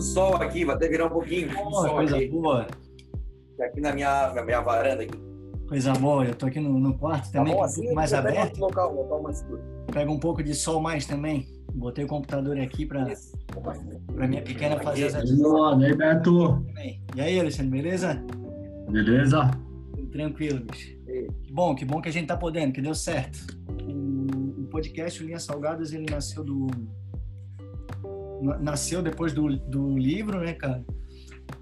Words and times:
do 0.00 0.02
sol 0.02 0.36
aqui, 0.36 0.64
vai 0.64 0.74
até 0.74 0.88
virar 0.88 1.06
um 1.06 1.10
pouquinho 1.10 1.52
sol 1.52 1.94
coisa 1.94 2.16
aqui. 2.16 2.28
boa. 2.28 2.66
Aqui 3.60 3.80
na 3.80 3.92
minha, 3.92 4.32
na 4.32 4.42
minha 4.42 4.60
varanda 4.62 5.02
aqui. 5.02 5.18
Coisa 5.68 5.92
boa. 5.92 6.24
Eu 6.24 6.34
tô 6.34 6.46
aqui 6.46 6.58
no, 6.58 6.78
no 6.78 6.96
quarto 6.98 7.30
Tá 7.30 7.38
também, 7.38 7.52
bom 7.54 7.58
que 7.58 7.62
é 7.62 7.62
um 7.62 7.64
assim? 7.66 7.80
pouco 7.82 7.94
mais 7.94 8.14
aberto. 8.14 8.58
local, 8.58 8.94
local 8.94 9.22
mais. 9.22 9.46
Pega 9.92 10.10
um 10.10 10.18
pouco 10.18 10.42
de 10.42 10.54
sol 10.54 10.80
mais 10.80 11.06
também. 11.06 11.46
Botei 11.74 12.04
o 12.04 12.08
computador 12.08 12.58
aqui 12.58 12.84
para 12.86 13.06
para 14.14 14.26
minha 14.26 14.42
pequena 14.42 14.80
fazer 14.80 15.06
as 15.06 15.14
E 15.14 15.16
atividades 15.18 15.84
aí, 15.84 15.94
Beto? 15.94 16.66
E 17.14 17.20
aí, 17.20 17.38
Alexandre, 17.38 17.70
beleza? 17.70 18.24
Beleza? 18.88 19.50
Tranquilo, 20.10 20.60
bicho. 20.64 20.98
Que 21.44 21.52
bom, 21.52 21.74
que 21.74 21.84
bom 21.84 22.00
que 22.00 22.08
a 22.08 22.12
gente 22.12 22.26
tá 22.26 22.36
podendo, 22.36 22.72
que 22.72 22.80
deu 22.80 22.94
certo. 22.94 23.38
O, 23.86 24.62
o 24.62 24.64
podcast 24.70 25.22
o 25.22 25.26
Linhas 25.26 25.44
Salgadas, 25.44 25.92
ele 25.92 26.06
nasceu 26.10 26.42
do... 26.42 26.66
na- 28.40 28.58
Nasceu 28.58 29.02
depois 29.02 29.32
do, 29.32 29.56
do 29.56 29.96
livro, 29.98 30.40
né, 30.40 30.52
cara? 30.54 30.84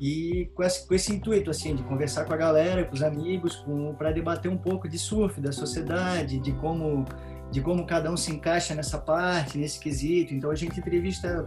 E 0.00 0.50
com 0.55 0.62
esse, 0.62 0.87
com 0.87 0.95
esse 0.95 1.14
intuito, 1.14 1.51
assim, 1.51 1.74
de 1.74 1.82
conversar 1.82 2.24
com 2.24 2.32
a 2.32 2.37
galera, 2.37 2.84
com 2.84 2.95
os 2.95 3.02
amigos, 3.02 3.64
para 3.96 4.12
debater 4.12 4.51
um 4.51 4.56
pouco 4.59 4.88
de 4.88 4.98
surf, 4.98 5.41
da 5.41 5.51
sociedade, 5.51 6.38
de 6.38 6.52
como, 6.52 7.04
de 7.51 7.60
como 7.60 7.87
cada 7.87 8.10
um 8.10 8.16
se 8.16 8.30
encaixa 8.30 8.74
nessa 8.74 8.98
parte, 8.98 9.59
nesse 9.59 9.80
quesito. 9.80 10.34
Então 10.34 10.51
a 10.51 10.54
gente 10.54 10.78
entrevista 10.78 11.45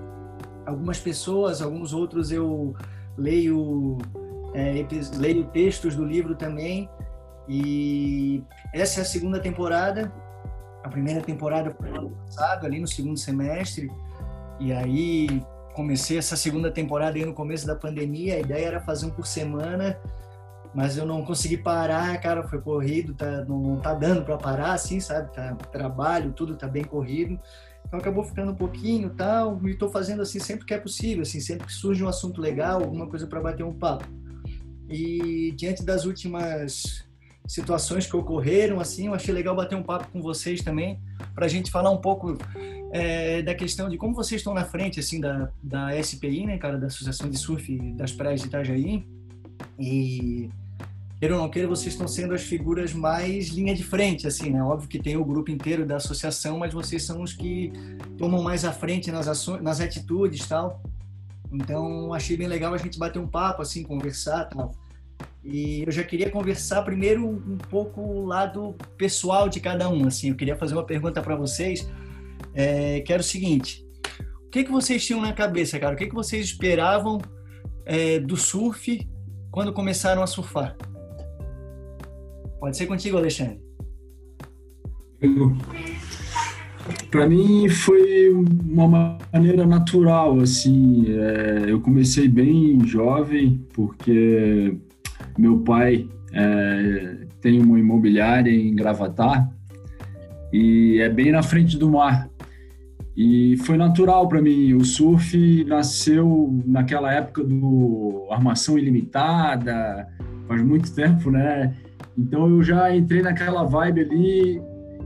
algumas 0.66 1.00
pessoas, 1.00 1.62
alguns 1.62 1.94
outros 1.94 2.32
eu 2.32 2.76
leio, 3.18 3.98
é, 4.54 4.86
leio 5.18 5.46
textos 5.46 5.96
do 5.96 6.04
livro 6.04 6.36
também. 6.36 6.90
E 7.48 8.44
essa 8.74 9.00
é 9.00 9.04
a 9.04 9.06
segunda 9.06 9.40
temporada. 9.40 10.12
A 10.84 10.90
primeira 10.90 11.22
temporada 11.22 11.74
foi 11.80 11.90
no 11.90 11.98
ano 11.98 12.10
passado, 12.26 12.66
ali 12.66 12.80
no 12.80 12.88
segundo 12.88 13.18
semestre. 13.18 13.90
E 14.62 14.72
aí 14.72 15.42
comecei 15.74 16.20
essa 16.20 16.36
segunda 16.36 16.70
temporada 16.70 17.18
aí 17.18 17.26
no 17.26 17.34
começo 17.34 17.66
da 17.66 17.76
pandemia. 17.76 18.36
A 18.36 18.40
ideia 18.40 18.68
era 18.68 18.80
fazer 18.80 19.08
um 19.08 19.10
por 19.10 19.26
semana, 19.26 20.00
mas 20.72 20.98
eu 20.98 21.06
não 21.06 21.26
consegui 21.26 21.58
parar, 21.58 22.16
cara. 22.22 22.48
Foi 22.48 22.62
corrido, 22.62 23.16
tá, 23.16 23.44
não, 23.46 23.60
não 23.60 23.80
tá 23.80 23.96
dando 23.96 24.24
para 24.24 24.38
parar, 24.38 24.74
assim, 24.74 25.00
sabe? 25.00 25.34
Tá, 25.34 25.56
trabalho, 25.72 26.32
tudo 26.32 26.56
tá 26.56 26.68
bem 26.68 26.84
corrido. 26.84 27.40
Então 27.88 28.00
acabou 28.00 28.24
ficando 28.24 28.52
um 28.52 28.56
pouquinho 28.56 29.10
tal. 29.10 29.60
E 29.68 29.74
tô 29.74 29.90
fazendo 29.90 30.22
assim 30.22 30.40
sempre 30.40 30.64
que 30.64 30.76
é 30.76 30.78
possível, 30.78 31.24
assim, 31.24 31.40
sempre 31.40 31.66
que 31.66 31.74
surge 31.74 32.04
um 32.04 32.08
assunto 32.08 32.40
legal, 32.40 32.84
alguma 32.84 33.08
coisa 33.08 33.26
para 33.26 33.42
bater 33.42 33.64
um 33.64 33.74
papo. 33.74 34.06
E 34.88 35.54
diante 35.58 35.84
das 35.84 36.06
últimas 36.06 37.04
situações 37.48 38.06
que 38.06 38.16
ocorreram, 38.16 38.80
assim, 38.80 39.08
eu 39.08 39.14
achei 39.16 39.34
legal 39.34 39.56
bater 39.56 39.76
um 39.76 39.82
papo 39.82 40.08
com 40.12 40.22
vocês 40.22 40.62
também, 40.62 41.00
para 41.34 41.48
a 41.48 41.50
gente 41.50 41.72
falar 41.72 41.90
um 41.90 41.98
pouco 41.98 42.38
é, 42.92 43.42
da 43.42 43.56
questão 43.56 43.90
de 43.90 43.98
como 43.98 44.14
vocês 44.14 44.42
estão 44.42 44.54
na 44.54 44.66
frente, 44.66 45.00
assim, 45.00 45.20
da, 45.20 45.50
da 45.62 46.02
SPI, 46.02 46.46
né, 46.46 46.58
cara, 46.58 46.78
da 46.78 46.88
Associação 46.88 47.30
de 47.30 47.38
Surf 47.38 47.78
das 47.94 48.12
Praias 48.12 48.42
de 48.42 48.48
Itajaí, 48.48 49.06
e 49.80 50.50
queira 51.20 51.36
ou 51.36 51.42
não 51.42 51.50
queira, 51.50 51.68
vocês 51.68 51.94
estão 51.94 52.08
sendo 52.08 52.34
as 52.34 52.44
figuras 52.44 52.94
mais 52.94 53.50
linha 53.50 53.74
de 53.74 53.84
frente, 53.84 54.28
assim, 54.28 54.50
né, 54.50 54.62
óbvio 54.62 54.90
que 54.90 55.00
tem 55.00 55.16
o 55.16 55.24
grupo 55.24 55.52
inteiro 55.52 55.86
da 55.86 55.98
associação, 55.98 56.58
mas 56.58 56.74
vocês 56.74 57.04
são 57.04 57.22
os 57.22 57.34
que 57.34 57.72
tomam 58.18 58.42
mais 58.42 58.66
à 58.66 58.72
frente 58.72 59.12
nas 59.12 59.28
ações, 59.28 59.62
nas 59.62 59.80
atitudes, 59.80 60.46
tal, 60.48 60.82
então 61.52 62.14
achei 62.14 62.36
bem 62.36 62.48
legal 62.48 62.74
a 62.74 62.78
gente 62.78 63.00
bater 63.00 63.20
um 63.20 63.28
papo, 63.28 63.62
assim, 63.62 63.84
conversar, 63.84 64.46
tal, 64.46 64.72
e 65.44 65.84
eu 65.86 65.92
já 65.92 66.04
queria 66.04 66.30
conversar 66.30 66.84
primeiro 66.84 67.28
um 67.28 67.58
pouco 67.58 68.02
o 68.02 68.26
lado 68.26 68.76
pessoal 68.96 69.50
de 69.50 69.60
cada 69.60 69.90
um. 69.90 70.06
Assim, 70.06 70.30
eu 70.30 70.36
queria 70.36 70.56
fazer 70.56 70.76
uma 70.76 70.86
pergunta 70.86 71.22
para 71.22 71.36
vocês, 71.36 71.88
é, 72.54 73.02
que 73.02 73.12
era 73.12 73.22
o 73.22 73.26
seguinte: 73.26 73.86
o 74.46 74.50
que 74.50 74.64
que 74.64 74.72
vocês 74.72 75.06
tinham 75.06 75.22
na 75.22 75.34
cabeça, 75.34 75.80
cara? 75.80 75.96
O 75.96 75.98
que 75.98 76.08
que 76.08 76.16
vocês 76.16 76.46
esperavam 76.46 77.20
é, 77.86 78.20
do 78.20 78.38
surf 78.38 79.08
quando 79.52 79.74
começaram 79.74 80.22
a 80.22 80.28
surfar? 80.28 80.76
Pode 82.60 82.78
ser 82.78 82.86
contigo, 82.86 83.18
Alexandre. 83.18 83.60
Para 87.10 87.28
mim 87.28 87.70
foi 87.70 88.30
uma 88.30 89.18
maneira 89.34 89.66
natural, 89.66 90.40
assim. 90.40 91.06
é, 91.08 91.66
eu 91.68 91.80
comecei 91.82 92.28
bem 92.28 92.80
jovem, 92.86 93.66
porque 93.74 94.78
meu 95.38 95.60
pai 95.60 96.08
é, 96.34 97.28
tem 97.40 97.62
uma 97.62 97.80
imobiliária 97.80 98.52
em 98.52 98.76
Gravatar 98.76 99.50
e 100.52 101.00
é 101.00 101.10
bem 101.10 101.32
na 101.32 101.44
frente 101.44 101.78
do 101.78 101.90
mar. 101.90 102.30
E 103.16 103.58
foi 103.58 103.78
natural 103.78 104.28
para 104.28 104.42
mim. 104.42 104.74
O 104.74 104.86
surf 104.86 105.66
nasceu 105.66 106.50
naquela 106.66 107.14
época 107.14 107.44
do 107.44 108.28
armação 108.32 108.78
ilimitada, 108.78 110.08
faz 110.48 110.62
muito 110.62 110.94
tempo, 110.94 111.30
né? 111.30 111.76
Então 112.18 112.50
eu 112.50 112.64
já 112.64 112.96
entrei 112.96 113.22
naquela 113.22 113.64
vibe 113.64 114.02
ali 114.02 114.62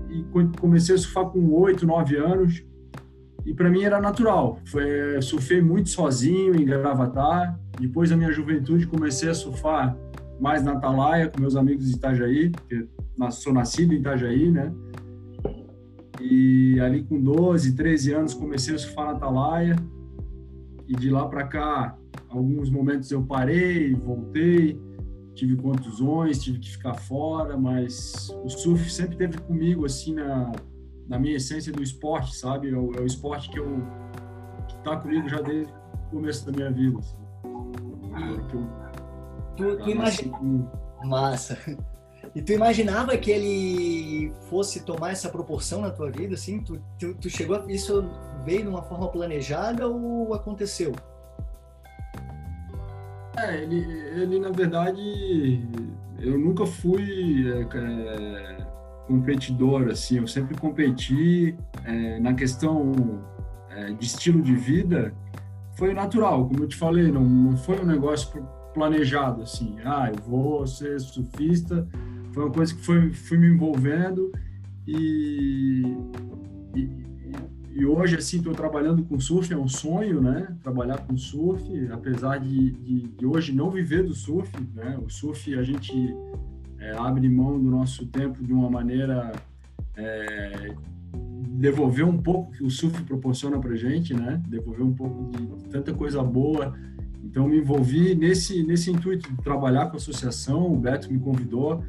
e 0.10 0.26
comecei 0.60 0.96
a 0.96 0.98
surfar 0.98 1.26
com 1.26 1.52
8, 1.52 1.86
9 1.86 2.18
anos. 2.18 2.64
E 3.46 3.54
para 3.54 3.70
mim 3.70 3.84
era 3.84 4.02
natural. 4.02 4.60
Foi, 4.66 5.22
surfei 5.22 5.62
muito 5.62 5.90
sozinho 5.90 6.56
em 6.56 6.66
Gravatar. 6.66 7.60
Depois 7.80 8.10
da 8.10 8.18
minha 8.18 8.32
juventude 8.32 8.88
comecei 8.88 9.30
a 9.30 9.34
surfar 9.34 9.96
mais 10.40 10.64
na 10.64 10.74
Atalaia 10.74 11.30
com 11.30 11.40
meus 11.40 11.56
amigos 11.56 11.88
de 11.88 11.96
Itajaí, 11.96 12.50
porque 12.50 12.88
sou 13.32 13.54
nascido 13.54 13.94
em 13.94 13.98
Itajaí, 13.98 14.52
né? 14.52 14.74
E 16.30 16.80
ali 16.80 17.03
com 17.03 17.19
12, 17.22 17.75
13 17.75 18.13
anos 18.13 18.34
comecei 18.34 18.74
a 18.75 18.78
surfar 18.78 19.06
na 19.06 19.12
Atalaia. 19.13 19.75
E 20.88 20.96
de 20.96 21.09
lá 21.09 21.28
para 21.28 21.46
cá, 21.47 21.97
alguns 22.30 22.69
momentos 22.69 23.09
eu 23.12 23.24
parei, 23.24 23.94
voltei, 23.94 24.80
tive 25.34 25.56
contusões, 25.56 26.44
tive 26.44 26.59
que 26.59 26.72
ficar 26.72 26.94
fora, 26.94 27.58
mas 27.58 28.30
o 28.44 28.50
surf 28.50 28.91
sempre 28.91 29.18
teve 29.18 29.38
comigo 29.40 29.86
assim 29.86 30.13
na, 30.13 30.52
na 31.08 31.18
minha 31.19 31.36
essência 31.38 31.74
do 31.74 31.81
esporte, 31.81 32.36
sabe? 32.36 32.69
É 32.69 32.78
o, 32.78 32.92
é 32.96 33.02
o 33.02 33.06
esporte 33.06 33.50
que 33.50 33.59
eu 33.59 33.81
que 34.68 34.78
tá 34.84 34.97
comigo 34.97 35.28
já 35.30 35.42
desde 35.42 35.72
o 35.74 36.09
começo 36.12 36.46
da 36.46 36.52
minha 36.52 36.72
vida. 36.72 37.00
Assim. 37.00 37.18
Que 38.50 38.56
eu, 38.56 38.68
Tu, 39.57 39.78
tu 39.84 39.90
imagina... 39.90 40.38
com- 40.38 40.68
Massa. 41.06 41.57
E 42.35 42.41
tu 42.41 42.51
imaginava 42.51 43.16
que 43.18 43.31
ele 43.31 44.34
fosse 44.50 44.81
tomar 44.84 45.12
essa 45.12 45.29
proporção 45.29 45.79
na 45.81 45.90
tua 45.90 46.12
vida, 46.12 46.34
assim? 46.35 46.59
Tu, 46.59 46.78
tu, 47.00 47.13
tu 47.16 47.29
chegou, 47.29 47.56
a- 47.56 47.66
isso 47.72 48.09
veio 48.44 48.63
de 48.63 48.68
uma 48.68 48.81
forma 48.81 49.07
planejada 49.07 49.88
ou 49.88 50.34
aconteceu? 50.34 50.91
É, 53.38 53.63
ele, 53.63 53.78
ele 54.22 54.40
na 54.40 54.50
verdade, 54.50 55.62
eu 56.19 56.38
nunca 56.38 56.66
fui 56.66 57.45
é, 57.50 57.62
é, 57.78 58.57
competidor, 59.07 59.88
assim, 59.90 60.18
eu 60.18 60.28
sempre 60.28 60.57
competi 60.57 61.56
é, 61.85 62.19
na 62.19 62.34
questão 62.34 63.22
é, 63.69 63.94
de 63.94 64.06
estilo 64.06 64.41
de 64.41 64.56
vida, 64.56 65.13
foi 65.78 65.94
natural, 65.94 66.47
como 66.47 66.63
eu 66.63 66.68
te 66.68 66.75
falei, 66.75 67.12
não, 67.12 67.24
não 67.24 67.57
foi 67.57 67.79
um 67.79 67.85
negócio 67.85 68.45
planejado, 68.74 69.41
assim, 69.44 69.78
ah, 69.85 70.09
eu 70.09 70.22
vou 70.24 70.66
ser 70.66 71.00
surfista, 71.00 71.85
foi 72.35 72.44
uma 72.44 72.51
coisa 72.51 72.75
que 72.75 72.81
foi, 72.81 73.13
fui 73.13 73.38
me 73.38 73.47
envolvendo 73.47 74.29
e, 74.85 75.84
e, 76.75 76.90
e 77.72 77.85
hoje, 77.85 78.18
assim, 78.18 78.40
estou 78.40 78.53
trabalhando 78.53 79.03
com 79.06 79.18
surf, 79.18 79.51
é 79.53 79.57
um 79.57 79.69
sonho, 79.69 80.22
né? 80.22 80.53
Trabalhar 80.62 80.97
com 80.97 81.18
surf, 81.18 81.63
apesar 81.91 82.40
de, 82.40 82.72
de, 82.72 83.01
de 83.07 83.25
hoje 83.25 83.53
não 83.53 83.72
viver 83.72 84.03
do 84.03 84.13
surf, 84.13 84.51
né? 84.74 85.00
O 85.01 85.09
surf 85.09 85.56
a 85.56 85.63
gente 85.63 86.13
é, 86.78 86.91
abre 86.97 87.29
mão 87.29 87.57
do 87.57 87.72
nosso 87.72 88.06
tempo 88.07 88.44
de 88.44 88.51
uma 88.51 88.69
maneira 88.69 89.31
é, 89.95 90.75
devolver 91.13 92.06
um 92.06 92.18
pouco 92.18 92.51
que 92.51 92.66
o 92.66 92.69
surf 92.69 93.01
proporciona 93.04 93.57
para 93.60 93.75
gente, 93.77 94.13
né? 94.13 94.44
Devolver 94.45 94.86
um 94.86 94.94
pouco 94.94 95.31
de, 95.31 95.69
tanta 95.69 95.94
coisa 95.94 96.21
boa. 96.21 96.77
Então 97.24 97.48
me 97.48 97.60
envolvi 97.60 98.13
nesse 98.13 98.62
nesse 98.63 98.92
intuito 98.92 99.31
de 99.31 99.42
trabalhar 99.42 99.86
com 99.86 99.94
a 99.94 99.95
associação. 99.95 100.74
O 100.74 100.77
Beto 100.77 101.12
me 101.12 101.18
convidou 101.18 101.81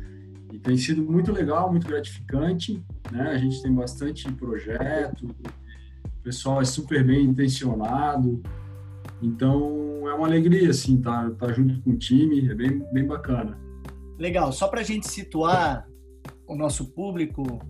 e 0.56 0.58
tem 0.58 0.76
sido 0.78 1.02
muito 1.02 1.30
legal, 1.32 1.70
muito 1.70 1.86
gratificante, 1.86 2.82
né? 3.12 3.32
A 3.32 3.36
gente 3.36 3.60
tem 3.60 3.70
bastante 3.74 4.30
projeto, 4.32 5.26
o 5.26 6.22
pessoal 6.22 6.62
é 6.62 6.64
super 6.64 7.04
bem 7.04 7.26
intencionado. 7.26 8.42
Então 9.20 10.08
é 10.08 10.14
uma 10.14 10.26
alegria 10.26 10.70
assim, 10.70 10.98
tá, 10.98 11.30
tá 11.38 11.52
junto 11.52 11.78
com 11.82 11.90
o 11.90 11.98
time, 11.98 12.50
é 12.50 12.54
bem 12.54 12.82
bem 12.90 13.06
bacana. 13.06 13.58
Legal, 14.18 14.50
só 14.50 14.66
para 14.66 14.80
a 14.80 14.84
gente 14.84 15.06
situar 15.06 15.86
o 16.46 16.56
nosso 16.56 16.86
público, 16.86 17.60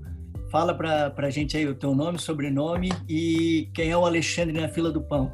fala 0.48 0.72
para 0.72 1.12
a 1.16 1.30
gente 1.30 1.56
aí 1.56 1.66
o 1.66 1.74
teu 1.74 1.92
nome, 1.92 2.20
sobrenome 2.20 2.90
e 3.08 3.68
quem 3.74 3.90
é 3.90 3.96
o 3.96 4.06
Alexandre 4.06 4.60
na 4.60 4.68
fila 4.68 4.92
do 4.92 5.02
pão. 5.02 5.32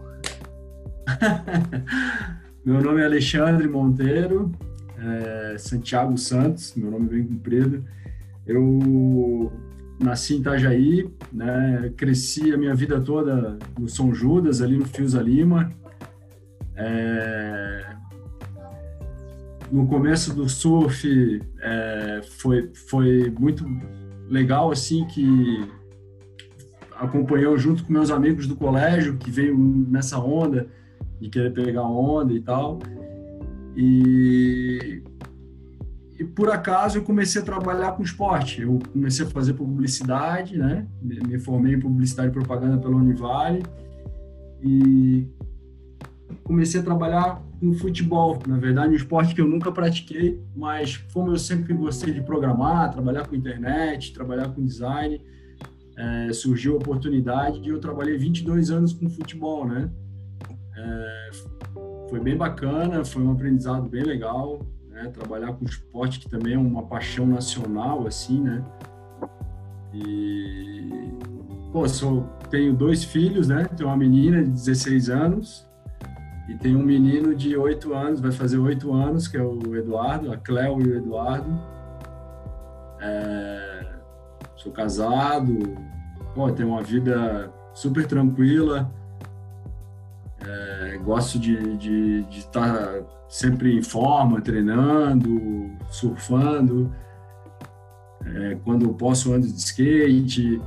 Meu 2.65 2.81
nome 2.81 3.03
é 3.03 3.05
Alexandre 3.05 3.69
Monteiro, 3.69 4.51
é 5.05 5.59
Santiago 5.59 6.17
Santos, 6.17 6.75
meu 6.77 6.91
nome 6.91 7.07
é 7.07 7.11
bem 7.11 7.25
comprido. 7.25 7.85
Eu 8.47 9.53
nasci 10.01 10.35
em 10.35 10.41
Itajaí, 10.41 11.11
né? 11.33 11.93
cresci 11.97 12.53
a 12.53 12.57
minha 12.57 12.75
vida 12.75 13.01
toda 13.01 13.59
no 13.79 13.89
São 13.89 14.15
Judas, 14.15 14.61
ali 14.61 14.77
no 14.77 14.87
Fiusa 14.87 15.21
Lima. 15.21 15.73
É, 16.75 17.97
no 19.71 19.87
começo 19.87 20.35
do 20.35 20.49
surf 20.49 21.41
é, 21.61 22.21
foi, 22.39 22.71
foi 22.89 23.31
muito 23.31 23.65
legal 24.29 24.71
assim 24.71 25.07
que 25.07 25.67
acompanhou 26.97 27.57
junto 27.59 27.85
com 27.85 27.93
meus 27.93 28.11
amigos 28.11 28.47
do 28.47 28.57
colégio 28.57 29.17
que 29.17 29.31
veio 29.31 29.57
nessa 29.59 30.19
onda 30.19 30.67
de 31.21 31.29
querer 31.29 31.53
pegar 31.53 31.83
onda 31.83 32.33
e 32.33 32.41
tal 32.41 32.79
e, 33.77 35.03
e 36.19 36.25
por 36.25 36.51
acaso 36.51 36.99
eu 36.99 37.03
comecei 37.03 37.41
a 37.41 37.45
trabalhar 37.45 37.93
com 37.93 38.03
esporte 38.03 38.63
eu 38.63 38.79
comecei 38.93 39.25
a 39.25 39.29
fazer 39.29 39.55
publicidade 39.55 40.57
né 40.57 40.87
me 41.01 41.39
formei 41.39 41.75
em 41.75 41.81
publicidade 41.81 42.29
e 42.29 42.33
propaganda 42.33 42.79
pela 42.79 42.97
Univale 42.97 43.63
e 44.63 45.27
comecei 46.43 46.81
a 46.81 46.83
trabalhar 46.83 47.43
com 47.61 47.73
futebol. 47.75 48.39
Na 48.47 48.59
verdade, 48.59 48.93
um 48.93 48.97
esporte 48.97 49.35
que 49.35 49.41
eu 49.41 49.47
nunca 49.47 49.71
pratiquei, 49.71 50.41
mas 50.55 50.97
como 51.13 51.31
eu 51.31 51.39
sempre 51.39 51.73
gostei 51.75 52.13
de 52.13 52.21
programar, 52.23 52.91
trabalhar 52.91 53.27
com 53.27 53.35
internet, 53.35 54.13
trabalhar 54.13 54.49
com 54.49 54.65
design, 54.65 55.21
é, 55.97 56.33
surgiu 56.33 56.75
a 56.75 56.77
oportunidade 56.77 57.61
e 57.61 57.69
eu 57.69 57.79
trabalhei 57.79 58.17
22 58.17 58.71
anos 58.71 58.93
com 58.93 59.09
futebol, 59.09 59.67
né? 59.67 59.91
É, 60.77 61.31
foi 62.13 62.21
bem 62.21 62.37
bacana, 62.37 63.03
foi 63.07 63.23
um 63.23 63.33
aprendizado 63.33 63.89
bem 63.89 64.03
legal, 64.03 64.61
né? 64.91 65.11
Trabalhar 65.15 65.55
com 65.55 65.65
esporte 65.65 66.21
que 66.21 66.29
também 66.29 66.53
é 66.53 66.59
uma 66.59 66.83
paixão 66.83 67.27
nacional, 67.27 68.07
assim, 68.07 68.39
né? 68.43 68.63
E 69.95 71.09
pô, 71.73 71.89
sou, 71.89 72.25
tenho 72.51 72.75
dois 72.75 73.03
filhos, 73.03 73.49
né? 73.49 73.65
Tenho 73.65 73.89
uma 73.89 73.97
menina 73.97 74.45
de 74.45 74.51
16 74.51 75.09
anos 75.09 75.67
e 76.51 76.55
tem 76.55 76.77
um 76.77 76.83
menino 76.83 77.35
de 77.35 77.57
8 77.57 77.95
anos, 77.95 78.21
vai 78.21 78.31
fazer 78.31 78.59
8 78.59 78.93
anos, 78.93 79.27
que 79.27 79.39
é 79.39 79.43
o 79.43 79.75
Eduardo, 79.75 80.31
a 80.31 80.37
Cléo 80.37 80.83
e 80.83 80.89
o 80.89 80.97
Eduardo. 80.99 81.51
É, 83.01 83.87
sou 84.57 84.71
casado, 84.71 85.59
pô, 86.35 86.53
tenho 86.53 86.69
uma 86.69 86.83
vida 86.83 87.51
super 87.73 88.07
tranquila. 88.07 88.93
Gosto 91.05 91.39
de, 91.39 91.77
de, 91.77 92.23
de 92.25 92.39
estar 92.39 93.03
sempre 93.29 93.77
em 93.77 93.83
forma, 93.83 94.41
treinando, 94.41 95.71
surfando. 95.91 96.93
É, 98.25 98.57
quando 98.65 98.93
posso 98.95 99.33
ando 99.33 99.47
de 99.47 99.59
skate. 99.59 100.61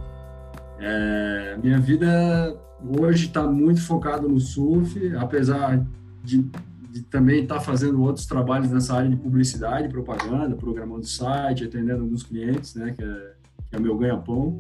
É, 0.80 1.58
minha 1.64 1.80
vida 1.80 2.58
hoje 3.00 3.28
está 3.28 3.48
muito 3.48 3.82
focado 3.82 4.28
no 4.28 4.40
surf, 4.40 5.16
apesar 5.16 5.86
de, 6.24 6.46
de 6.92 7.02
também 7.04 7.44
estar 7.44 7.56
tá 7.56 7.62
fazendo 7.62 8.02
outros 8.04 8.26
trabalhos 8.26 8.70
nessa 8.70 8.96
área 8.96 9.10
de 9.10 9.16
publicidade, 9.16 9.88
propaganda, 9.88 10.56
programando 10.56 11.06
site, 11.06 11.64
atendendo 11.64 12.04
alguns 12.04 12.24
clientes, 12.24 12.76
né, 12.76 12.94
que 12.98 13.04
é, 13.04 13.34
que 13.70 13.76
é 13.76 13.80
meu 13.80 13.98
ganha-pão. 13.98 14.60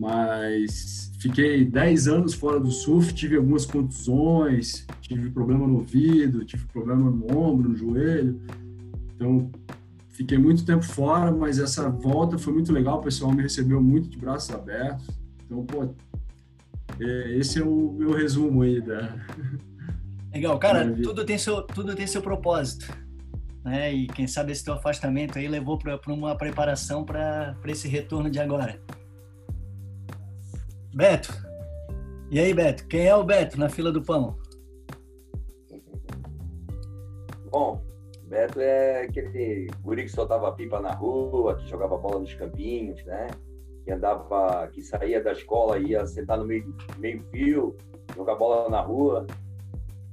Mas 0.00 1.12
fiquei 1.20 1.62
10 1.62 2.08
anos 2.08 2.32
fora 2.32 2.58
do 2.58 2.70
surf, 2.70 3.12
tive 3.12 3.36
algumas 3.36 3.66
contusões, 3.66 4.86
tive 5.02 5.28
problema 5.28 5.66
no 5.66 5.74
ouvido, 5.74 6.42
tive 6.42 6.64
problema 6.68 7.10
no 7.10 7.38
ombro, 7.38 7.68
no 7.68 7.76
joelho. 7.76 8.40
Então, 9.14 9.50
fiquei 10.08 10.38
muito 10.38 10.64
tempo 10.64 10.82
fora, 10.82 11.30
mas 11.30 11.58
essa 11.58 11.90
volta 11.90 12.38
foi 12.38 12.54
muito 12.54 12.72
legal, 12.72 12.98
o 12.98 13.02
pessoal 13.02 13.30
me 13.30 13.42
recebeu 13.42 13.82
muito 13.82 14.08
de 14.08 14.16
braços 14.16 14.48
abertos. 14.54 15.06
Então, 15.44 15.66
pô, 15.66 15.94
é, 16.98 17.36
esse 17.36 17.58
é 17.58 17.62
o 17.62 17.92
meu 17.92 18.12
resumo 18.12 18.62
aí 18.62 18.80
da. 18.80 19.14
Legal, 20.32 20.58
cara, 20.58 20.90
tudo 21.02 21.26
tem 21.26 21.36
seu, 21.36 21.60
tudo 21.60 21.94
tem 21.94 22.06
seu 22.06 22.22
propósito. 22.22 22.90
Né? 23.62 23.92
E 23.92 24.06
quem 24.06 24.26
sabe 24.26 24.52
esse 24.52 24.64
teu 24.64 24.72
afastamento 24.72 25.38
aí 25.38 25.46
levou 25.46 25.76
para 25.76 26.00
uma 26.06 26.34
preparação 26.36 27.04
para 27.04 27.54
esse 27.66 27.86
retorno 27.86 28.30
de 28.30 28.38
agora. 28.38 28.80
Beto. 30.94 31.32
E 32.30 32.38
aí, 32.38 32.54
Beto? 32.54 32.86
Quem 32.86 33.06
é 33.06 33.14
o 33.14 33.24
Beto 33.24 33.58
na 33.58 33.68
fila 33.68 33.92
do 33.92 34.02
pão? 34.02 34.38
Bom, 37.50 37.82
Beto 38.24 38.60
é 38.60 39.02
aquele 39.02 39.68
guri 39.82 40.04
que 40.04 40.10
soltava 40.10 40.52
pipa 40.52 40.80
na 40.80 40.92
rua, 40.92 41.56
que 41.56 41.68
jogava 41.68 41.96
bola 41.96 42.20
nos 42.20 42.34
campinhos, 42.34 43.04
né? 43.04 43.28
que 43.84 43.90
andava, 43.90 44.68
que 44.68 44.82
saía 44.82 45.22
da 45.22 45.32
escola, 45.32 45.78
ia 45.78 46.06
sentar 46.06 46.38
no 46.38 46.44
meio, 46.44 46.74
meio 46.98 47.22
fio, 47.30 47.76
jogar 48.14 48.36
bola 48.36 48.68
na 48.68 48.80
rua. 48.80 49.26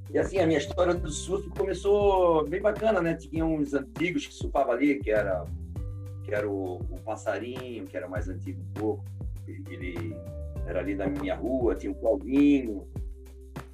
E 0.10 0.18
assim, 0.18 0.40
a 0.40 0.48
minha 0.48 0.58
história 0.58 0.94
do 0.94 1.12
surf 1.12 1.50
começou 1.52 2.48
bem 2.48 2.62
bacana, 2.62 3.02
né? 3.02 3.16
Tinha 3.16 3.46
uns 3.46 3.74
antigos 3.74 4.26
que 4.26 4.34
surfavam 4.34 4.74
ali, 4.74 5.00
que 5.00 5.12
era, 5.12 5.46
que 6.24 6.34
era 6.34 6.50
o, 6.50 6.78
o 6.78 7.00
Passarinho, 7.04 7.86
que 7.86 7.96
era 7.96 8.08
mais 8.08 8.30
antigo 8.30 8.62
um 8.62 8.74
pouco. 8.74 9.04
Ele 9.48 10.16
era 10.68 10.80
ali 10.82 10.96
na 10.96 11.08
minha 11.08 11.34
rua, 11.34 11.76
tinha 11.76 11.92
o 11.92 11.96
Claudinho. 11.96 12.86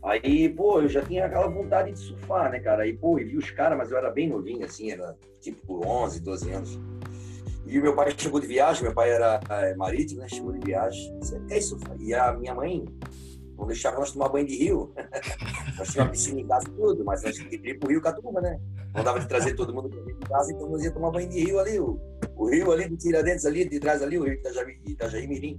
Aí, 0.04 0.48
pô, 0.50 0.82
eu 0.82 0.88
já 0.88 1.02
tinha 1.02 1.26
aquela 1.26 1.48
vontade 1.48 1.92
de 1.92 2.00
surfar, 2.00 2.52
né, 2.52 2.60
cara? 2.60 2.84
Aí, 2.84 2.94
pô, 2.94 3.18
eu 3.18 3.26
vi 3.26 3.38
os 3.38 3.50
caras, 3.50 3.78
mas 3.78 3.90
eu 3.90 3.98
era 3.98 4.12
bem 4.12 4.30
novinho, 4.30 4.64
assim, 4.64 4.92
era 4.92 5.18
tipo 5.42 5.86
11, 5.86 6.20
12 6.20 6.52
anos. 6.52 6.80
E 7.66 7.80
meu 7.80 7.96
pai 7.96 8.14
chegou 8.16 8.40
de 8.40 8.46
viagem, 8.46 8.84
meu 8.84 8.94
pai 8.94 9.10
era 9.10 9.40
é, 9.50 9.76
marítimo, 9.76 10.22
né? 10.22 10.28
Chegou 10.28 10.52
de 10.52 10.60
viagem. 10.60 11.18
É 11.50 11.58
isso. 11.58 11.80
E 12.00 12.14
a 12.14 12.34
minha 12.34 12.54
mãe 12.54 12.86
não 13.58 13.66
deixava 13.66 13.98
nós 13.98 14.12
tomar 14.12 14.30
banho 14.30 14.46
de 14.46 14.56
rio. 14.56 14.94
nós 15.78 15.88
tínhamos 15.88 15.96
uma 15.96 16.10
piscina 16.10 16.42
em 16.42 16.48
casa 16.48 16.68
tudo, 16.76 17.04
mas 17.06 17.24
nós 17.24 17.34
tínhamos 17.34 17.58
que 17.58 17.70
ir 17.70 17.80
pro 17.80 17.90
rio 17.90 18.02
com 18.02 18.10
a 18.10 18.14
turma, 18.14 18.42
né? 18.42 18.60
Não 18.94 19.04
dava 19.04 19.20
de 19.20 19.28
trazer 19.28 19.56
todo 19.56 19.74
mundo 19.74 19.90
para 19.90 20.30
casa, 20.30 20.52
então 20.52 20.70
nós 20.70 20.82
íamos 20.84 20.96
tomar 20.96 21.12
banho 21.12 21.30
de 21.30 21.40
rio 21.40 21.60
ali. 21.60 21.80
O, 21.80 21.98
o 22.36 22.50
rio 22.50 22.72
ali 22.72 22.90
do 22.90 22.98
Tiradentes, 22.98 23.46
ali 23.46 23.68
de 23.68 23.80
trás 23.80 24.02
ali, 24.02 24.20
o 24.20 24.24
rio 24.26 24.34
Itajaí, 24.34 24.80
Itajaí 24.86 25.28
Mirim. 25.28 25.58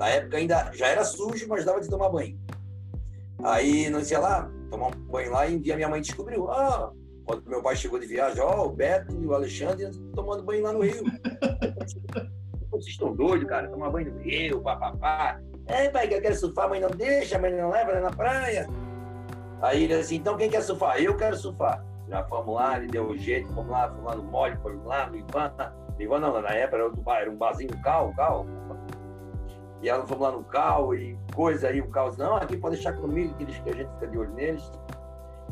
Na 0.00 0.08
época 0.08 0.38
ainda 0.38 0.72
já 0.72 0.86
era 0.86 1.04
sujo, 1.04 1.46
mas 1.46 1.62
dava 1.62 1.78
de 1.78 1.90
tomar 1.90 2.08
banho. 2.08 2.40
Aí 3.44 3.90
nós 3.90 4.10
ia 4.10 4.18
lá, 4.18 4.50
tomar 4.70 4.86
um 4.86 4.90
banho 4.92 5.30
lá 5.30 5.46
e 5.46 5.54
um 5.54 5.60
dia 5.60 5.76
minha 5.76 5.90
mãe 5.90 6.00
descobriu, 6.00 6.50
ah, 6.50 6.90
quando 7.26 7.46
meu 7.46 7.62
pai 7.62 7.76
chegou 7.76 7.98
de 7.98 8.06
viagem, 8.06 8.40
ó, 8.40 8.64
o 8.64 8.72
Beto 8.72 9.14
e 9.14 9.26
o 9.26 9.34
Alexandre 9.34 9.90
tomando 10.14 10.42
banho 10.42 10.62
lá 10.62 10.72
no 10.72 10.80
Rio. 10.80 11.04
Vocês 12.72 12.92
estão 12.92 13.14
doidos, 13.14 13.46
cara? 13.46 13.68
Tomar 13.68 13.90
banho 13.90 14.14
no 14.14 14.20
Rio, 14.20 14.62
papapá. 14.62 15.38
É, 15.66 15.90
pai, 15.90 16.08
que 16.08 16.14
eu 16.14 16.22
quero 16.22 16.34
surfar, 16.34 16.70
mãe 16.70 16.80
não 16.80 16.88
deixa, 16.88 17.38
mãe 17.38 17.52
não 17.52 17.68
leva 17.68 17.92
né, 17.92 18.00
na 18.00 18.10
praia. 18.10 18.66
Aí 19.60 19.84
ele 19.84 19.92
assim, 19.92 20.16
então 20.16 20.34
quem 20.38 20.48
quer 20.48 20.62
surfar? 20.62 20.96
Eu 20.96 21.14
quero 21.14 21.36
surfar. 21.36 21.84
Já 22.08 22.24
fomos 22.24 22.54
lá, 22.54 22.78
ele 22.78 22.86
deu 22.86 23.06
um 23.06 23.18
jeito, 23.18 23.52
fomos 23.52 23.70
lá, 23.70 23.90
fomos 23.90 24.04
lá 24.04 24.14
no 24.14 24.22
Mole, 24.22 24.56
fomos 24.62 24.82
lá 24.86 25.10
no 25.10 25.18
Ivan. 25.18 25.52
Ivan 25.98 26.20
não, 26.20 26.40
na 26.40 26.48
época 26.48 26.76
era, 26.76 26.84
outro 26.86 27.02
bar, 27.02 27.20
era 27.20 27.30
um 27.30 27.36
barzinho 27.36 27.78
cal, 27.82 28.14
cal. 28.14 28.46
E 29.82 29.88
ela 29.88 30.06
fomos 30.06 30.22
lá 30.22 30.32
no 30.32 30.44
cal 30.44 30.94
e 30.94 31.18
coisa 31.34 31.68
aí, 31.68 31.80
o 31.80 31.88
cal, 31.88 32.14
não, 32.16 32.36
aqui 32.36 32.56
pode 32.56 32.74
deixar 32.74 32.92
comigo, 32.92 33.34
que, 33.34 33.44
eles, 33.44 33.58
que 33.58 33.70
a 33.70 33.74
gente 33.74 33.90
fica 33.94 34.06
de 34.06 34.18
olho 34.18 34.32
neles. 34.34 34.70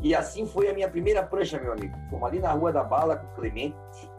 E 0.01 0.15
assim 0.15 0.45
foi 0.45 0.69
a 0.69 0.73
minha 0.73 0.89
primeira 0.89 1.23
prancha, 1.23 1.59
meu 1.59 1.73
amigo. 1.73 1.97
Fomos 2.09 2.29
ali 2.29 2.39
na 2.39 2.51
Rua 2.51 2.71
da 2.71 2.83
Bala 2.83 3.17
com 3.17 3.25
o 3.25 3.35
Clemente. 3.35 4.11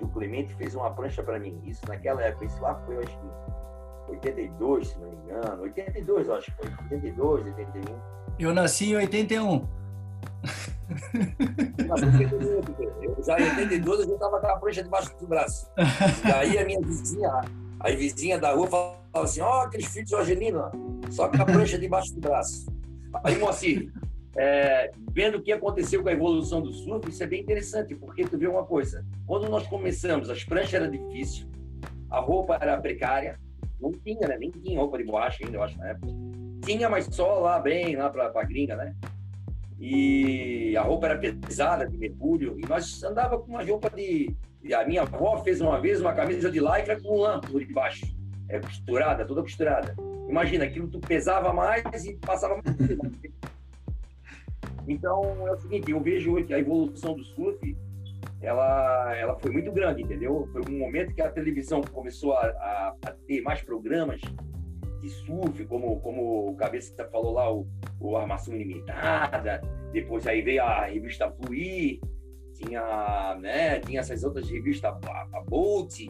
E 0.00 0.04
o 0.04 0.08
Clemente 0.08 0.54
fez 0.54 0.74
uma 0.74 0.90
prancha 0.90 1.22
para 1.22 1.38
mim. 1.38 1.60
Isso 1.64 1.86
naquela 1.88 2.22
época, 2.22 2.44
isso 2.44 2.60
lá 2.60 2.74
foi, 2.84 2.98
acho 2.98 3.18
que 3.18 3.26
82, 4.08 4.88
se 4.88 4.98
não 4.98 5.08
me 5.08 5.16
engano. 5.16 5.62
82, 5.62 6.28
acho 6.30 6.46
que 6.46 6.56
foi. 6.56 6.70
82, 6.90 7.46
81. 7.46 7.98
Eu 8.38 8.52
nasci 8.52 8.90
em 8.90 8.96
81. 8.96 9.66
Eu 13.02 13.24
já 13.24 13.40
em 13.40 13.48
82 13.50 14.00
eu 14.00 14.06
já 14.06 14.14
estava 14.14 14.40
com 14.40 14.46
a 14.46 14.56
prancha 14.58 14.82
debaixo 14.82 15.16
do 15.18 15.26
braço. 15.26 15.70
E 16.26 16.32
aí 16.32 16.58
a 16.58 16.64
minha 16.64 16.80
vizinha, 16.80 17.40
a 17.84 17.94
vizinha 17.94 18.38
da 18.38 18.54
rua 18.54 18.66
falava 18.66 18.98
assim, 19.12 19.42
ó, 19.42 19.58
oh, 19.58 19.60
aqueles 19.66 19.86
filhos 19.88 20.08
de 20.08 21.12
só 21.12 21.28
com 21.28 21.42
a 21.42 21.44
prancha 21.44 21.78
debaixo 21.78 22.14
do 22.14 22.20
braço. 22.20 22.66
Aí, 23.22 23.38
Moacir, 23.38 23.92
é, 24.36 24.90
vendo 25.12 25.36
o 25.36 25.42
que 25.42 25.52
aconteceu 25.52 26.02
com 26.02 26.08
a 26.08 26.12
evolução 26.12 26.62
do 26.62 26.72
surf, 26.72 27.08
isso 27.08 27.22
é 27.22 27.26
bem 27.26 27.42
interessante, 27.42 27.94
porque 27.94 28.24
tu 28.24 28.38
vê 28.38 28.46
uma 28.46 28.64
coisa, 28.64 29.04
quando 29.26 29.50
nós 29.50 29.66
começamos, 29.66 30.30
as 30.30 30.42
pranchas 30.42 30.74
eram 30.74 30.90
difíceis, 30.90 31.46
a 32.10 32.20
roupa 32.20 32.58
era 32.60 32.80
precária, 32.80 33.38
não 33.78 33.92
tinha, 33.92 34.26
né? 34.28 34.38
nem 34.38 34.50
tinha 34.50 34.80
roupa 34.80 34.96
de 34.96 35.04
borracha 35.04 35.44
ainda, 35.44 35.58
eu 35.58 35.62
acho, 35.62 35.76
na 35.76 35.90
época. 35.90 36.12
Tinha, 36.64 36.88
mas 36.88 37.04
só 37.10 37.38
lá 37.40 37.60
bem, 37.60 37.96
lá 37.96 38.08
para 38.08 38.32
a 38.34 38.44
gringa, 38.44 38.76
né? 38.76 38.96
E 39.78 40.74
a 40.76 40.82
roupa 40.82 41.06
era 41.06 41.18
pesada, 41.18 41.86
de 41.86 41.98
mergulho, 41.98 42.58
e 42.58 42.66
nós 42.66 43.02
andava 43.02 43.38
com 43.38 43.50
uma 43.50 43.62
roupa 43.62 43.90
de... 43.90 44.34
A 44.72 44.84
minha 44.86 45.02
avó 45.02 45.36
fez 45.42 45.60
uma 45.60 45.78
vez 45.78 46.00
uma 46.00 46.14
camisa 46.14 46.50
de 46.50 46.58
lycra 46.58 47.00
com 47.00 47.20
lã 47.20 47.40
por 47.40 47.62
debaixo, 47.62 48.06
é 48.48 48.58
costurada, 48.58 49.26
toda 49.26 49.42
costurada. 49.42 49.94
Imagina, 50.28 50.64
aquilo 50.64 50.88
tu 50.88 50.98
pesava 51.00 51.52
mais 51.52 52.04
e 52.04 52.14
passava 52.16 52.60
mais 52.64 52.76
Então, 54.86 55.46
é 55.48 55.52
o 55.52 55.56
seguinte, 55.56 55.90
eu 55.90 56.00
vejo 56.00 56.42
que 56.44 56.52
a 56.52 56.58
evolução 56.58 57.14
do 57.14 57.24
surf, 57.24 57.76
ela, 58.40 59.14
ela 59.16 59.38
foi 59.38 59.50
muito 59.50 59.72
grande, 59.72 60.02
entendeu? 60.02 60.48
Foi 60.52 60.62
um 60.68 60.78
momento 60.78 61.14
que 61.14 61.22
a 61.22 61.30
televisão 61.30 61.80
começou 61.82 62.34
a, 62.34 62.46
a, 62.46 62.94
a 63.06 63.12
ter 63.26 63.40
mais 63.40 63.62
programas 63.62 64.20
de 65.00 65.08
surf, 65.08 65.64
como, 65.66 66.00
como 66.00 66.50
o 66.50 66.56
Cabeça 66.56 67.06
falou 67.10 67.32
lá, 67.32 67.52
o, 67.52 67.66
o 68.00 68.16
Armação 68.16 68.54
Limitada, 68.54 69.62
depois 69.92 70.26
aí 70.26 70.42
veio 70.42 70.62
a 70.62 70.86
revista 70.86 71.30
Fluir, 71.30 72.00
tinha, 72.54 73.36
né, 73.40 73.80
tinha 73.80 74.00
essas 74.00 74.24
outras 74.24 74.48
revistas, 74.48 74.92
a, 74.92 75.38
a 75.38 75.40
Bolt. 75.42 76.00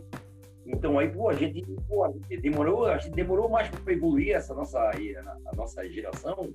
Então 0.66 0.98
aí, 0.98 1.10
pô, 1.10 1.28
a 1.28 1.34
gente, 1.34 1.62
pô, 1.88 2.08
demorou, 2.40 2.86
a 2.86 2.98
gente 2.98 3.14
demorou 3.14 3.48
mais 3.48 3.68
para 3.68 3.92
evoluir 3.92 4.34
essa 4.34 4.54
nossa, 4.54 4.78
a 4.80 5.56
nossa 5.56 5.88
geração, 5.90 6.52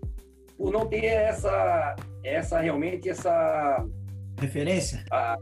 por 0.58 0.72
não 0.72 0.88
ter 0.88 1.06
essa, 1.06 1.96
essa 2.24 2.60
realmente 2.60 3.10
essa 3.10 3.86
referência. 4.40 5.04
A, 5.12 5.38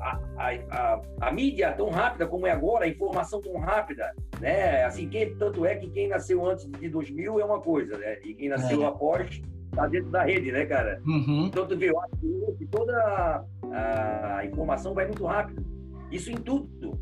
a, 0.00 0.50
a, 0.70 1.02
a, 1.20 1.32
mídia 1.32 1.72
tão 1.72 1.88
rápida 1.88 2.26
como 2.26 2.46
é 2.46 2.50
agora, 2.50 2.84
a 2.84 2.88
informação 2.88 3.40
tão 3.40 3.58
rápida, 3.58 4.12
né? 4.38 4.84
Assim, 4.84 5.08
quem, 5.08 5.34
tanto 5.36 5.64
é 5.64 5.76
que 5.76 5.88
quem 5.90 6.08
nasceu 6.08 6.44
antes 6.44 6.70
de 6.70 6.88
2000 6.88 7.40
é 7.40 7.44
uma 7.44 7.60
coisa, 7.60 7.96
né? 7.96 8.18
E 8.22 8.34
quem 8.34 8.48
nasceu 8.48 8.82
é. 8.82 8.86
após 8.86 9.40
está 9.70 9.86
dentro 9.86 10.10
da 10.10 10.22
rede, 10.22 10.52
né, 10.52 10.64
cara? 10.66 11.00
Uhum. 11.06 11.46
Então, 11.46 11.66
tu 11.66 11.76
vê, 11.76 11.90
eu 11.90 12.00
acho 12.00 12.56
que 12.58 12.66
toda 12.66 13.44
a 13.74 14.44
informação 14.44 14.94
vai 14.94 15.06
muito 15.06 15.24
rápido. 15.24 15.64
Isso 16.10 16.30
em 16.30 16.36
tudo. 16.36 17.00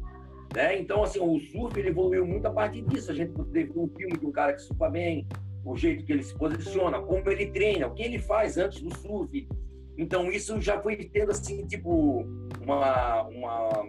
Né? 0.55 0.79
Então, 0.79 1.02
assim, 1.02 1.21
o 1.21 1.38
surf 1.38 1.79
ele 1.79 1.88
evoluiu 1.88 2.26
muito 2.26 2.47
a 2.47 2.50
partir 2.50 2.83
disso. 2.83 3.11
A 3.11 3.14
gente 3.14 3.33
ver 3.50 3.71
um 3.76 3.88
filme 3.88 4.17
de 4.19 4.26
um 4.26 4.33
cara 4.33 4.52
que 4.52 4.62
surfa 4.62 4.88
bem, 4.88 5.26
o 5.64 5.76
jeito 5.76 6.05
que 6.05 6.12
ele 6.12 6.23
se 6.23 6.35
posiciona, 6.35 7.00
como 7.00 7.29
ele 7.31 7.47
treina, 7.47 7.87
o 7.87 7.95
que 7.95 8.02
ele 8.02 8.19
faz 8.19 8.57
antes 8.57 8.81
do 8.83 8.95
surf. 8.97 9.49
Então, 9.97 10.31
isso 10.31 10.61
já 10.61 10.81
foi 10.81 10.97
tendo, 10.97 11.31
assim, 11.31 11.67
tipo, 11.67 12.25
uma... 12.62 13.23
uma 13.29 13.85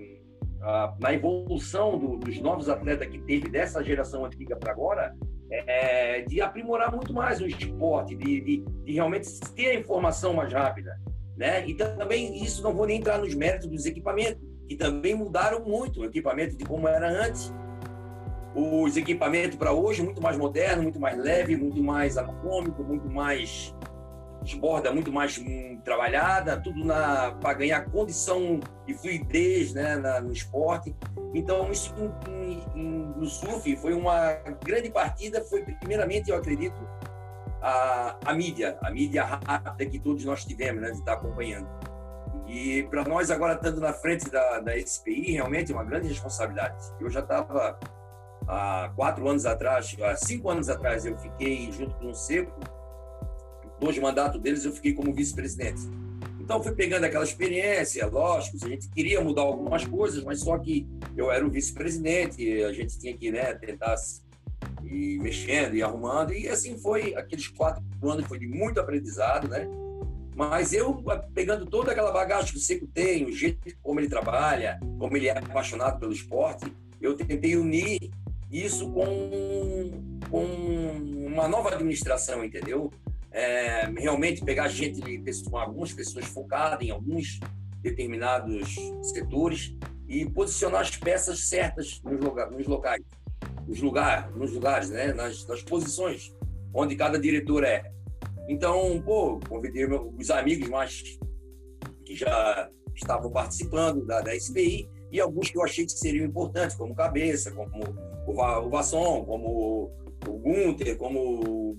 na 1.00 1.13
evolução 1.13 1.98
do, 1.98 2.18
dos 2.18 2.40
novos 2.40 2.70
atletas 2.70 3.08
que 3.10 3.20
teve 3.20 3.50
dessa 3.50 3.84
geração 3.84 4.24
antiga 4.25 4.56
para 4.56 4.72
agora, 4.72 5.13
é, 5.52 6.22
de 6.22 6.42
aprimorar 6.42 6.92
muito 6.92 7.13
mais 7.13 7.42
o 7.42 7.46
esporte, 7.46 8.16
de, 8.16 8.42
de, 8.42 8.66
de, 8.86 8.94
realmente 8.94 9.28
ter 9.56 9.68
a 9.68 9.75
informação 9.75 10.34
mais 10.34 10.52
rápida. 10.52 10.98
Né? 11.38 11.68
E 11.68 11.74
também 11.74 12.44
isso 12.44 12.62
não 12.62 12.74
vou 12.74 12.86
nem 12.86 13.00
entrar 13.00 13.18
nos 13.18 13.34
méritos 13.34 13.68
dos 13.68 13.86
equipamentos, 13.86 14.42
que 14.68 14.75
também 14.75 15.16
mudaram 15.16 15.63
muito 15.66 16.02
o 16.02 16.06
equipamento 16.06 16.56
de 16.56 16.63
como 16.66 16.88
era 16.88 17.10
antes. 17.10 17.54
Os 18.56 18.96
equipamentos 18.98 19.58
para 19.58 19.74
hoje 19.74 20.04
muito 20.04 20.22
mais 20.22 20.38
moderno, 20.38 20.84
muito 20.84 21.00
mais 21.00 21.18
leve, 21.18 21.56
muito 21.56 21.82
mais 21.82 22.18
anatômico, 22.18 22.84
muito 22.84 23.10
mais 23.10 23.74
desborda 24.44 24.92
muito 24.92 25.12
mais 25.12 25.38
hum, 25.38 25.80
trabalhada, 25.84 26.60
tudo 26.60 26.84
para 27.40 27.54
ganhar 27.54 27.86
condição 27.86 28.60
e 28.88 28.94
fluidez 28.94 29.74
né, 29.74 29.96
na, 29.96 30.22
no 30.22 30.32
esporte. 30.32 30.94
Então, 31.34 31.72
isso 31.72 31.94
em, 32.30 32.62
em, 32.75 33.13
no 33.16 33.25
surf 33.25 33.75
foi 33.78 33.94
uma 33.94 34.34
grande 34.63 34.90
partida, 34.92 35.42
foi 35.42 35.63
primeiramente, 35.63 36.30
eu 36.30 36.36
acredito, 36.36 36.75
a, 37.63 38.17
a 38.25 38.34
mídia, 38.34 38.77
a 38.82 38.91
mídia 38.91 39.24
rápida 39.24 39.89
que 39.89 39.98
todos 39.98 40.25
nós 40.25 40.43
tivemos, 40.43 40.82
né, 40.82 40.91
de 40.91 41.00
estar 41.00 41.13
acompanhando. 41.13 41.67
E 42.46 42.84
para 42.84 43.05
nós, 43.05 43.32
agora 43.32 43.53
estando 43.53 43.79
na 43.79 43.93
frente 43.93 44.29
da, 44.29 44.60
da 44.60 44.77
SPI, 44.77 45.32
realmente 45.32 45.72
é 45.72 45.75
uma 45.75 45.86
grande 45.86 46.10
responsabilidade. 46.10 46.77
Eu 47.00 47.10
já 47.10 47.22
estava 47.22 47.79
há 48.46 48.91
quatro 48.96 49.27
anos 49.29 49.46
atrás, 49.46 49.96
há 50.03 50.15
cinco 50.17 50.50
anos 50.50 50.67
atrás, 50.67 51.05
eu 51.05 51.17
fiquei 51.17 51.72
junto 51.72 51.96
com 51.96 52.10
o 52.10 52.13
Seco, 52.13 52.51
dois 53.79 53.98
mandatos 53.98 54.41
deles 54.41 54.65
eu 54.65 54.74
fiquei 54.74 54.93
como 54.93 55.13
vice-presidente. 55.13 55.82
Então 56.41 56.62
fui 56.62 56.74
pegando 56.74 57.05
aquela 57.05 57.24
experiência, 57.24 58.05
lógico, 58.05 58.58
a 58.62 58.67
gente 58.67 58.89
queria 58.89 59.22
mudar 59.22 59.43
algumas 59.43 59.86
coisas, 59.86 60.22
mas 60.25 60.41
só 60.41 60.58
que 60.58 60.86
eu 61.15 61.32
era 61.32 61.46
o 61.46 61.50
vice-presidente, 61.50 62.62
a 62.63 62.74
gente 62.74 63.00
tinha 63.00 63.15
que 63.15 63.32
né, 63.32 63.53
tentar 63.53 63.96
ir 64.86 65.20
mexendo 65.20 65.75
e 65.75 65.84
arrumando, 65.84 66.34
e 66.34 66.48
assim 66.48 66.78
foi, 66.78 67.16
aqueles 67.16 67.48
quatro 67.48 67.84
anos 68.04 68.25
foi 68.28 68.40
de 68.40 68.48
muito 68.48 68.80
aprendizado, 68.80 69.48
né? 69.48 69.68
Mas 70.36 70.74
eu, 70.74 71.04
pegando 71.34 71.66
toda 71.66 71.92
aquela 71.92 72.12
bagagem 72.12 72.52
que 72.52 72.58
o 72.58 72.62
Seco 72.62 72.88
tem, 72.88 73.25
o 73.25 73.32
jeito 73.32 73.60
como 73.82 74.00
ele 74.00 74.10
trabalha, 74.10 74.80
como 74.98 75.16
ele 75.16 75.28
é 75.28 75.38
apaixonado 75.38 76.00
pelo 76.00 76.12
esporte, 76.12 76.66
eu 77.00 77.16
tentei 77.16 77.56
unir 77.56 78.12
isso 78.52 78.90
com, 78.92 79.92
com 80.30 80.46
uma 81.28 81.48
nova 81.48 81.70
administração, 81.70 82.44
entendeu? 82.44 82.92
é, 83.34 83.92
realmente 83.98 84.46
pegar 84.46 84.68
gente, 84.68 85.02
algumas 85.52 85.92
pessoas 85.92 86.25
focadas 86.25 86.80
em 86.86 86.92
alguns 86.92 87.40
determinados 87.82 88.75
setores 89.02 89.75
e 90.08 90.30
posicionar 90.30 90.82
as 90.82 90.96
peças 90.96 91.48
certas 91.50 92.00
nos 92.04 92.68
locais, 92.68 93.02
lugar, 93.82 94.32
nos 94.32 94.51
lugares, 94.51 94.89
né? 94.89 95.13
nas, 95.13 95.46
nas 95.48 95.62
posições 95.62 96.34
onde 96.74 96.96
cada 96.96 97.20
diretor 97.20 97.63
é. 97.63 97.91
Então, 98.48 99.01
pô, 99.01 99.39
convidei 99.48 99.86
os 99.86 100.29
amigos 100.29 100.67
mais 100.70 101.17
que 102.03 102.15
já 102.15 102.70
estavam 102.96 103.32
participando 103.32 104.05
da, 104.05 104.22
da 104.22 104.38
SPI 104.38 104.89
e 105.12 105.20
alguns 105.20 105.50
que 105.50 105.58
eu 105.58 105.63
achei 105.63 105.86
que 105.86 105.91
seriam 105.91 106.25
importantes, 106.25 106.75
como 106.75 106.96
Cabeça, 106.96 107.51
como 107.51 107.70
o 108.27 108.70
Vasson, 108.70 109.24
como 109.24 109.91
o 110.27 110.39
Gunter, 110.39 110.98
como 110.98 111.77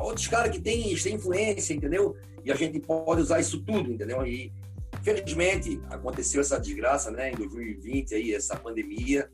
outros 0.00 0.26
caras 0.26 0.50
que 0.50 0.62
têm, 0.62 0.94
têm 0.96 1.14
influência, 1.14 1.74
entendeu? 1.74 2.16
E 2.44 2.50
a 2.50 2.54
gente 2.54 2.80
pode 2.80 3.20
usar 3.20 3.40
isso 3.40 3.62
tudo, 3.62 3.92
entendeu? 3.92 4.26
E 4.26 4.52
felizmente 5.02 5.80
aconteceu 5.90 6.40
essa 6.40 6.58
desgraça, 6.58 7.10
né, 7.10 7.30
em 7.30 7.36
2020 7.36 8.14
aí, 8.14 8.34
essa 8.34 8.56
pandemia, 8.56 9.28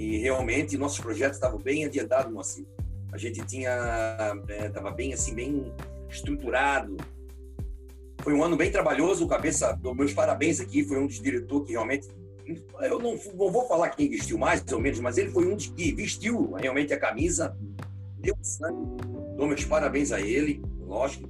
e 0.00 0.16
realmente 0.16 0.78
nossos 0.78 0.98
projetos 0.98 1.36
estavam 1.36 1.58
bem 1.58 1.84
adiantados, 1.84 2.32
Moacir. 2.32 2.64
A 3.12 3.18
gente 3.18 3.44
tinha, 3.44 3.70
estava 4.64 4.88
é, 4.88 4.94
bem 4.94 5.12
assim, 5.12 5.34
bem 5.34 5.70
estruturado. 6.08 6.96
Foi 8.22 8.32
um 8.32 8.42
ano 8.42 8.56
bem 8.56 8.70
trabalhoso, 8.70 9.28
cabeça, 9.28 9.78
meus 9.94 10.14
parabéns 10.14 10.58
aqui, 10.58 10.82
foi 10.84 10.98
um 10.98 11.06
dos 11.06 11.20
diretores 11.20 11.66
que 11.66 11.72
realmente 11.72 12.08
eu 12.80 12.98
não, 12.98 13.14
não, 13.34 13.52
vou 13.52 13.68
falar 13.68 13.90
quem 13.90 14.08
vestiu 14.08 14.38
mais 14.38 14.64
ou 14.72 14.80
menos, 14.80 15.00
mas 15.00 15.18
ele 15.18 15.30
foi 15.30 15.46
um 15.46 15.54
dos 15.54 15.66
que 15.66 15.92
vestiu 15.92 16.52
realmente 16.54 16.94
a 16.94 16.98
camisa, 16.98 17.54
deu 18.18 18.34
sangue, 18.40 18.96
Dou 19.36 19.46
meus 19.46 19.64
parabéns 19.64 20.12
a 20.12 20.20
ele, 20.20 20.62
lógico. 20.80 21.28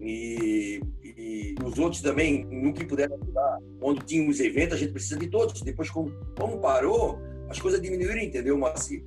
E, 0.00 0.80
e 1.02 1.54
os 1.64 1.78
outros 1.78 2.02
também, 2.02 2.44
no 2.44 2.72
que 2.72 2.84
puderam 2.84 3.16
ajudar. 3.16 3.58
Quando 3.80 4.04
tínhamos 4.04 4.40
eventos, 4.40 4.74
a 4.74 4.78
gente 4.78 4.92
precisa 4.92 5.18
de 5.18 5.28
todos. 5.28 5.60
Depois, 5.62 5.90
como, 5.90 6.12
como 6.36 6.60
parou, 6.60 7.18
as 7.48 7.60
coisas 7.60 7.80
diminuíram, 7.80 8.18
entendeu, 8.18 8.58
Marci? 8.58 9.04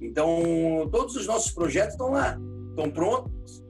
Então, 0.00 0.88
todos 0.90 1.14
os 1.16 1.26
nossos 1.26 1.52
projetos 1.52 1.92
estão 1.92 2.10
lá, 2.10 2.38
estão 2.70 2.90
prontos. 2.90 3.62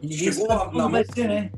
E 0.00 0.12
chegou 0.12 0.46
na, 0.46 0.72
na 0.72 0.88
mão, 0.88 1.04
ser, 1.12 1.28
né? 1.28 1.52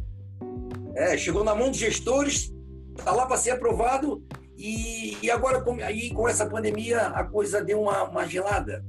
É, 0.94 1.16
chegou 1.16 1.44
na 1.44 1.54
mão 1.54 1.70
dos 1.70 1.78
gestores, 1.78 2.52
está 2.96 3.12
lá 3.12 3.26
para 3.26 3.36
ser 3.36 3.50
aprovado. 3.50 4.22
E, 4.56 5.16
e 5.22 5.30
agora, 5.30 5.60
com, 5.60 5.74
aí, 5.82 6.10
com 6.10 6.28
essa 6.28 6.46
pandemia, 6.46 7.08
a 7.08 7.24
coisa 7.24 7.62
deu 7.62 7.82
uma, 7.82 8.04
uma 8.04 8.26
gelada. 8.26 8.84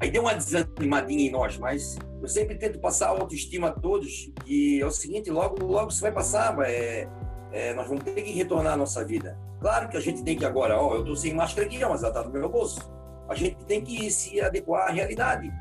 Aí 0.00 0.10
deu 0.10 0.22
uma 0.22 0.34
desanimadinha 0.34 1.26
em 1.26 1.30
nós, 1.30 1.58
mas 1.58 1.96
eu 2.22 2.28
sempre 2.28 2.56
tento 2.56 2.78
passar 2.78 3.06
a 3.06 3.10
autoestima 3.10 3.68
a 3.68 3.72
todos, 3.72 4.30
que 4.44 4.80
é 4.80 4.86
o 4.86 4.90
seguinte, 4.90 5.30
logo, 5.30 5.64
logo 5.64 5.90
isso 5.90 6.00
vai 6.00 6.12
passar, 6.12 6.56
é, 6.60 7.08
é, 7.52 7.74
nós 7.74 7.86
vamos 7.88 8.04
ter 8.04 8.22
que 8.22 8.32
retornar 8.32 8.74
à 8.74 8.76
nossa 8.76 9.04
vida. 9.04 9.38
Claro 9.60 9.88
que 9.88 9.96
a 9.96 10.00
gente 10.00 10.22
tem 10.22 10.36
que 10.36 10.44
agora, 10.44 10.80
ó, 10.80 10.94
eu 10.94 11.00
estou 11.00 11.16
sem 11.16 11.34
máscara 11.34 11.66
aqui, 11.66 11.78
mas 11.84 12.02
ela 12.02 12.08
está 12.08 12.22
no 12.22 12.30
meu 12.30 12.48
bolso. 12.48 12.80
A 13.28 13.34
gente 13.34 13.56
tem 13.66 13.82
que 13.82 14.10
se 14.10 14.40
adequar 14.40 14.88
à 14.88 14.92
realidade. 14.92 15.52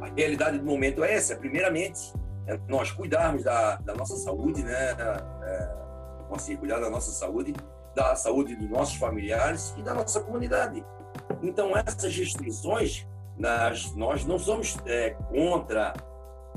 A 0.00 0.06
realidade 0.14 0.58
do 0.58 0.64
momento 0.64 1.02
é 1.02 1.14
essa, 1.14 1.36
primeiramente, 1.36 2.12
é 2.46 2.58
nós 2.68 2.92
cuidarmos 2.92 3.42
da, 3.42 3.76
da 3.76 3.94
nossa 3.94 4.16
saúde, 4.16 4.62
né, 4.62 4.96
é, 5.42 5.68
assim, 6.32 6.56
cuidar 6.56 6.78
da 6.78 6.90
nossa 6.90 7.10
saúde, 7.10 7.54
da 7.94 8.14
saúde 8.14 8.54
dos 8.54 8.68
nossos 8.68 8.96
familiares 8.96 9.74
e 9.78 9.82
da 9.82 9.94
nossa 9.94 10.20
comunidade. 10.20 10.84
Então, 11.42 11.72
essas 11.76 12.14
restrições 12.14 13.06
nós, 13.38 13.94
nós 13.94 14.24
não 14.24 14.38
somos 14.38 14.76
é, 14.86 15.10
contra 15.28 15.92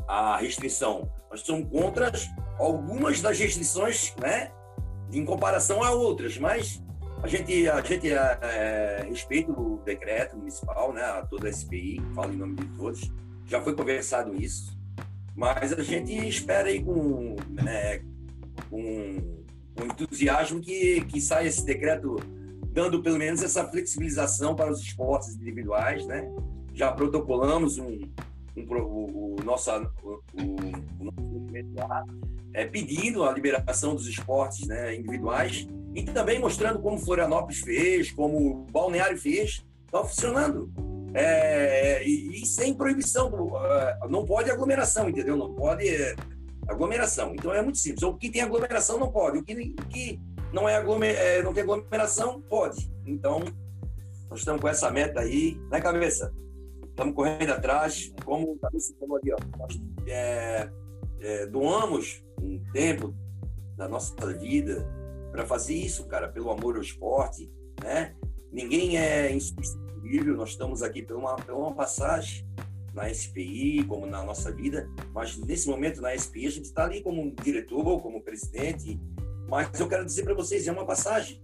a 0.08 0.38
restrição, 0.38 1.10
nós 1.30 1.42
somos 1.42 1.70
contra 1.70 2.12
algumas 2.58 3.22
das 3.22 3.38
restrições, 3.40 4.14
né, 4.20 4.52
em 5.12 5.26
comparação 5.26 5.84
a 5.84 5.92
outras, 5.92 6.38
mas 6.38 6.82
a 7.22 7.28
gente, 7.28 7.68
a 7.68 7.82
gente 7.82 8.12
é, 8.12 8.40
é, 8.42 9.06
respeita 9.10 9.52
o 9.52 9.82
decreto 9.84 10.38
municipal, 10.38 10.94
né, 10.94 11.04
a 11.04 11.26
toda 11.26 11.48
a 11.48 11.52
SPI, 11.52 12.02
falo 12.14 12.34
em 12.34 12.38
nome 12.38 12.56
de 12.56 12.66
todos, 12.78 13.12
já 13.46 13.62
foi 13.62 13.76
conversado 13.76 14.36
isso, 14.36 14.78
mas 15.36 15.74
a 15.74 15.82
gente 15.82 16.14
espera 16.28 16.70
aí 16.70 16.84
com, 16.84 17.36
né, 17.50 18.00
com, 18.70 19.18
com 19.76 19.86
entusiasmo 19.86 20.62
que, 20.62 21.02
que 21.06 21.20
saia 21.20 21.48
esse 21.48 21.66
decreto 21.66 22.18
dando 22.72 23.02
pelo 23.02 23.18
menos 23.18 23.42
essa 23.44 23.68
flexibilização 23.68 24.56
para 24.56 24.72
os 24.72 24.80
esportes 24.80 25.36
individuais, 25.36 26.06
né? 26.06 26.32
já 26.80 26.92
protocolamos 26.94 27.78
um, 27.78 28.00
um, 28.56 28.74
o, 28.74 29.36
o, 29.40 29.44
nosso, 29.44 29.70
o, 30.02 30.22
o 30.34 30.58
lá, 31.76 32.06
é, 32.54 32.66
pedindo 32.66 33.24
a 33.24 33.32
liberação 33.32 33.96
dos 33.96 34.08
esportes 34.08 34.68
né, 34.68 34.96
individuais 34.96 35.68
e 35.96 36.04
também 36.04 36.40
mostrando 36.40 36.80
como 36.80 36.98
Florianópolis 36.98 37.60
fez, 37.60 38.12
como 38.12 38.66
Balneário 38.72 39.18
fez, 39.18 39.66
está 39.86 40.04
funcionando. 40.04 40.72
é, 41.14 42.08
e, 42.08 42.44
e, 42.44 42.46
sem 42.46 42.74
proibição, 42.74 43.30
uh, 43.34 44.08
não 44.10 44.26
pode 44.26 44.52
aglomeração, 44.52 45.10
entendeu? 45.10 45.36
Não 45.36 45.54
pode 45.56 45.88
é, 45.88 46.16
aglomeração. 46.68 47.34
Então 47.34 47.52
é 47.52 47.62
muito 47.62 47.80
simples. 47.80 48.04
O 48.04 48.14
que 48.16 48.30
tem 48.30 48.42
aglomeração 48.42 49.00
não 49.00 49.12
pode, 49.12 49.40
o 49.40 49.44
que, 49.44 49.56
que 49.90 50.20
não, 50.54 50.70
é 50.70 50.76
aglomer, 50.76 51.16
é, 51.18 51.42
não 51.42 51.54
tem 51.54 51.64
aglomeração 51.64 52.42
pode. 52.42 52.92
Então, 53.06 53.40
nós 54.30 54.40
estamos 54.40 54.62
com 54.62 54.68
essa 54.68 54.92
meta 54.92 55.22
aí, 55.22 55.60
na 55.72 55.82
cabeça. 55.82 56.32
Estamos 56.88 57.16
correndo 57.16 57.52
atrás, 57.52 58.14
como 58.24 58.52
o 58.52 58.60
cabeça 58.60 58.94
falou 59.00 59.18
ali, 59.18 59.32
ó. 59.32 59.38
Nós 59.58 59.80
é, 61.22 61.46
doamos 61.46 62.24
um 62.42 62.60
tempo 62.72 63.14
da 63.76 63.88
nossa 63.88 64.14
vida 64.34 64.88
para 65.32 65.46
fazer 65.46 65.76
isso, 65.76 66.06
cara, 66.08 66.28
pelo 66.28 66.50
amor 66.50 66.76
ao 66.76 66.82
esporte, 66.82 67.52
né? 67.84 68.16
Ninguém 68.52 68.98
é 68.98 69.32
insubstituível, 69.32 70.36
nós 70.36 70.50
estamos 70.50 70.82
aqui 70.82 71.04
por 71.04 71.16
uma, 71.16 71.36
por 71.36 71.54
uma 71.54 71.74
passagem 71.74 72.48
na 72.94 73.14
SPI, 73.14 73.86
como 73.88 74.06
na 74.06 74.24
nossa 74.24 74.52
vida, 74.52 74.90
mas 75.14 75.38
nesse 75.38 75.68
momento 75.70 76.02
na 76.02 76.18
SPI 76.18 76.48
a 76.48 76.52
gente 76.52 76.66
está 76.66 76.86
ali 76.86 77.02
como 77.02 77.34
diretor, 77.44 78.02
como 78.02 78.22
presidente, 78.22 79.00
mas 79.48 79.80
eu 79.80 79.88
quero 79.88 80.06
dizer 80.06 80.24
para 80.24 80.34
vocês, 80.34 80.68
é 80.68 80.72
uma 80.72 80.86
passagem. 80.86 81.42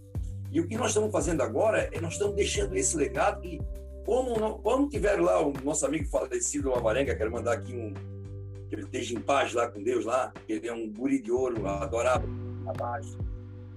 E 0.50 0.60
o 0.60 0.66
que 0.66 0.76
nós 0.76 0.88
estamos 0.88 1.12
fazendo 1.12 1.42
agora 1.42 1.88
é 1.92 2.00
nós 2.00 2.14
estamos 2.14 2.34
deixando 2.34 2.76
esse 2.76 2.96
legado 2.96 3.44
e 3.44 3.60
como, 4.04 4.58
como 4.60 4.88
tiveram 4.88 5.24
lá 5.24 5.44
o 5.44 5.52
nosso 5.64 5.84
amigo 5.84 6.08
falecido, 6.08 6.70
o 6.70 6.74
Avarenga, 6.74 7.14
quero 7.14 7.32
mandar 7.32 7.54
aqui 7.54 7.74
um, 7.74 7.92
que 8.68 8.74
ele 8.74 8.82
esteja 8.82 9.14
em 9.14 9.20
paz 9.20 9.52
lá 9.52 9.68
com 9.68 9.82
Deus 9.82 10.04
lá, 10.04 10.32
ele 10.48 10.68
é 10.68 10.72
um 10.72 10.90
guri 10.92 11.20
de 11.20 11.30
ouro, 11.30 11.66
adorável, 11.66 12.28
abaixo. 12.66 13.18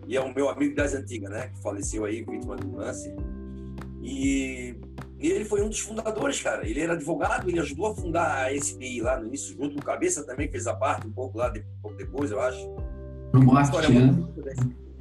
E 0.07 0.17
é 0.17 0.21
um 0.21 0.33
meu 0.33 0.49
amigo 0.49 0.75
das 0.75 0.93
antigas, 0.93 1.29
né? 1.29 1.49
Que 1.49 1.61
faleceu 1.61 2.05
aí, 2.05 2.23
vítima 2.23 2.55
do 2.55 2.67
câncer. 2.71 3.15
E, 4.01 4.75
e 5.19 5.27
ele 5.29 5.45
foi 5.45 5.61
um 5.61 5.69
dos 5.69 5.79
fundadores, 5.79 6.41
cara. 6.41 6.67
Ele 6.67 6.81
era 6.81 6.93
advogado, 6.93 7.47
ele 7.47 7.59
ajudou 7.59 7.87
a 7.87 7.95
fundar 7.95 8.45
a 8.45 8.57
SPI 8.57 9.01
lá 9.01 9.19
no 9.19 9.27
início, 9.27 9.55
junto 9.55 9.75
com 9.75 9.81
o 9.81 9.85
Cabeça 9.85 10.25
também 10.25 10.49
fez 10.49 10.65
a 10.65 10.73
parte 10.73 11.05
um 11.05 11.11
pouco 11.11 11.37
lá, 11.37 11.49
de, 11.49 11.59
um 11.59 11.81
pouco 11.81 11.97
depois, 11.97 12.31
eu 12.31 12.39
acho. 12.39 12.67
No 13.33 13.45
marketing, 13.45 13.93
né? 13.93 14.15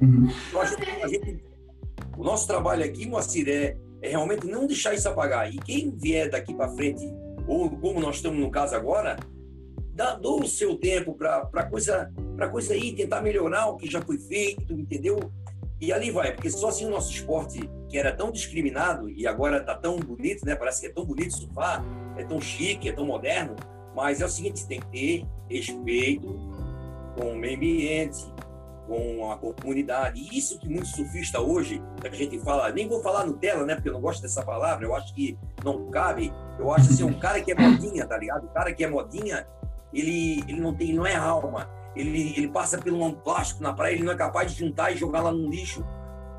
Uhum. 0.01 0.27
Então, 0.47 0.61
a 0.61 1.07
gente, 1.07 1.43
o 2.15 2.23
nosso 2.23 2.45
trabalho 2.47 2.83
aqui, 2.85 3.07
Moacir, 3.07 3.49
é, 3.49 3.77
é 4.01 4.09
realmente 4.09 4.45
não 4.45 4.67
deixar 4.67 4.93
isso 4.93 5.09
apagar. 5.09 5.51
E 5.51 5.57
quem 5.57 5.89
vier 5.89 6.29
daqui 6.29 6.53
para 6.53 6.69
frente, 6.69 7.03
ou 7.47 7.69
como 7.69 7.99
nós 7.99 8.17
estamos 8.17 8.39
no 8.39 8.51
caso 8.51 8.75
agora, 8.75 9.17
dá, 9.99 10.17
o 10.23 10.47
seu 10.47 10.77
tempo 10.77 11.13
para 11.13 11.65
coisa 11.65 12.11
para 12.37 12.47
coisa 12.47 12.73
aí 12.73 12.93
tentar 12.93 13.21
melhorar 13.21 13.67
o 13.67 13.75
que 13.75 13.91
já 13.91 14.01
foi 14.01 14.17
feito, 14.17 14.71
entendeu? 14.71 15.19
E 15.81 15.91
ali 15.91 16.09
vai, 16.09 16.33
porque 16.33 16.49
só 16.49 16.69
assim 16.69 16.85
o 16.85 16.89
nosso 16.89 17.11
esporte, 17.11 17.69
que 17.89 17.97
era 17.97 18.13
tão 18.13 18.31
discriminado 18.31 19.09
e 19.09 19.27
agora 19.27 19.61
tá 19.61 19.75
tão 19.75 19.97
bonito, 19.97 20.45
né? 20.45 20.55
Parece 20.55 20.81
que 20.81 20.87
é 20.87 20.89
tão 20.89 21.05
bonito 21.05 21.35
surfar, 21.35 21.83
é 22.17 22.23
tão 22.23 22.39
chique, 22.39 22.87
é 22.87 22.93
tão 22.93 23.05
moderno, 23.05 23.55
mas 23.95 24.21
é 24.21 24.25
o 24.25 24.29
seguinte, 24.29 24.65
tem 24.65 24.79
que 24.79 24.87
ter 24.87 25.25
respeito 25.49 26.27
com 27.17 27.33
o 27.33 27.35
meio 27.37 27.57
ambiente, 27.57 28.25
com 28.87 29.31
a 29.31 29.37
comunidade. 29.37 30.19
E 30.19 30.37
isso 30.37 30.59
que 30.59 30.67
muitos 30.67 30.91
surfistas 30.91 31.41
hoje, 31.41 31.81
a 32.03 32.09
gente 32.09 32.39
fala, 32.39 32.71
nem 32.71 32.87
vou 32.87 33.01
falar 33.01 33.25
Nutella, 33.25 33.65
né? 33.65 33.75
Porque 33.75 33.89
eu 33.89 33.93
não 33.93 34.01
gosto 34.01 34.21
dessa 34.21 34.43
palavra, 34.43 34.85
eu 34.85 34.95
acho 34.95 35.13
que 35.13 35.37
não 35.63 35.89
cabe. 35.89 36.33
Eu 36.57 36.73
acho 36.73 36.89
assim, 36.89 37.03
um 37.03 37.17
cara 37.19 37.41
que 37.41 37.51
é 37.51 37.55
modinha, 37.55 38.05
tá 38.05 38.17
ligado? 38.17 38.45
O 38.45 38.49
cara 38.49 38.73
que 38.73 38.83
é 38.83 38.89
modinha, 38.89 39.45
ele, 39.93 40.41
ele 40.47 40.59
não 40.59 40.73
tem, 40.73 40.93
não 40.93 41.05
é 41.05 41.15
alma. 41.15 41.69
Ele, 41.95 42.33
ele 42.37 42.47
passa 42.47 42.77
pelo 42.77 43.03
um 43.03 43.13
plástico 43.13 43.63
na 43.63 43.73
praia, 43.73 43.93
ele 43.93 44.03
não 44.03 44.13
é 44.13 44.15
capaz 44.15 44.51
de 44.51 44.59
juntar 44.59 44.91
e 44.91 44.97
jogar 44.97 45.21
lá 45.21 45.31
no 45.31 45.49
lixo, 45.49 45.85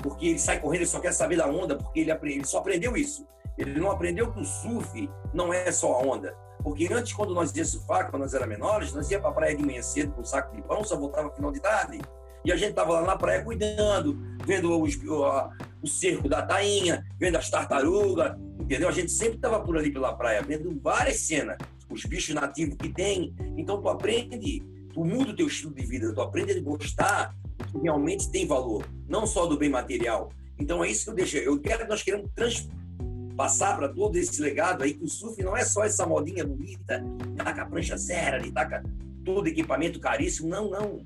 porque 0.01 0.27
ele 0.27 0.39
sai 0.39 0.59
correndo, 0.59 0.81
ele 0.81 0.89
só 0.89 0.99
quer 0.99 1.11
saber 1.11 1.37
da 1.37 1.47
onda, 1.47 1.75
porque 1.75 1.99
ele, 1.99 2.11
ele 2.11 2.45
só 2.45 2.59
aprendeu 2.59 2.95
isso. 2.95 3.27
Ele 3.57 3.79
não 3.79 3.91
aprendeu 3.91 4.31
que 4.31 4.39
o 4.39 4.45
surf 4.45 5.09
não 5.33 5.53
é 5.53 5.71
só 5.71 5.93
a 5.93 5.97
onda. 5.99 6.35
Porque 6.63 6.91
antes, 6.91 7.13
quando 7.13 7.33
nós 7.33 7.55
ia 7.55 7.65
surfar, 7.65 8.09
quando 8.09 8.21
nós 8.21 8.33
era 8.33 8.47
menores, 8.47 8.93
nós 8.93 9.09
ia 9.11 9.19
para 9.19 9.29
a 9.29 9.33
praia 9.33 9.55
de 9.55 9.63
manhã 9.63 9.81
cedo 9.81 10.13
com 10.13 10.21
um 10.21 10.25
saco 10.25 10.55
de 10.55 10.61
pão, 10.61 10.83
só 10.83 10.95
voltava 10.95 11.31
final 11.31 11.51
de 11.51 11.59
tarde. 11.59 11.99
E 12.43 12.51
a 12.51 12.55
gente 12.55 12.73
tava 12.73 12.93
lá 12.93 13.01
na 13.01 13.15
praia 13.15 13.43
cuidando, 13.43 14.17
vendo 14.45 14.81
os, 14.81 14.95
o, 14.95 15.49
o 15.83 15.87
cerco 15.87 16.27
da 16.27 16.41
tainha, 16.41 17.05
vendo 17.19 17.37
as 17.37 17.49
tartarugas, 17.49 18.35
entendeu? 18.59 18.89
A 18.89 18.91
gente 18.91 19.11
sempre 19.11 19.37
tava 19.37 19.59
por 19.59 19.77
ali 19.77 19.91
pela 19.91 20.15
praia, 20.15 20.41
vendo 20.41 20.79
várias 20.81 21.19
cenas 21.19 21.57
os 21.91 22.03
bichos 22.05 22.33
nativos 22.33 22.75
que 22.75 22.89
tem. 22.89 23.33
Então 23.57 23.81
tu 23.81 23.89
aprende, 23.89 24.63
tu 24.93 25.03
muda 25.03 25.31
o 25.31 25.35
teu 25.35 25.47
estilo 25.47 25.73
de 25.73 25.85
vida, 25.85 26.13
tu 26.13 26.21
aprende 26.21 26.53
a 26.53 26.61
gostar 26.61 27.35
do 27.57 27.65
que 27.65 27.79
realmente 27.83 28.29
tem 28.31 28.45
valor, 28.47 28.85
não 29.07 29.25
só 29.25 29.45
do 29.45 29.57
bem 29.57 29.69
material. 29.69 30.31
Então 30.59 30.83
é 30.83 30.89
isso 30.89 31.05
que 31.05 31.09
eu 31.11 31.15
deixei. 31.15 31.47
Eu 31.47 31.59
quero, 31.59 31.87
nós 31.87 32.03
queremos 32.03 32.29
passar 33.35 33.75
para 33.75 33.89
todo 33.89 34.15
esse 34.17 34.41
legado 34.41 34.83
aí 34.83 34.93
que 34.93 35.03
o 35.03 35.07
surf 35.07 35.41
não 35.43 35.57
é 35.57 35.63
só 35.63 35.83
essa 35.83 36.05
modinha 36.05 36.45
bonita, 36.45 37.03
taca 37.35 37.63
a 37.63 37.65
prancha 37.65 37.97
zero, 37.97 38.37
ali 38.37 38.51
taca 38.51 38.83
todo 39.25 39.47
equipamento 39.47 39.99
caríssimo. 39.99 40.49
Não, 40.49 40.69
não. 40.69 41.05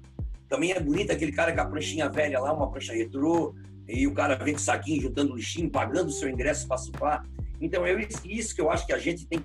Também 0.49 0.71
é 0.71 0.79
bonito 0.79 1.11
aquele 1.11 1.31
cara 1.31 1.53
com 1.53 1.61
a 1.61 1.65
pranchinha 1.65 2.09
velha 2.09 2.39
lá, 2.39 2.53
uma 2.53 2.69
prancha 2.69 2.93
retrô, 2.93 3.55
e 3.87 4.07
o 4.07 4.13
cara 4.13 4.35
vem 4.35 4.53
com 4.53 4.59
o 4.59 4.63
saquinho 4.63 5.01
juntando 5.01 5.35
lixinho, 5.35 5.69
pagando 5.69 6.09
o 6.09 6.11
seu 6.11 6.29
ingresso 6.29 6.67
para 6.67 6.77
surfar. 6.77 7.25
Então 7.61 7.85
é 7.85 8.07
isso 8.25 8.53
que 8.53 8.61
eu 8.61 8.69
acho 8.69 8.85
que 8.85 8.93
a 8.93 8.97
gente 8.97 9.25
tem 9.25 9.43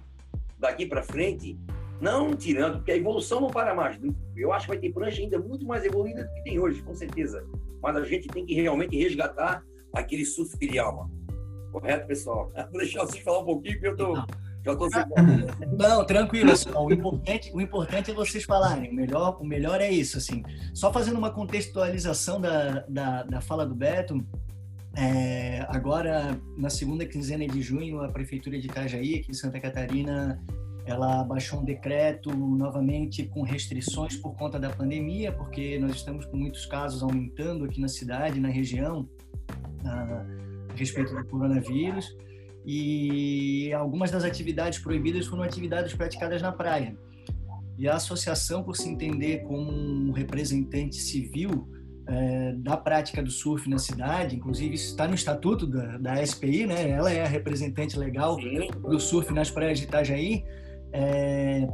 daqui 0.61 0.87
para 0.87 1.03
frente, 1.03 1.59
não 2.01 2.35
tirando, 2.35 2.77
porque 2.77 2.93
a 2.93 2.97
evolução 2.97 3.41
não 3.41 3.49
para 3.49 3.75
mais. 3.75 3.99
Eu 4.37 4.53
acho 4.53 4.67
que 4.67 4.73
vai 4.73 4.79
ter 4.79 4.93
prancha 4.93 5.21
ainda 5.21 5.39
muito 5.39 5.67
mais 5.67 5.85
evoluída 5.85 6.25
do 6.25 6.35
que 6.35 6.45
tem 6.45 6.59
hoje, 6.59 6.83
com 6.83 6.95
certeza. 6.95 7.45
Mas 7.83 7.97
a 7.97 8.05
gente 8.05 8.29
tem 8.29 8.45
que 8.45 8.55
realmente 8.55 8.97
resgatar 8.97 9.63
aquele 9.93 10.25
surf 10.25 10.57
de 10.57 10.79
alma. 10.79 11.11
Correto, 11.73 12.07
pessoal? 12.07 12.51
Vou 12.71 12.81
deixar 12.81 13.01
vocês 13.01 13.23
falar 13.23 13.41
um 13.41 13.45
pouquinho, 13.45 13.75
porque 13.75 13.89
eu 13.89 13.97
tô. 13.97 14.15
Não. 14.15 14.27
Já 14.65 14.77
tô 14.77 14.89
Não, 15.79 16.05
tranquilo. 16.05 16.53
Assim, 16.53 16.71
o, 16.71 16.93
importante, 16.93 17.51
o 17.55 17.61
importante 17.61 18.11
é 18.11 18.15
vocês 18.15 18.45
falarem. 18.45 18.91
O 18.91 18.95
melhor, 18.95 19.39
o 19.41 19.45
melhor 19.45 19.81
é 19.81 19.91
isso. 19.91 20.19
assim. 20.19 20.43
Só 20.75 20.93
fazendo 20.93 21.17
uma 21.17 21.31
contextualização 21.31 22.41
da, 22.41 22.85
da, 22.87 23.23
da 23.23 23.41
fala 23.41 23.65
do 23.65 23.75
Beto, 23.75 24.23
é, 24.97 25.65
agora, 25.69 26.41
na 26.57 26.69
segunda 26.69 27.07
quinzena 27.07 27.47
de 27.47 27.63
junho, 27.63 28.03
a 28.03 28.09
Prefeitura 28.09 28.59
de 28.59 28.67
Itajaí, 28.67 29.17
aqui 29.17 29.31
em 29.31 29.35
Santa 29.35 29.61
Catarina, 29.61 30.43
ela 30.85 31.23
baixou 31.23 31.61
um 31.61 31.65
decreto 31.65 32.35
novamente 32.35 33.25
com 33.25 33.43
restrições 33.43 34.17
por 34.17 34.35
conta 34.35 34.59
da 34.59 34.71
pandemia, 34.71 35.31
porque 35.31 35.79
nós 35.79 35.97
estamos 35.97 36.27
com 36.27 36.37
muitos 36.37 36.67
casos 36.67 37.03
aumentando 37.03 37.65
aqui 37.65 37.81
na 37.81 37.89
cidade, 37.89 38.41
na 38.41 38.49
região, 38.49 39.09
a, 39.85 40.25
a 40.71 40.75
respeito 40.75 41.15
do 41.15 41.25
coronavírus. 41.27 42.17
E 42.67 43.73
algumas 43.73 44.11
das 44.11 44.25
atividades 44.25 44.79
proibidas 44.81 45.27
foram 45.27 45.43
atividades 45.43 45.95
praticadas 45.95 46.43
na 46.43 46.53
praia. 46.53 46.97
E 47.79 47.89
a 47.89 47.95
associação, 47.95 48.63
por 48.63 48.77
se 48.77 48.89
entender 48.89 49.45
como 49.45 49.71
um 49.71 50.13
representante 50.13 50.97
civil, 50.97 51.67
é, 52.11 52.53
da 52.57 52.77
prática 52.77 53.23
do 53.23 53.31
surf 53.31 53.71
na 53.71 53.79
cidade, 53.79 54.35
inclusive 54.35 54.75
isso 54.75 54.87
está 54.87 55.07
no 55.07 55.15
estatuto 55.15 55.65
da, 55.65 55.97
da 55.97 56.27
SPI, 56.27 56.67
né? 56.67 56.91
Ela 56.91 57.13
é 57.13 57.23
a 57.23 57.29
representante 57.29 57.97
legal 57.97 58.35
Sim. 58.35 58.69
do 58.83 58.99
surf 58.99 59.33
nas 59.33 59.49
praias 59.49 59.79
de 59.79 59.85
Itajaí. 59.85 60.45
É, 60.93 61.69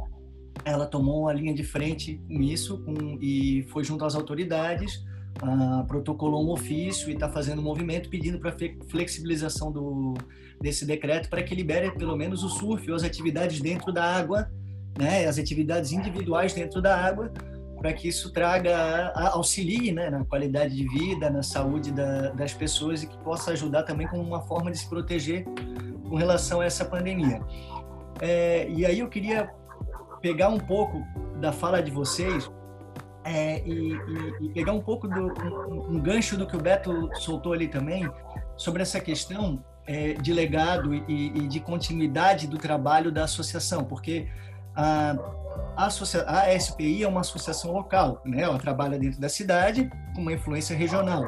ela 0.63 0.85
tomou 0.85 1.21
uma 1.21 1.33
linha 1.33 1.55
de 1.55 1.63
frente 1.63 2.21
com 2.27 2.41
isso 2.41 2.77
com, 2.83 3.17
e 3.19 3.65
foi 3.69 3.83
junto 3.83 4.05
às 4.05 4.13
autoridades, 4.13 5.03
ah, 5.41 5.83
protocolou 5.87 6.45
um 6.45 6.51
ofício 6.51 7.09
e 7.09 7.13
está 7.13 7.29
fazendo 7.29 7.59
um 7.59 7.63
movimento 7.63 8.07
pedindo 8.09 8.39
para 8.39 8.55
flexibilização 8.89 9.71
do, 9.71 10.13
desse 10.61 10.85
decreto 10.85 11.29
para 11.29 11.41
que 11.41 11.55
libere 11.55 11.91
pelo 11.91 12.15
menos 12.15 12.43
o 12.43 12.49
surf 12.49 12.87
ou 12.89 12.95
as 12.95 13.03
atividades 13.03 13.59
dentro 13.59 13.91
da 13.91 14.03
água, 14.03 14.51
né? 14.99 15.25
As 15.25 15.39
atividades 15.39 15.91
individuais 15.91 16.53
dentro 16.53 16.79
da 16.79 16.95
água 16.95 17.31
para 17.77 17.93
que 17.93 18.07
isso 18.07 18.31
traga, 18.31 19.11
auxilie 19.31 19.91
né, 19.91 20.09
na 20.09 20.25
qualidade 20.25 20.75
de 20.75 20.87
vida, 20.87 21.29
na 21.29 21.43
saúde 21.43 21.91
da, 21.91 22.31
das 22.31 22.53
pessoas 22.53 23.03
e 23.03 23.07
que 23.07 23.17
possa 23.19 23.51
ajudar 23.51 23.83
também 23.83 24.07
como 24.07 24.21
uma 24.21 24.41
forma 24.41 24.71
de 24.71 24.77
se 24.77 24.89
proteger 24.89 25.45
com 26.09 26.15
relação 26.15 26.61
a 26.61 26.65
essa 26.65 26.83
pandemia. 26.85 27.41
É, 28.19 28.67
e 28.69 28.85
aí 28.85 28.99
eu 28.99 29.07
queria 29.07 29.51
pegar 30.21 30.49
um 30.49 30.59
pouco 30.59 31.05
da 31.39 31.51
fala 31.51 31.81
de 31.81 31.91
vocês 31.91 32.49
é, 33.23 33.61
e, 33.65 33.93
e, 33.93 34.45
e, 34.45 34.49
pegar 34.53 34.71
um 34.71 34.81
pouco 34.81 35.07
do 35.07 35.33
um, 35.43 35.95
um, 35.95 35.99
gancho 35.99 36.37
do 36.37 36.47
que 36.47 36.55
o 36.55 36.61
Beto 36.61 37.09
soltou 37.15 37.51
ali 37.51 37.67
também 37.67 38.09
sobre 38.55 38.81
essa 38.81 39.01
questão 39.01 39.63
é, 39.85 40.13
de 40.13 40.33
legado 40.33 40.95
e, 40.95 41.03
e, 41.35 41.47
de 41.47 41.59
continuidade 41.59 42.47
do 42.47 42.57
trabalho 42.57 43.11
da 43.11 43.25
associação, 43.25 43.83
porque 43.83 44.27
a 44.73 45.15
a, 45.75 45.87
a 45.87 46.59
SPI 46.59 47.03
é 47.03 47.07
uma 47.07 47.21
associação 47.21 47.71
local, 47.71 48.21
né? 48.25 48.41
Ela 48.41 48.57
trabalha 48.57 48.97
dentro 48.97 49.19
da 49.19 49.29
cidade 49.29 49.89
com 50.15 50.21
uma 50.21 50.33
influência 50.33 50.75
regional. 50.75 51.23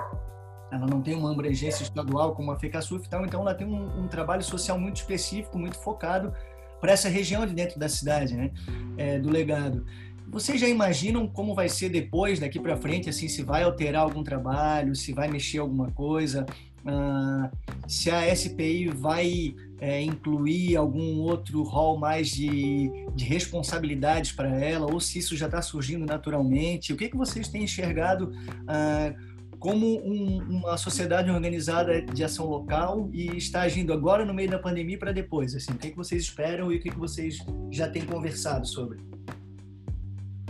Ela 0.71 0.85
não 0.85 1.01
tem 1.01 1.15
uma 1.15 1.31
abrangência 1.31 1.83
estadual 1.83 2.35
como 2.35 2.51
a 2.51 2.59
FECASUF 2.59 3.05
e 3.05 3.09
tal, 3.09 3.25
então 3.25 3.41
ela 3.41 3.55
tem 3.55 3.67
um, 3.67 4.03
um 4.03 4.07
trabalho 4.07 4.43
social 4.43 4.79
muito 4.79 4.97
específico, 4.97 5.57
muito 5.57 5.77
focado 5.79 6.33
para 6.79 6.91
essa 6.91 7.09
região 7.09 7.45
de 7.45 7.53
dentro 7.53 7.79
da 7.79 7.89
cidade, 7.89 8.35
né? 8.35 8.51
É, 8.97 9.19
do 9.19 9.29
legado. 9.29 9.85
Vocês 10.27 10.61
já 10.61 10.67
imaginam 10.67 11.27
como 11.27 11.55
vai 11.55 11.67
ser 11.67 11.89
depois, 11.89 12.39
daqui 12.39 12.59
para 12.59 12.77
frente, 12.77 13.09
assim, 13.09 13.27
se 13.27 13.41
vai 13.41 13.63
alterar 13.63 14.03
algum 14.03 14.23
trabalho, 14.23 14.95
se 14.95 15.11
vai 15.11 15.27
mexer 15.27 15.57
alguma 15.57 15.91
coisa, 15.91 16.45
uh, 16.85 17.49
se 17.87 18.11
a 18.11 18.33
SPI 18.35 18.89
vai 18.89 19.55
é, 19.79 20.01
incluir 20.01 20.75
algum 20.75 21.19
outro 21.19 21.63
rol 21.63 21.97
mais 21.97 22.29
de, 22.29 22.89
de 23.15 23.25
responsabilidades 23.25 24.31
para 24.31 24.49
ela, 24.49 24.91
ou 24.91 24.99
se 24.99 25.19
isso 25.19 25.35
já 25.35 25.45
está 25.45 25.61
surgindo 25.61 26.05
naturalmente? 26.05 26.91
O 26.93 26.97
que, 26.97 27.09
que 27.09 27.17
vocês 27.17 27.47
têm 27.47 27.63
enxergado 27.63 28.31
ah, 28.67 29.13
como 29.59 29.99
um, 30.05 30.37
uma 30.49 30.77
sociedade 30.77 31.29
organizada 31.29 32.01
de 32.01 32.23
ação 32.23 32.45
local 32.45 33.09
e 33.13 33.37
está 33.37 33.61
agindo 33.61 33.93
agora 33.93 34.25
no 34.25 34.33
meio 34.33 34.49
da 34.49 34.59
pandemia 34.59 34.97
para 34.97 35.11
depois? 35.11 35.55
Assim, 35.55 35.71
o 35.71 35.77
que, 35.77 35.91
que 35.91 35.97
vocês 35.97 36.23
esperam 36.23 36.71
e 36.71 36.77
o 36.77 36.79
que, 36.79 36.89
que 36.89 36.99
vocês 36.99 37.39
já 37.69 37.87
têm 37.89 38.05
conversado 38.05 38.67
sobre? 38.67 38.99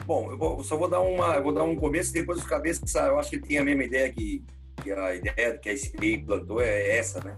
Bom, 0.05 0.31
eu, 0.31 0.37
vou, 0.37 0.63
só 0.63 0.75
vou 0.75 0.89
dar 0.89 1.01
uma, 1.01 1.39
vou 1.39 1.53
dar 1.53 1.63
um 1.63 1.75
começo 1.75 2.11
e 2.11 2.13
depois 2.19 2.39
os 2.39 2.45
cabeças, 2.45 2.95
eu 2.95 3.19
acho 3.19 3.29
que 3.29 3.39
tem 3.39 3.59
a 3.59 3.63
mesma 3.63 3.83
ideia 3.83 4.11
que, 4.11 4.43
que 4.81 4.91
a 4.91 5.15
ideia 5.15 5.57
que 5.57 5.69
a 5.69 5.77
SPI 5.77 6.19
plantou 6.25 6.61
é 6.61 6.97
essa, 6.97 7.23
né? 7.23 7.37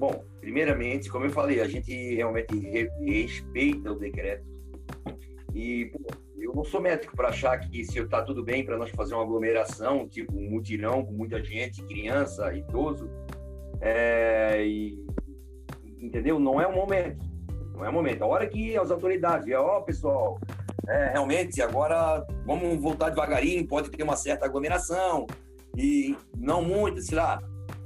Bom, 0.00 0.24
primeiramente, 0.40 1.10
como 1.10 1.26
eu 1.26 1.30
falei, 1.30 1.60
a 1.60 1.68
gente 1.68 1.92
realmente 2.14 2.58
respeita 3.04 3.92
o 3.92 3.98
decreto. 3.98 4.46
E 5.54 5.92
pô, 5.92 6.00
eu 6.38 6.54
não 6.54 6.64
sou 6.64 6.80
médico 6.80 7.14
para 7.14 7.28
achar 7.28 7.58
que 7.60 7.84
se 7.84 7.98
está 7.98 8.22
tudo 8.22 8.42
bem 8.42 8.64
para 8.64 8.78
nós 8.78 8.90
fazer 8.92 9.12
uma 9.12 9.24
aglomeração, 9.24 10.08
tipo 10.08 10.34
um 10.34 10.48
mutirão 10.48 11.04
com 11.04 11.12
muita 11.12 11.44
gente, 11.44 11.82
criança, 11.82 12.50
idoso, 12.54 13.10
é, 13.82 14.64
e, 14.66 15.04
entendeu? 15.98 16.40
Não 16.40 16.58
é 16.58 16.66
o 16.66 16.74
momento. 16.74 17.22
Não 17.74 17.84
é 17.84 17.90
o 17.90 17.92
momento. 17.92 18.24
A 18.24 18.26
hora 18.26 18.46
que 18.48 18.78
as 18.78 18.90
autoridades, 18.90 19.54
ó, 19.54 19.80
oh, 19.80 19.82
pessoal, 19.82 20.40
é, 20.88 21.10
realmente 21.10 21.60
agora 21.60 22.26
vamos 22.46 22.80
voltar 22.80 23.10
devagarinho, 23.10 23.68
pode 23.68 23.90
ter 23.90 24.02
uma 24.02 24.16
certa 24.16 24.46
aglomeração 24.46 25.26
e 25.76 26.16
não 26.34 26.62
muito, 26.62 27.02
sei 27.02 27.18
lá, 27.18 27.38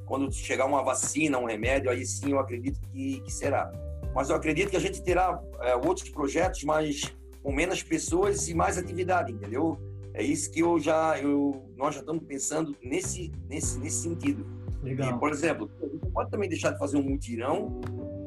quando 0.06 0.32
chegar 0.32 0.66
uma 0.66 0.82
vacina, 0.82 1.38
um 1.38 1.46
remédio, 1.46 1.90
aí 1.90 2.04
sim 2.04 2.32
eu 2.32 2.38
acredito 2.38 2.80
que, 2.92 3.20
que 3.20 3.32
será. 3.32 3.70
Mas 4.14 4.30
eu 4.30 4.36
acredito 4.36 4.70
que 4.70 4.76
a 4.76 4.80
gente 4.80 5.02
terá 5.02 5.40
é, 5.60 5.74
outros 5.74 6.08
projetos, 6.08 6.62
mas 6.64 7.14
com 7.42 7.52
menos 7.52 7.82
pessoas 7.82 8.48
e 8.48 8.54
mais 8.54 8.78
atividade, 8.78 9.32
entendeu? 9.32 9.78
É 10.14 10.22
isso 10.22 10.50
que 10.50 10.60
eu 10.60 10.78
já, 10.78 11.18
eu, 11.18 11.68
nós 11.76 11.94
já 11.94 12.00
estamos 12.00 12.24
pensando 12.24 12.76
nesse, 12.82 13.32
nesse, 13.48 13.78
nesse 13.80 14.02
sentido. 14.02 14.46
Legal. 14.82 15.16
E, 15.16 15.18
por 15.18 15.30
exemplo, 15.30 15.68
não 15.80 16.10
pode 16.10 16.30
também 16.30 16.48
deixar 16.48 16.70
de 16.70 16.78
fazer 16.78 16.96
um 16.96 17.02
mutirão 17.02 17.80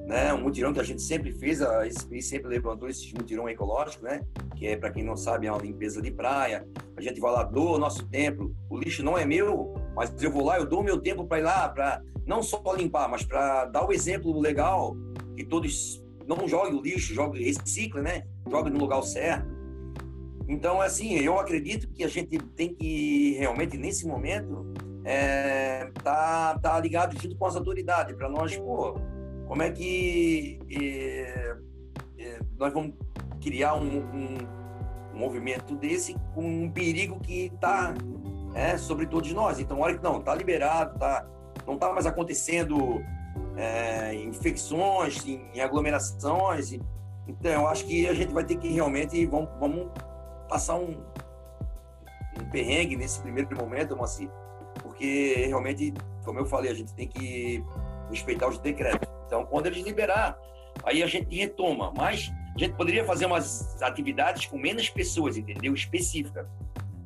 né? 0.08 0.34
Um 0.34 0.42
mutirão 0.42 0.74
que 0.74 0.80
a 0.80 0.84
gente 0.84 1.02
sempre 1.02 1.34
fez, 1.34 1.62
a 1.62 1.88
SPI 1.90 2.22
sempre 2.22 2.48
levantou 2.48 2.88
esse 2.88 3.14
mutirão 3.14 3.48
ecológico, 3.50 4.06
né? 4.06 4.22
Que 4.56 4.68
é, 4.68 4.78
para 4.78 4.90
quem 4.90 5.04
não 5.04 5.18
sabe, 5.18 5.48
é 5.48 5.52
uma 5.52 5.62
limpeza 5.62 6.02
de 6.02 6.10
praia. 6.10 6.66
A 6.96 7.02
gente 7.02 7.20
vai 7.20 7.32
lá, 7.32 7.44
doa 7.44 7.76
o 7.76 7.78
nosso 7.78 8.08
tempo. 8.08 8.56
O 8.70 8.78
lixo 8.78 9.04
não 9.04 9.18
é 9.18 9.26
meu, 9.26 9.76
mas 9.94 10.12
eu 10.24 10.32
vou 10.32 10.46
lá, 10.46 10.58
eu 10.58 10.66
dou 10.66 10.82
meu 10.82 10.98
tempo 11.00 11.26
para 11.26 11.40
ir 11.40 11.44
lá, 11.44 11.68
para 11.68 12.02
não 12.26 12.42
só 12.42 12.62
limpar, 12.76 13.10
mas 13.10 13.24
para 13.24 13.66
dar 13.66 13.86
o 13.86 13.92
exemplo 13.92 14.40
legal, 14.40 14.96
que 15.36 15.44
todos 15.44 16.02
não 16.26 16.48
joguem 16.48 16.74
o 16.74 16.82
lixo, 16.82 17.14
joguem, 17.14 17.44
reciclem, 17.44 18.04
né? 18.04 18.24
Joguem 18.50 18.72
no 18.72 18.80
lugar 18.80 19.02
certo. 19.04 19.46
Então, 20.48 20.80
assim, 20.80 21.16
eu 21.16 21.38
acredito 21.38 21.90
que 21.90 22.06
a 22.06 22.08
gente 22.08 22.38
tem 22.56 22.74
que 22.74 23.34
realmente, 23.34 23.78
nesse 23.78 24.08
momento, 24.08 24.66
é, 25.04 25.92
tá, 26.02 26.58
tá 26.60 26.80
ligado 26.80 27.22
junto 27.22 27.36
com 27.36 27.46
as 27.46 27.58
autoridades, 27.58 28.16
para 28.16 28.30
nós, 28.30 28.56
pô, 28.56 28.96
como 29.48 29.64
é 29.64 29.72
que 29.72 30.60
é, 30.70 31.56
é, 32.20 32.40
nós 32.58 32.74
vamos 32.74 32.94
criar 33.42 33.76
um, 33.76 34.00
um, 34.00 34.38
um, 35.14 35.18
movimento 35.18 35.76
desse 35.76 36.16
com 36.36 36.44
um 36.44 36.70
perigo 36.70 37.20
que 37.20 37.46
está 37.46 37.94
é, 38.54 38.78
sobre 38.78 39.08
todos 39.08 39.32
nós? 39.32 39.60
Então, 39.60 39.80
olha 39.80 39.98
que 39.98 40.04
não, 40.04 40.20
está 40.20 40.36
liberado, 40.36 41.00
tá, 41.00 41.26
não 41.66 41.76
está 41.76 41.94
mais 41.94 42.06
acontecendo 42.06 43.02
é, 43.56 44.14
infecções 44.16 45.26
em, 45.26 45.50
em 45.54 45.62
aglomerações. 45.62 46.74
Então, 47.26 47.52
eu 47.52 47.68
acho 47.68 47.86
que 47.86 48.08
a 48.08 48.14
gente 48.14 48.34
vai 48.34 48.44
ter 48.44 48.58
que 48.58 48.68
realmente 48.68 49.26
vamos, 49.26 49.50
vamos 49.60 49.88
passar 50.50 50.76
um, 50.76 51.02
um 52.40 52.50
perrengue 52.52 52.98
nesse 52.98 53.22
primeiro 53.22 53.56
momento, 53.56 53.96
Moacir, 53.96 54.30
porque 54.82 55.46
realmente, 55.48 55.94
como 56.26 56.40
eu 56.40 56.46
falei, 56.46 56.70
a 56.70 56.76
gente 56.76 56.94
tem 56.94 57.08
que 57.08 57.64
respeitar 58.10 58.48
os 58.50 58.60
decretos. 58.60 59.17
Então, 59.28 59.46
quando 59.46 59.68
eles 59.68 59.84
liberar, 59.84 60.38
aí 60.84 61.04
a 61.04 61.08
gente 61.08 61.36
retoma. 61.36 61.94
Mas 61.96 62.32
a 62.56 62.60
gente 62.60 62.74
poderia 62.74 63.04
fazer 63.04 63.28
umas 63.28 63.80
atividades 63.84 64.48
com 64.48 64.58
menos 64.58 64.90
pessoas, 64.90 65.38
entendeu? 65.38 65.74
Específica, 65.74 66.50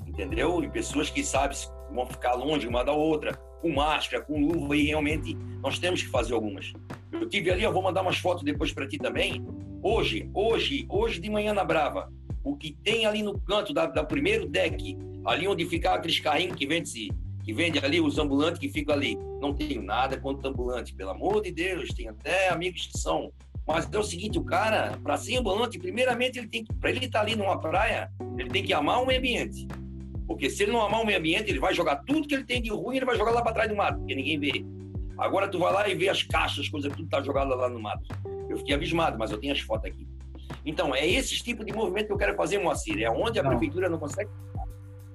entendeu? 0.08 0.64
E 0.64 0.70
pessoas 0.70 1.10
que, 1.10 1.24
sabe, 1.24 1.56
vão 1.92 2.06
ficar 2.06 2.34
longe 2.34 2.68
uma 2.68 2.86
da 2.86 2.94
outra, 2.94 3.34
com 3.62 3.74
máscara, 3.74 4.24
com 4.24 4.40
luva, 4.40 4.76
e 4.76 4.84
realmente 4.84 5.36
nós 5.62 5.78
temos 5.78 6.02
que 6.02 6.10
fazer 6.10 6.34
algumas. 6.34 6.72
Eu 7.12 7.28
tive 7.28 7.52
ali, 7.52 7.64
eu 7.64 7.74
vou 7.74 7.82
mandar 7.82 8.02
umas 8.02 8.18
fotos 8.18 8.44
depois 8.44 8.72
para 8.72 8.88
ti 8.88 8.98
também. 8.98 9.46
Hoje, 9.84 10.30
hoje, 10.34 10.86
hoje 10.90 11.20
de 11.20 11.30
manhã 11.30 11.54
na 11.54 11.64
Brava, 11.64 12.12
o 12.44 12.56
que 12.56 12.72
tem 12.84 13.06
ali 13.06 13.22
no 13.22 13.40
canto 13.40 13.74
da, 13.74 13.86
da 13.86 14.04
primeiro 14.04 14.48
deck, 14.48 14.98
ali 15.26 15.48
onde 15.48 15.66
fica 15.66 15.94
aqueles 15.94 16.20
carrinhos 16.20 16.56
que 16.56 16.66
vende-se 16.66 17.10
que 17.52 17.54
vende 17.54 17.80
ali, 17.80 18.00
os 18.00 18.18
ambulantes 18.18 18.60
que 18.60 18.70
ficam 18.70 18.96
ali. 18.96 19.18
Não 19.42 19.54
tenho 19.54 19.82
nada 19.84 20.18
contra 20.18 20.50
ambulante, 20.50 20.94
pelo 20.94 21.10
amor 21.10 21.42
de 21.42 21.52
Deus, 21.52 21.90
tem 21.90 22.08
até 22.08 22.48
amigos 22.48 22.88
que 22.88 22.98
são. 22.98 23.30
Mas 23.68 23.92
é 23.92 23.98
o 23.98 24.04
seguinte, 24.04 24.40
o 24.40 24.44
cara, 24.44 24.98
para 25.04 25.18
ser 25.18 25.36
ambulante, 25.36 25.78
primeiramente 25.78 26.40
ele 26.40 26.48
tem 26.48 26.64
que, 26.64 26.74
para 26.74 26.90
ele 26.90 27.06
estar 27.06 27.20
tá 27.20 27.26
ali 27.26 27.36
numa 27.36 27.60
praia, 27.60 28.10
ele 28.38 28.50
tem 28.50 28.64
que 28.64 28.74
amar 28.74 29.04
o 29.04 29.06
meio 29.06 29.20
ambiente. 29.20 29.68
Porque 30.26 30.50
se 30.50 30.64
ele 30.64 30.72
não 30.72 30.82
amar 30.82 31.02
o 31.02 31.06
meio 31.06 31.20
ambiente, 31.20 31.50
ele 31.50 31.60
vai 31.60 31.74
jogar 31.74 31.98
tudo 32.08 32.26
que 32.26 32.34
ele 32.34 32.46
tem 32.46 32.62
de 32.62 32.70
ruim, 32.70 32.96
ele 32.96 33.06
vai 33.06 33.18
jogar 33.18 33.32
lá 33.32 33.42
para 33.42 33.52
trás 33.52 33.70
do 33.70 33.76
mato, 33.76 34.00
porque 34.00 34.16
ninguém 34.16 34.40
vê. 34.40 34.66
Agora 35.18 35.50
tu 35.50 35.60
vai 35.60 35.74
lá 35.74 35.90
e 35.90 35.94
vê 35.94 36.08
as 36.08 36.24
caixas, 36.24 36.70
coisas 36.70 36.92
tudo 36.96 37.10
tá 37.10 37.22
jogado 37.22 37.50
lá 37.50 37.70
no 37.70 37.82
mato. 37.82 38.08
Eu 38.50 38.58
fiquei 38.58 38.76
abismado, 38.76 39.20
mas 39.20 39.30
eu 39.30 39.38
tenho 39.38 39.52
as 39.52 39.60
fotos 39.60 39.92
aqui. 39.92 40.08
Então, 40.66 40.96
é 40.96 41.06
esse 41.06 41.36
tipo 41.44 41.66
de 41.66 41.74
movimento 41.74 42.08
que 42.08 42.14
eu 42.14 42.18
quero 42.18 42.36
fazer, 42.36 42.60
Moacir. 42.60 43.02
É 43.02 43.10
onde 43.10 43.40
a 43.40 43.44
não. 43.44 43.50
prefeitura 43.52 43.90
não 43.90 43.98
consegue 43.98 44.30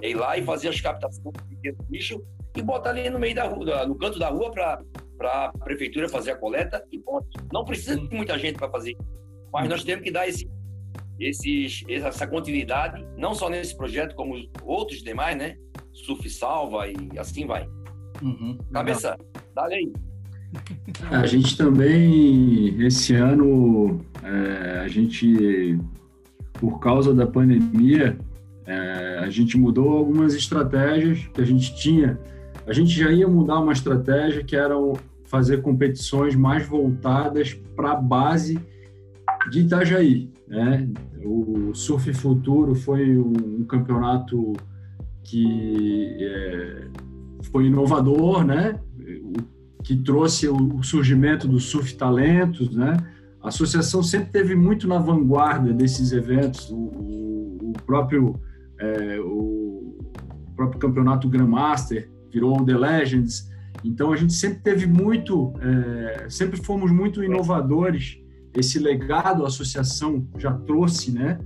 é 0.02 0.10
ir 0.10 0.14
lá 0.14 0.36
e 0.36 0.42
fazer 0.42 0.68
as 0.68 0.80
captações 0.80 1.34
de 1.62 1.74
lixo 1.90 2.22
e 2.56 2.62
botar 2.62 2.90
ali 2.90 3.08
no 3.10 3.18
meio 3.18 3.34
da 3.34 3.44
rua, 3.44 3.86
no 3.86 3.94
canto 3.96 4.18
da 4.18 4.28
rua 4.28 4.50
para 4.50 4.80
a 5.20 5.52
prefeitura 5.64 6.08
fazer 6.08 6.32
a 6.32 6.36
coleta 6.36 6.82
e 6.90 6.98
ponto. 6.98 7.28
Não 7.52 7.64
precisa 7.64 7.96
de 7.96 8.14
muita 8.14 8.38
gente 8.38 8.56
para 8.56 8.70
fazer. 8.70 8.96
Mas 9.52 9.68
nós 9.68 9.84
temos 9.84 10.04
que 10.04 10.10
dar 10.10 10.28
esse, 10.28 10.48
esses, 11.18 11.84
essa 11.88 12.26
continuidade, 12.26 13.06
não 13.16 13.34
só 13.34 13.48
nesse 13.48 13.76
projeto, 13.76 14.14
como 14.14 14.34
outros 14.64 15.02
demais, 15.02 15.36
né? 15.36 15.56
Surf 15.92 16.28
Salva 16.28 16.88
e 16.88 17.18
assim 17.18 17.46
vai. 17.46 17.66
Uhum, 18.22 18.58
Cabeça, 18.72 19.16
dá 19.54 19.66
aí. 19.66 19.92
A 21.10 21.26
gente 21.26 21.56
também, 21.56 22.80
esse 22.82 23.14
ano, 23.14 24.00
é, 24.22 24.80
a 24.80 24.88
gente, 24.88 25.78
por 26.54 26.78
causa 26.78 27.14
da 27.14 27.26
pandemia, 27.26 28.16
é, 28.66 29.20
a 29.20 29.30
gente 29.30 29.56
mudou 29.56 29.90
algumas 29.90 30.34
estratégias 30.34 31.26
que 31.32 31.40
a 31.40 31.44
gente 31.44 31.74
tinha. 31.76 32.18
A 32.66 32.72
gente 32.72 32.90
já 32.90 33.10
ia 33.12 33.28
mudar 33.28 33.60
uma 33.60 33.72
estratégia 33.72 34.42
que 34.42 34.56
era 34.56 34.74
fazer 35.24 35.62
competições 35.62 36.34
mais 36.34 36.66
voltadas 36.66 37.54
para 37.76 37.92
a 37.92 37.96
base 37.96 38.58
de 39.50 39.60
Itajaí. 39.60 40.30
Né? 40.48 40.88
O 41.24 41.72
Surf 41.74 42.12
Futuro 42.14 42.74
foi 42.74 43.16
um, 43.16 43.64
campeonato 43.64 44.52
que 45.22 46.16
é, 46.20 46.88
foi 47.52 47.66
inovador, 47.66 48.44
né? 48.44 48.80
que 49.82 49.96
trouxe 49.96 50.48
o, 50.48 50.82
surgimento 50.82 51.46
do 51.46 51.60
Surf 51.60 51.94
Talentos. 51.94 52.74
Né? 52.74 52.96
A 53.40 53.48
associação 53.48 54.02
sempre 54.02 54.30
teve 54.30 54.56
muito 54.56 54.88
na 54.88 54.98
vanguarda 54.98 55.72
desses 55.72 56.10
eventos. 56.10 56.68
O, 56.70 56.74
o, 56.76 57.70
o 57.70 57.72
próprio 57.84 58.34
é, 58.78 59.18
o 59.20 59.98
próprio 60.54 60.80
campeonato 60.80 61.28
Grandmaster 61.28 62.10
virou 62.32 62.64
The 62.64 62.76
Legends. 62.76 63.50
Então 63.84 64.12
a 64.12 64.16
gente 64.16 64.32
sempre 64.32 64.60
teve 64.60 64.86
muito, 64.86 65.52
é, 65.60 66.28
sempre 66.28 66.56
fomos 66.56 66.90
muito 66.90 67.22
inovadores. 67.22 68.18
Esse 68.54 68.78
legado 68.78 69.44
a 69.44 69.48
associação 69.48 70.26
já 70.38 70.52
trouxe, 70.52 71.12
né, 71.12 71.38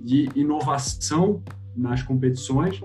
de 0.00 0.28
inovação 0.34 1.42
nas 1.76 2.02
competições 2.02 2.80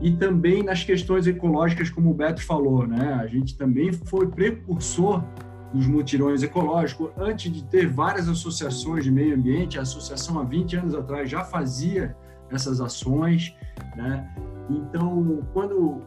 e 0.00 0.12
também 0.12 0.62
nas 0.62 0.84
questões 0.84 1.26
ecológicas, 1.26 1.90
como 1.90 2.10
o 2.10 2.14
Beto 2.14 2.42
falou, 2.44 2.86
né? 2.86 3.14
A 3.14 3.26
gente 3.26 3.56
também 3.56 3.92
foi 3.92 4.28
precursor 4.28 5.24
dos 5.72 5.86
mutirões 5.86 6.42
ecológicos. 6.42 7.10
Antes 7.16 7.52
de 7.52 7.64
ter 7.64 7.88
várias 7.88 8.28
associações 8.28 9.04
de 9.04 9.10
meio 9.10 9.34
ambiente, 9.34 9.78
a 9.78 9.82
associação 9.82 10.38
há 10.38 10.44
20 10.44 10.76
anos 10.76 10.94
atrás 10.94 11.28
já 11.28 11.44
fazia 11.44 12.16
essas 12.50 12.80
ações, 12.80 13.54
né? 13.96 14.28
Então, 14.70 15.42
quando 15.52 16.02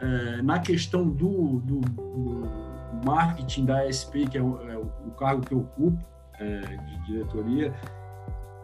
é, 0.00 0.42
na 0.42 0.58
questão 0.58 1.08
do, 1.08 1.60
do, 1.60 1.80
do, 1.80 2.64
marketing 3.04 3.66
da 3.66 3.90
SP, 3.90 4.24
que 4.30 4.38
é 4.38 4.42
o, 4.42 4.70
é 4.70 4.76
o 4.78 5.10
cargo 5.18 5.42
que 5.42 5.52
eu 5.52 5.60
ocupo 5.60 5.98
é, 6.38 6.60
de 6.60 7.06
diretoria, 7.06 7.72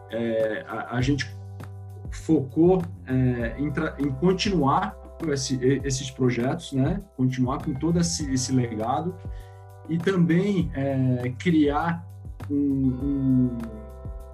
é, 0.09 0.65
a, 0.67 0.97
a, 0.97 1.01
gente 1.01 1.29
focou 2.09 2.81
é, 3.05 3.55
em, 3.59 3.67
em, 4.03 4.11
continuar 4.13 4.97
esse, 5.27 5.59
esses 5.83 6.09
projetos, 6.09 6.73
né? 6.73 7.01
Continuar 7.15 7.63
com 7.63 7.73
todo 7.73 7.99
esse, 7.99 8.31
esse 8.31 8.51
legado 8.51 9.15
e 9.87 9.97
também 9.97 10.71
é, 10.73 11.31
criar 11.37 12.05
um, 12.49 12.55
um, 12.55 13.57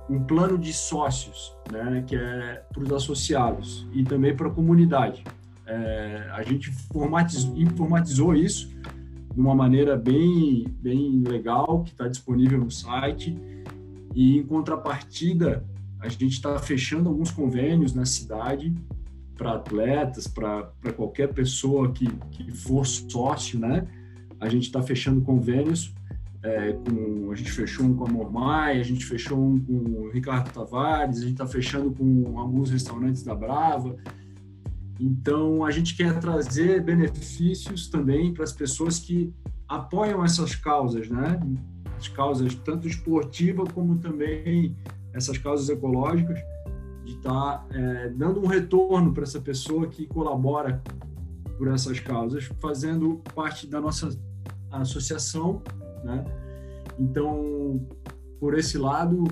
um, 0.10 0.24
plano 0.24 0.58
de 0.58 0.74
sócios, 0.74 1.56
né, 1.72 2.04
que 2.06 2.16
é 2.16 2.64
para 2.74 2.84
os 2.84 2.92
associados 2.92 3.88
e 3.94 4.04
também 4.04 4.36
para 4.36 4.48
a 4.48 4.52
comunidade. 4.52 5.24
É, 5.66 6.30
a 6.32 6.44
gente 6.44 6.70
informatizou, 6.70 7.58
informatizou 7.58 8.36
isso 8.36 8.70
de 9.34 9.42
uma 9.42 9.54
maneira 9.54 9.96
bem, 9.96 10.66
bem 10.82 11.22
legal, 11.22 11.84
que 11.84 11.92
está 11.92 12.08
disponível 12.08 12.58
no 12.58 12.72
site. 12.72 13.38
E, 14.16 14.38
em 14.38 14.44
contrapartida, 14.44 15.64
a 16.00 16.10
gente 16.10 16.34
está 16.34 16.58
fechando 16.58 17.10
alguns 17.10 17.30
convênios 17.30 17.94
na 17.94 18.06
cidade 18.06 18.74
para 19.38 19.54
atletas, 19.54 20.28
para 20.28 20.72
qualquer 20.96 21.34
pessoa 21.34 21.92
que, 21.92 22.08
que 22.32 22.52
for 22.52 22.86
sócio, 22.86 23.60
né? 23.60 23.88
A 24.40 24.50
gente 24.50 24.64
está 24.64 24.82
fechando 24.82 25.22
convênios 25.22 25.94
é, 26.44 26.74
com, 26.74 27.32
a 27.32 27.36
gente 27.36 27.52
fechou 27.52 27.86
um 27.86 27.96
com 27.96 28.06
a 28.06 28.10
Mormai, 28.10 28.80
a 28.80 28.84
gente 28.84 29.06
fechou 29.06 29.38
um 29.38 29.60
com 29.60 29.74
o 29.74 30.12
Ricardo 30.12 30.52
Tavares, 30.52 31.18
a 31.18 31.22
gente 31.22 31.32
está 31.32 31.48
fechando 31.48 31.92
com 31.92 32.40
alguns 32.40 32.70
restaurantes 32.70 33.24
da 33.24 33.36
Brava. 33.36 33.96
Então, 35.00 35.64
a 35.64 35.72
gente 35.72 35.96
quer 35.96 36.20
trazer 36.20 36.84
benefícios 36.84 37.88
também 37.88 38.34
para 38.34 38.44
as 38.44 38.52
pessoas 38.52 39.00
que 39.00 39.34
apoiam 39.68 40.24
essas 40.24 40.56
causas, 40.56 41.10
né? 41.10 41.40
As 41.98 42.08
causas 42.08 42.56
tanto 42.56 42.88
esportivas 42.88 43.72
como 43.74 43.98
também 43.98 44.76
essas 45.14 45.38
causas 45.38 45.68
ecológicas, 45.70 46.40
de 47.04 47.14
estar 47.14 47.32
tá, 47.32 47.66
é, 47.72 48.10
dando 48.10 48.42
um 48.42 48.48
retorno 48.48 49.14
para 49.14 49.24
essa 49.24 49.40
pessoa 49.40 49.88
que 49.88 50.06
colabora 50.06 50.82
por 51.58 51.68
essas 51.70 52.00
causas, 52.00 52.50
fazendo 52.60 53.22
parte 53.34 53.66
da 53.66 53.82
nossa 53.82 54.10
associação, 54.72 55.62
né? 56.04 56.26
Então, 57.00 57.80
por 58.40 58.58
esse 58.58 58.78
lado, 58.78 59.26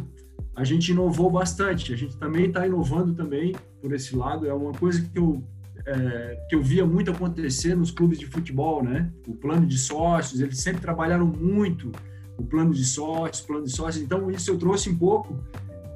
a 0.55 0.63
gente 0.63 0.91
inovou 0.91 1.29
bastante. 1.29 1.93
A 1.93 1.97
gente 1.97 2.17
também 2.17 2.45
está 2.45 2.65
inovando 2.65 3.13
também 3.13 3.55
por 3.81 3.93
esse 3.93 4.15
lado. 4.15 4.47
É 4.47 4.53
uma 4.53 4.71
coisa 4.71 5.01
que 5.01 5.17
eu 5.17 5.43
é, 5.85 6.45
que 6.49 6.55
eu 6.55 6.61
via 6.61 6.85
muito 6.85 7.11
acontecer 7.11 7.75
nos 7.75 7.91
clubes 7.91 8.17
de 8.17 8.25
futebol, 8.25 8.83
né? 8.83 9.11
O 9.27 9.35
plano 9.35 9.67
de 9.67 9.77
sócios, 9.77 10.41
eles 10.41 10.57
sempre 10.59 10.81
trabalharam 10.81 11.27
muito 11.27 11.91
o 12.37 12.43
plano 12.43 12.73
de 12.73 12.83
sócios, 12.83 13.45
plano 13.45 13.65
de 13.65 13.71
sócios. 13.71 14.03
Então 14.03 14.31
isso 14.31 14.49
eu 14.49 14.57
trouxe 14.57 14.89
um 14.89 14.97
pouco 14.97 15.37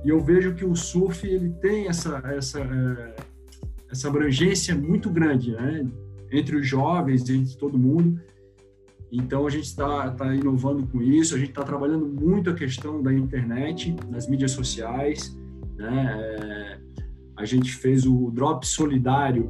e 0.06 0.10
eu 0.10 0.20
vejo 0.20 0.54
que 0.54 0.64
o 0.64 0.76
surf 0.76 1.28
ele 1.28 1.50
tem 1.62 1.88
essa 1.88 2.22
essa 2.26 2.60
é, 2.60 3.16
essa 3.92 4.08
abrangência 4.08 4.76
muito 4.76 5.10
grande, 5.10 5.54
né? 5.54 5.88
Entre 6.32 6.56
os 6.56 6.68
jovens, 6.68 7.28
entre 7.28 7.58
todo 7.58 7.78
mundo. 7.78 8.20
Então 9.12 9.48
a 9.48 9.50
gente 9.50 9.66
está 9.66 10.12
tá 10.12 10.34
inovando 10.36 10.86
com 10.88 11.02
isso, 11.02 11.36
a 11.36 11.38
gente 11.38 11.50
está 11.50 11.64
trabalhando 11.64 12.06
muito 12.06 12.50
a 12.50 12.54
questão 12.54 13.02
da 13.02 13.12
internet, 13.14 13.92
das 14.10 14.28
mídias 14.28 14.52
sociais, 14.52 15.36
né? 15.76 16.16
É, 16.20 16.80
a 17.36 17.46
gente 17.46 17.74
fez 17.74 18.06
o 18.06 18.30
Drop 18.32 18.68
Solidário, 18.68 19.50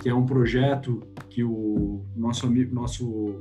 que 0.00 0.08
é 0.08 0.14
um 0.14 0.26
projeto 0.26 1.02
que 1.30 1.42
o 1.42 2.04
nosso 2.16 2.46
amigo, 2.46 2.74
nosso 2.74 3.40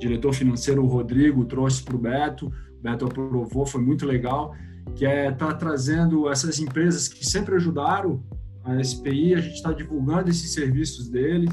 diretor 0.00 0.32
financeiro, 0.32 0.82
o 0.82 0.86
Rodrigo, 0.86 1.44
trouxe 1.44 1.82
para 1.82 1.94
o 1.94 1.98
Beto. 1.98 2.46
O 2.46 2.82
Beto 2.82 3.04
aprovou, 3.04 3.66
foi 3.66 3.82
muito 3.82 4.06
legal, 4.06 4.54
que 4.94 5.04
é 5.04 5.30
tá 5.30 5.52
trazendo 5.52 6.28
essas 6.28 6.58
empresas 6.58 7.06
que 7.06 7.24
sempre 7.24 7.54
ajudaram 7.54 8.22
a 8.64 8.82
SPI, 8.82 9.34
a 9.34 9.40
gente 9.40 9.56
está 9.56 9.72
divulgando 9.72 10.30
esses 10.30 10.52
serviços 10.52 11.08
deles 11.08 11.50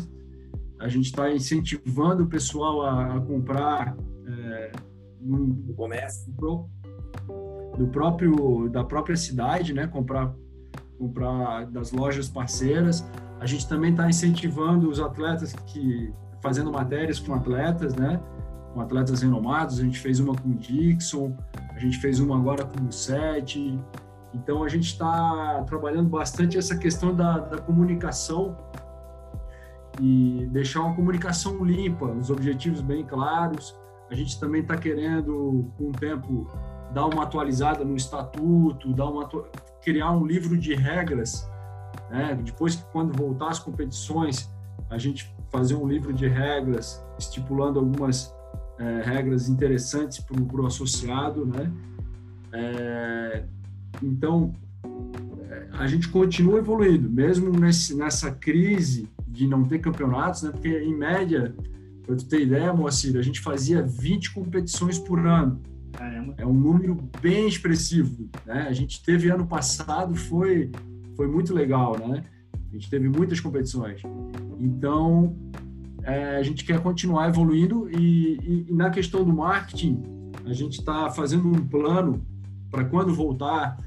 a 0.86 0.88
gente 0.88 1.06
está 1.06 1.32
incentivando 1.32 2.24
o 2.24 2.28
pessoal 2.28 2.84
a, 2.84 3.16
a 3.16 3.22
comprar 3.22 3.98
é, 4.28 4.72
no 5.20 5.74
comércio 5.74 6.32
do 6.32 7.88
próprio 7.92 8.70
da 8.70 8.84
própria 8.84 9.18
cidade, 9.18 9.74
né? 9.74 9.88
Comprar 9.88 10.32
comprar 11.00 11.66
das 11.66 11.92
lojas 11.92 12.30
parceiras. 12.30 13.04
A 13.40 13.48
gente 13.48 13.68
também 13.68 13.92
está 13.92 14.08
incentivando 14.08 14.88
os 14.88 15.00
atletas 15.00 15.54
que 15.54 16.14
fazendo 16.40 16.72
matérias 16.72 17.20
com 17.20 17.34
atletas, 17.34 17.96
né? 17.96 18.22
Com 18.74 18.80
atletas 18.80 19.24
renomados. 19.24 19.80
A 19.80 19.84
gente 19.84 20.00
fez 20.00 20.20
uma 20.20 20.36
com 20.36 20.50
o 20.50 20.56
Dixon, 20.56 21.36
a 21.76 21.80
gente 21.80 21.98
fez 21.98 22.20
uma 22.20 22.38
agora 22.38 22.64
com 22.64 22.86
o 22.86 22.92
Sete. 22.92 23.80
Então 24.36 24.64
a 24.64 24.70
gente 24.70 24.86
está 24.86 25.64
trabalhando 25.66 26.10
bastante 26.10 26.60
essa 26.60 26.78
questão 26.78 27.16
da, 27.16 27.40
da 27.40 27.58
comunicação 27.58 28.56
e 30.02 30.48
deixar 30.52 30.82
uma 30.82 30.96
comunicação 30.96 31.64
limpa, 31.64 32.06
os 32.06 32.30
objetivos 32.30 32.82
bem 32.82 33.06
claros. 33.06 33.76
A 34.10 34.16
gente 34.16 34.40
também 34.40 34.62
está 34.62 34.78
querendo, 34.78 35.72
com 35.78 35.90
o 35.90 35.92
tempo, 35.92 36.48
dar 36.94 37.06
uma 37.06 37.24
atualizada 37.24 37.84
no 37.84 37.96
estatuto, 37.96 38.94
dar 38.94 39.10
uma, 39.10 39.28
criar 39.82 40.12
um 40.12 40.26
livro 40.26 40.58
de 40.58 40.74
regras. 40.74 41.50
Né? 42.10 42.40
Depois 42.44 42.76
que, 42.76 42.84
quando 42.92 43.18
voltar 43.18 43.50
às 43.50 43.60
competições, 43.60 44.52
a 44.90 44.98
gente 44.98 45.34
fazer 45.50 45.76
um 45.76 45.88
livro 45.88 46.14
de 46.14 46.28
regras, 46.28 47.04
estipulando 47.18 47.80
algumas 47.80 48.34
é, 48.78 49.02
regras 49.02 49.48
interessantes 49.48 50.20
para 50.20 50.62
o 50.62 50.66
associado. 50.66 51.46
Né? 51.46 51.72
É, 52.52 53.46
então, 54.04 54.54
é, 55.50 55.68
a 55.74 55.88
gente 55.88 56.10
continua 56.10 56.60
evoluindo, 56.60 57.10
mesmo 57.10 57.50
nesse, 57.50 57.96
nessa 57.96 58.32
crise 58.32 59.10
de 59.36 59.48
não 59.48 59.64
ter 59.64 59.80
campeonatos, 59.80 60.44
né? 60.44 60.52
Porque 60.52 60.70
em 60.70 60.96
média, 60.96 61.54
para 62.06 62.16
tu 62.16 62.26
ter 62.26 62.42
ideia, 62.42 62.74
Moacir, 62.74 63.18
a 63.18 63.22
gente 63.22 63.42
fazia 63.42 63.82
20 63.84 64.34
competições 64.34 64.98
por 64.98 65.20
ano. 65.26 65.62
Caramba. 65.92 66.34
É 66.38 66.46
um 66.46 66.54
número 66.54 66.98
bem 67.22 67.48
expressivo, 67.48 68.30
né? 68.46 68.66
A 68.68 68.74
gente 68.74 69.04
teve 69.04 69.30
ano 69.30 69.46
passado, 69.46 70.16
foi 70.16 70.72
foi 71.16 71.28
muito 71.28 71.54
legal, 71.54 71.98
né? 71.98 72.24
A 72.54 72.74
gente 72.74 72.90
teve 72.90 73.08
muitas 73.08 73.40
competições. 73.40 74.02
Então, 74.60 75.36
é, 76.04 76.38
a 76.38 76.44
gente 76.44 76.66
quer 76.66 76.82
continuar 76.82 77.30
evoluindo 77.30 77.90
e, 77.90 78.38
e, 78.38 78.66
e 78.70 78.74
na 78.74 78.90
questão 78.90 79.24
do 79.24 79.34
marketing, 79.34 80.04
a 80.46 80.54
gente 80.54 80.80
está 80.80 81.10
fazendo 81.10 81.48
um 81.48 81.66
plano 81.66 82.22
para 82.70 82.84
quando 82.84 83.14
voltar 83.14 83.78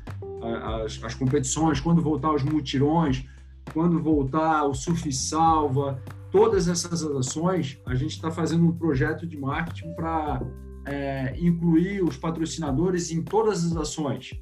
as, 0.82 1.02
as 1.02 1.14
competições, 1.14 1.80
quando 1.80 2.00
voltar 2.00 2.32
os 2.32 2.42
mutirões, 2.42 3.24
quando 3.72 4.02
voltar 4.02 4.64
o 4.64 4.74
Surf 4.74 5.12
Salva, 5.12 6.02
todas 6.30 6.68
essas 6.68 7.02
ações, 7.02 7.80
a 7.86 7.94
gente 7.94 8.12
está 8.12 8.30
fazendo 8.30 8.64
um 8.64 8.72
projeto 8.72 9.26
de 9.26 9.36
marketing 9.36 9.94
para 9.94 10.42
é, 10.86 11.36
incluir 11.38 12.02
os 12.02 12.16
patrocinadores 12.16 13.10
em 13.10 13.22
todas 13.22 13.64
as 13.64 13.76
ações. 13.76 14.32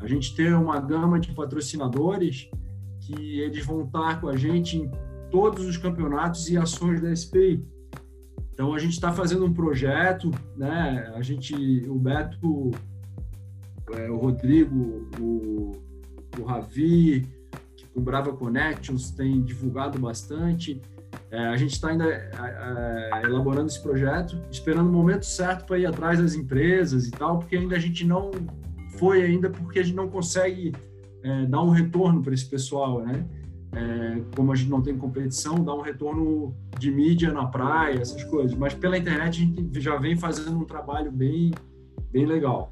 A 0.00 0.06
gente 0.06 0.34
tem 0.34 0.52
uma 0.52 0.80
gama 0.80 1.18
de 1.18 1.32
patrocinadores 1.32 2.48
que 3.00 3.40
eles 3.40 3.64
vão 3.64 3.84
estar 3.84 4.20
com 4.20 4.28
a 4.28 4.36
gente 4.36 4.76
em 4.76 4.90
todos 5.30 5.66
os 5.66 5.76
campeonatos 5.76 6.48
e 6.48 6.56
ações 6.56 7.00
da 7.00 7.14
SPI. 7.14 7.64
Então 8.52 8.72
a 8.72 8.78
gente 8.78 8.92
está 8.92 9.12
fazendo 9.12 9.44
um 9.44 9.52
projeto, 9.52 10.30
né? 10.56 11.12
A 11.14 11.22
gente, 11.22 11.54
o 11.88 11.98
Beto, 11.98 12.70
é, 13.92 14.10
o 14.10 14.16
Rodrigo, 14.16 15.08
o, 15.20 15.72
o 16.38 16.44
Ravi, 16.44 17.26
o 17.94 18.00
Brava 18.00 18.32
Connections 18.32 19.10
tem 19.10 19.42
divulgado 19.42 19.98
bastante. 19.98 20.80
É, 21.30 21.38
a 21.46 21.56
gente 21.56 21.72
está 21.72 21.88
ainda 21.88 22.04
é, 22.06 22.30
é, 22.32 23.22
elaborando 23.24 23.66
esse 23.66 23.82
projeto, 23.82 24.40
esperando 24.50 24.88
o 24.88 24.92
momento 24.92 25.24
certo 25.24 25.64
para 25.64 25.78
ir 25.78 25.86
atrás 25.86 26.18
das 26.18 26.34
empresas 26.34 27.06
e 27.06 27.10
tal, 27.10 27.38
porque 27.38 27.56
ainda 27.56 27.76
a 27.76 27.78
gente 27.78 28.04
não 28.04 28.30
foi 28.98 29.22
ainda 29.22 29.50
porque 29.50 29.78
a 29.78 29.82
gente 29.82 29.96
não 29.96 30.08
consegue 30.08 30.72
é, 31.22 31.46
dar 31.46 31.62
um 31.62 31.70
retorno 31.70 32.22
para 32.22 32.34
esse 32.34 32.46
pessoal, 32.46 33.04
né? 33.04 33.24
É, 33.72 34.22
como 34.36 34.52
a 34.52 34.54
gente 34.54 34.70
não 34.70 34.80
tem 34.80 34.96
competição, 34.96 35.64
dar 35.64 35.74
um 35.74 35.80
retorno 35.80 36.54
de 36.78 36.92
mídia 36.92 37.32
na 37.32 37.46
praia, 37.46 38.00
essas 38.00 38.22
coisas. 38.24 38.56
Mas 38.56 38.74
pela 38.74 38.96
internet 38.96 39.42
a 39.42 39.44
gente 39.44 39.80
já 39.80 39.96
vem 39.96 40.16
fazendo 40.16 40.56
um 40.56 40.64
trabalho 40.64 41.10
bem, 41.10 41.52
bem 42.12 42.26
legal. 42.26 42.70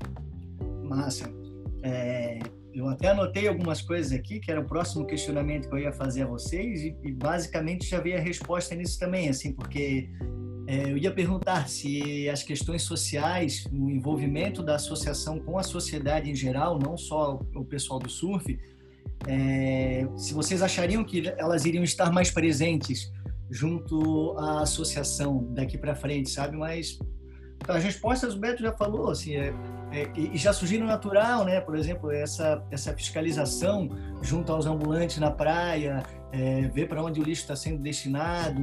Massa. 0.85 1.29
É, 1.83 2.39
eu 2.75 2.89
até 2.89 3.09
anotei 3.09 3.47
algumas 3.47 3.81
coisas 3.81 4.13
aqui, 4.13 4.41
que 4.41 4.51
era 4.51 4.61
o 4.61 4.65
próximo 4.65 5.07
questionamento 5.07 5.69
que 5.69 5.75
eu 5.75 5.79
ia 5.79 5.93
fazer 5.93 6.23
a 6.23 6.27
vocês, 6.27 6.83
e, 6.83 6.97
e 7.03 7.13
basicamente 7.13 7.89
já 7.89 8.01
veio 8.01 8.17
a 8.17 8.21
resposta 8.21 8.75
nisso 8.75 8.99
também, 8.99 9.29
assim, 9.29 9.53
porque 9.53 10.09
é, 10.67 10.91
eu 10.91 10.97
ia 10.97 11.13
perguntar 11.13 11.69
se 11.69 12.29
as 12.29 12.43
questões 12.43 12.83
sociais, 12.83 13.65
o 13.73 13.91
envolvimento 13.91 14.63
da 14.63 14.77
associação 14.77 15.39
com 15.39 15.59
a 15.59 15.63
sociedade 15.63 16.31
em 16.31 16.35
geral, 16.35 16.79
não 16.79 16.97
só 16.97 17.41
o 17.55 17.65
pessoal 17.65 17.99
do 17.99 18.09
surf, 18.09 18.59
é, 19.27 20.07
se 20.17 20.35
vocês 20.35 20.63
achariam 20.63 21.05
que 21.05 21.29
elas 21.37 21.65
iriam 21.65 21.85
estar 21.85 22.11
mais 22.11 22.31
presentes 22.31 23.13
junto 23.51 24.37
à 24.39 24.63
associação 24.63 25.47
daqui 25.53 25.77
para 25.77 25.95
frente, 25.95 26.31
sabe? 26.31 26.57
Mas 26.57 26.99
as 27.69 27.85
respostas 27.85 28.35
o 28.35 28.39
Beto 28.39 28.63
já 28.63 28.73
falou, 28.73 29.11
assim, 29.11 29.37
é, 29.37 29.53
é, 29.93 30.09
e 30.17 30.39
já 30.39 30.53
surgiram 30.55 30.87
natural, 30.87 31.45
né? 31.45 31.61
Por 31.61 31.77
exemplo, 31.77 32.11
essa, 32.11 32.65
essa 32.71 32.95
fiscalização 32.95 33.91
junto 34.23 34.51
aos 34.51 34.65
ambulantes 34.65 35.19
na 35.19 35.31
praia, 35.31 36.03
é, 36.33 36.63
ver 36.69 36.89
para 36.89 37.03
onde 37.03 37.21
o 37.21 37.23
lixo 37.23 37.43
está 37.43 37.55
sendo 37.55 37.79
destinado, 37.79 38.61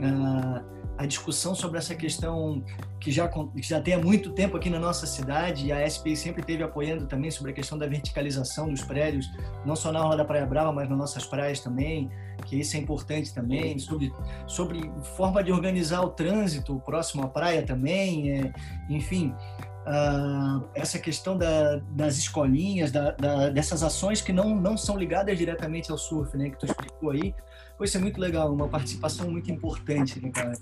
a, 0.00 1.02
a, 1.02 1.06
discussão 1.06 1.56
sobre 1.56 1.78
essa 1.78 1.92
questão 1.96 2.62
que 3.00 3.10
já, 3.10 3.26
que 3.26 3.62
já 3.62 3.80
tem 3.80 3.94
há 3.94 3.98
muito 3.98 4.30
tempo 4.30 4.56
aqui 4.56 4.70
na 4.70 4.78
nossa 4.78 5.06
cidade, 5.06 5.66
e 5.66 5.72
a 5.72 5.90
SPI 5.90 6.16
sempre 6.16 6.42
esteve 6.42 6.62
apoiando 6.62 7.06
também 7.06 7.32
sobre 7.32 7.50
a 7.50 7.54
questão 7.54 7.76
da 7.76 7.88
verticalização 7.88 8.68
dos 8.68 8.82
prédios, 8.82 9.28
não 9.66 9.74
só 9.74 9.90
na 9.90 10.00
Orla 10.00 10.18
da 10.18 10.24
Praia 10.24 10.46
Brava, 10.46 10.72
mas 10.72 10.88
nas 10.88 10.96
nossas 10.96 11.26
praias 11.26 11.58
também, 11.58 12.08
que 12.46 12.60
isso 12.60 12.76
é 12.76 12.78
importante 12.78 13.34
também, 13.34 13.76
sobre, 13.80 14.12
sobre 14.46 14.88
forma 15.16 15.42
de 15.42 15.50
organizar 15.50 16.02
o 16.02 16.10
trânsito 16.10 16.78
próximo 16.86 17.24
à 17.24 17.28
praia 17.28 17.62
também, 17.62 18.30
é, 18.30 18.52
enfim, 18.88 19.34
uh, 19.86 20.68
essa 20.74 20.98
questão 20.98 21.36
da, 21.36 21.76
das 21.90 22.18
escolinhas, 22.18 22.90
da, 22.90 23.12
da, 23.12 23.50
dessas 23.50 23.82
ações 23.82 24.20
que 24.20 24.32
não, 24.32 24.54
não 24.54 24.76
são 24.76 24.96
ligadas 24.96 25.36
diretamente 25.36 25.90
ao 25.90 25.98
surf, 25.98 26.36
né, 26.36 26.50
que 26.50 26.58
tu 26.58 26.66
explicou 26.66 27.10
aí, 27.10 27.34
foi 27.76 27.86
ser 27.86 27.98
muito 27.98 28.20
legal, 28.20 28.52
uma 28.52 28.68
participação 28.68 29.30
muito 29.30 29.50
importante, 29.50 30.20
né, 30.20 30.30
cara? 30.30 30.52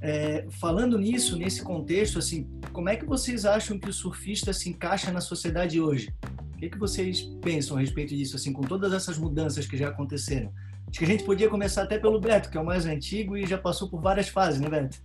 É, 0.00 0.46
falando 0.50 0.98
nisso, 0.98 1.38
nesse 1.38 1.62
contexto, 1.62 2.18
assim, 2.18 2.46
como 2.72 2.90
é 2.90 2.96
que 2.96 3.06
vocês 3.06 3.46
acham 3.46 3.78
que 3.78 3.88
o 3.88 3.92
surfista 3.92 4.52
se 4.52 4.68
encaixa 4.68 5.10
na 5.10 5.20
sociedade 5.20 5.80
hoje? 5.80 6.14
O 6.54 6.58
que, 6.58 6.68
que 6.68 6.78
vocês 6.78 7.22
pensam 7.40 7.76
a 7.76 7.80
respeito 7.80 8.14
disso, 8.14 8.36
assim, 8.36 8.52
com 8.52 8.60
todas 8.60 8.92
essas 8.92 9.16
mudanças 9.16 9.66
que 9.66 9.76
já 9.76 9.88
aconteceram? 9.88 10.52
Acho 10.88 10.98
que 10.98 11.04
a 11.06 11.08
gente 11.08 11.24
podia 11.24 11.48
começar 11.48 11.84
até 11.84 11.98
pelo 11.98 12.20
Beto, 12.20 12.50
que 12.50 12.58
é 12.58 12.60
o 12.60 12.64
mais 12.64 12.84
antigo 12.84 13.36
e 13.36 13.46
já 13.46 13.56
passou 13.56 13.88
por 13.88 14.02
várias 14.02 14.28
fases, 14.28 14.60
né, 14.60 14.68
Beto? 14.68 14.98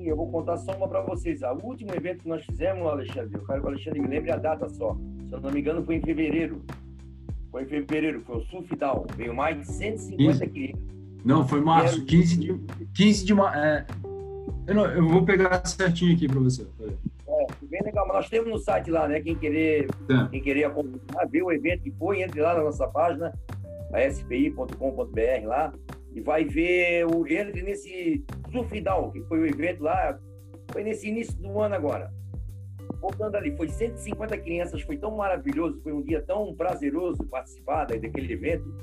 Sim, 0.00 0.06
eu 0.06 0.16
vou 0.16 0.30
contar 0.30 0.56
só 0.56 0.72
uma 0.72 0.88
para 0.88 1.02
vocês. 1.02 1.42
O 1.42 1.66
último 1.66 1.94
evento 1.94 2.22
que 2.22 2.28
nós 2.28 2.42
fizemos, 2.46 2.86
Alexandre, 2.86 3.34
eu 3.34 3.44
quero 3.44 3.60
que 3.60 3.66
o 3.66 3.68
Alexandre 3.68 4.00
me 4.00 4.08
lembre 4.08 4.32
a 4.32 4.36
data 4.36 4.66
só. 4.70 4.96
Se 5.28 5.34
eu 5.34 5.40
não 5.40 5.50
me 5.50 5.60
engano, 5.60 5.84
foi 5.84 5.96
em 5.96 6.00
fevereiro. 6.00 6.62
Foi 7.50 7.64
em 7.64 7.66
fevereiro, 7.66 8.22
foi 8.22 8.38
o 8.38 8.76
Down. 8.76 9.06
Veio 9.14 9.34
mais 9.34 9.58
de 9.58 9.66
150 9.66 10.46
crianças. 10.46 10.80
Não, 11.22 11.46
foi 11.46 11.60
março, 11.60 12.02
15 12.06 12.36
de, 12.38 12.58
15 12.94 13.26
de 13.26 13.34
março. 13.34 13.58
É, 13.58 13.86
eu, 14.68 14.74
não, 14.74 14.86
eu 14.86 15.06
vou 15.06 15.22
pegar 15.22 15.66
certinho 15.66 16.14
aqui 16.14 16.26
para 16.26 16.40
você. 16.40 16.66
É, 17.28 17.46
bem 17.64 17.82
legal. 17.82 18.06
Mas 18.06 18.16
nós 18.16 18.28
temos 18.30 18.48
no 18.48 18.58
site 18.58 18.90
lá, 18.90 19.06
né? 19.06 19.20
Quem 19.20 19.36
querer, 19.36 19.86
é. 20.08 20.28
quem 20.30 20.40
querer 20.40 20.64
acompanhar, 20.64 21.28
ver 21.28 21.42
o 21.42 21.52
evento 21.52 21.82
que 21.82 21.90
foi, 21.90 22.22
entre 22.22 22.40
lá 22.40 22.54
na 22.54 22.62
nossa 22.62 22.88
página 22.88 23.34
spi.com.br 23.92 25.46
lá, 25.46 25.74
e 26.12 26.20
vai 26.20 26.44
ver 26.44 27.06
o, 27.06 27.26
ele 27.26 27.62
nesse 27.62 28.24
Surfidal, 28.50 29.10
que 29.12 29.22
foi 29.22 29.40
o 29.40 29.46
evento 29.46 29.82
lá, 29.82 30.18
foi 30.72 30.82
nesse 30.82 31.08
início 31.08 31.36
do 31.36 31.60
ano 31.60 31.74
agora. 31.74 32.12
Voltando 33.00 33.36
ali, 33.36 33.56
foi 33.56 33.68
150 33.68 34.36
crianças, 34.38 34.82
foi 34.82 34.96
tão 34.96 35.16
maravilhoso, 35.16 35.80
foi 35.82 35.92
um 35.92 36.02
dia 36.02 36.20
tão 36.22 36.54
prazeroso 36.54 37.24
participar 37.24 37.86
daquele 37.86 38.32
evento. 38.32 38.74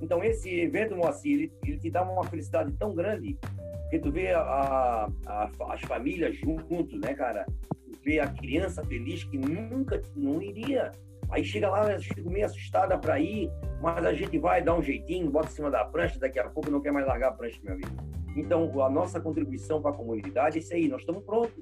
Então, 0.00 0.22
esse 0.22 0.60
evento, 0.60 0.94
Moacir, 0.94 1.32
ele, 1.32 1.52
ele 1.64 1.78
te 1.78 1.90
dá 1.90 2.02
uma 2.02 2.24
felicidade 2.24 2.72
tão 2.72 2.94
grande, 2.94 3.38
porque 3.82 3.98
tu 3.98 4.12
vê 4.12 4.32
a, 4.32 5.08
a, 5.26 5.50
as 5.70 5.80
famílias 5.82 6.36
juntos, 6.36 7.00
né, 7.00 7.14
cara? 7.14 7.46
Tu 7.92 7.98
vê 8.04 8.20
a 8.20 8.26
criança 8.26 8.84
feliz 8.84 9.24
que 9.24 9.38
nunca 9.38 10.00
não 10.14 10.42
iria 10.42 10.92
Aí 11.34 11.42
chega 11.42 11.68
lá, 11.68 11.98
fico 11.98 12.30
meio 12.30 12.46
assustada 12.46 12.96
para 12.96 13.18
ir, 13.18 13.50
mas 13.82 14.06
a 14.06 14.14
gente 14.14 14.38
vai 14.38 14.62
dar 14.62 14.76
um 14.76 14.82
jeitinho, 14.82 15.28
bota 15.28 15.48
em 15.48 15.50
cima 15.50 15.68
da 15.68 15.84
prancha, 15.84 16.16
daqui 16.16 16.38
a 16.38 16.48
pouco 16.48 16.70
não 16.70 16.80
quer 16.80 16.92
mais 16.92 17.04
largar 17.04 17.30
a 17.30 17.32
prancha, 17.32 17.58
meu 17.64 17.72
amigo. 17.72 17.90
Então, 18.36 18.80
a 18.80 18.88
nossa 18.88 19.20
contribuição 19.20 19.82
para 19.82 19.90
a 19.90 19.94
comunidade 19.94 20.58
é 20.58 20.60
isso 20.60 20.72
aí, 20.72 20.86
nós 20.86 21.00
estamos 21.00 21.24
prontos. 21.24 21.60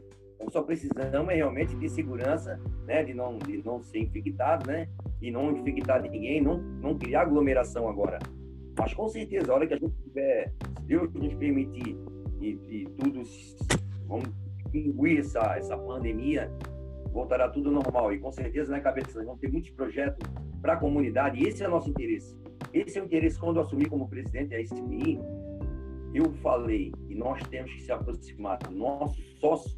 Só 0.51 0.61
precisamos 0.63 1.33
é 1.33 1.37
realmente 1.37 1.75
de 1.75 1.89
segurança, 1.89 2.61
né, 2.85 3.03
de 3.03 3.15
não, 3.15 3.39
de 3.39 3.65
não 3.65 3.81
ser 3.81 4.01
infectado, 4.01 4.67
né, 4.67 4.91
e 5.23 5.31
não 5.31 5.57
infectar 5.57 6.03
ninguém, 6.03 6.43
não, 6.43 6.59
não 6.59 6.99
criar 6.99 7.23
aglomeração 7.23 7.89
agora. 7.89 8.19
Mas 8.79 8.93
com 8.93 9.09
certeza, 9.09 9.51
a 9.51 9.55
hora 9.55 9.67
que 9.67 9.73
a 9.73 9.79
gente 9.79 9.95
tiver, 10.03 10.53
se 10.81 10.85
Deus 10.85 11.11
nos 11.15 11.33
permitir, 11.33 11.97
e, 12.43 12.59
e 12.69 12.85
tudo, 12.99 13.23
vamos 14.07 14.29
extinguir 14.67 15.21
essa, 15.21 15.57
essa 15.57 15.79
pandemia, 15.79 16.53
voltará 17.13 17.49
tudo 17.49 17.71
normal. 17.71 18.13
E 18.13 18.19
com 18.19 18.33
certeza 18.33 18.73
na 18.73 18.81
cabeça 18.81 19.19
nós 19.19 19.27
vamos 19.27 19.41
ter 19.41 19.51
muitos 19.51 19.71
projetos 19.71 20.29
para 20.61 20.75
a 20.75 20.77
comunidade. 20.77 21.43
E 21.43 21.49
esse 21.49 21.63
é 21.63 21.69
o 21.69 21.71
nosso 21.71 21.91
interesse. 21.91 22.37
Esse 22.73 22.99
é 22.99 23.03
o 23.03 23.05
interesse 23.05 23.39
quando 23.39 23.57
eu 23.57 23.63
assumi 23.63 23.87
como 23.87 24.09
presidente 24.09 24.51
da 24.51 24.65
SPI. 24.65 25.21
Eu 26.15 26.33
falei 26.43 26.93
que 27.07 27.15
nós 27.15 27.43
temos 27.49 27.73
que 27.73 27.83
se 27.83 27.93
aproximar 27.93 28.59
dos 28.59 28.77
nossos 28.77 29.25
sócios 29.41 29.77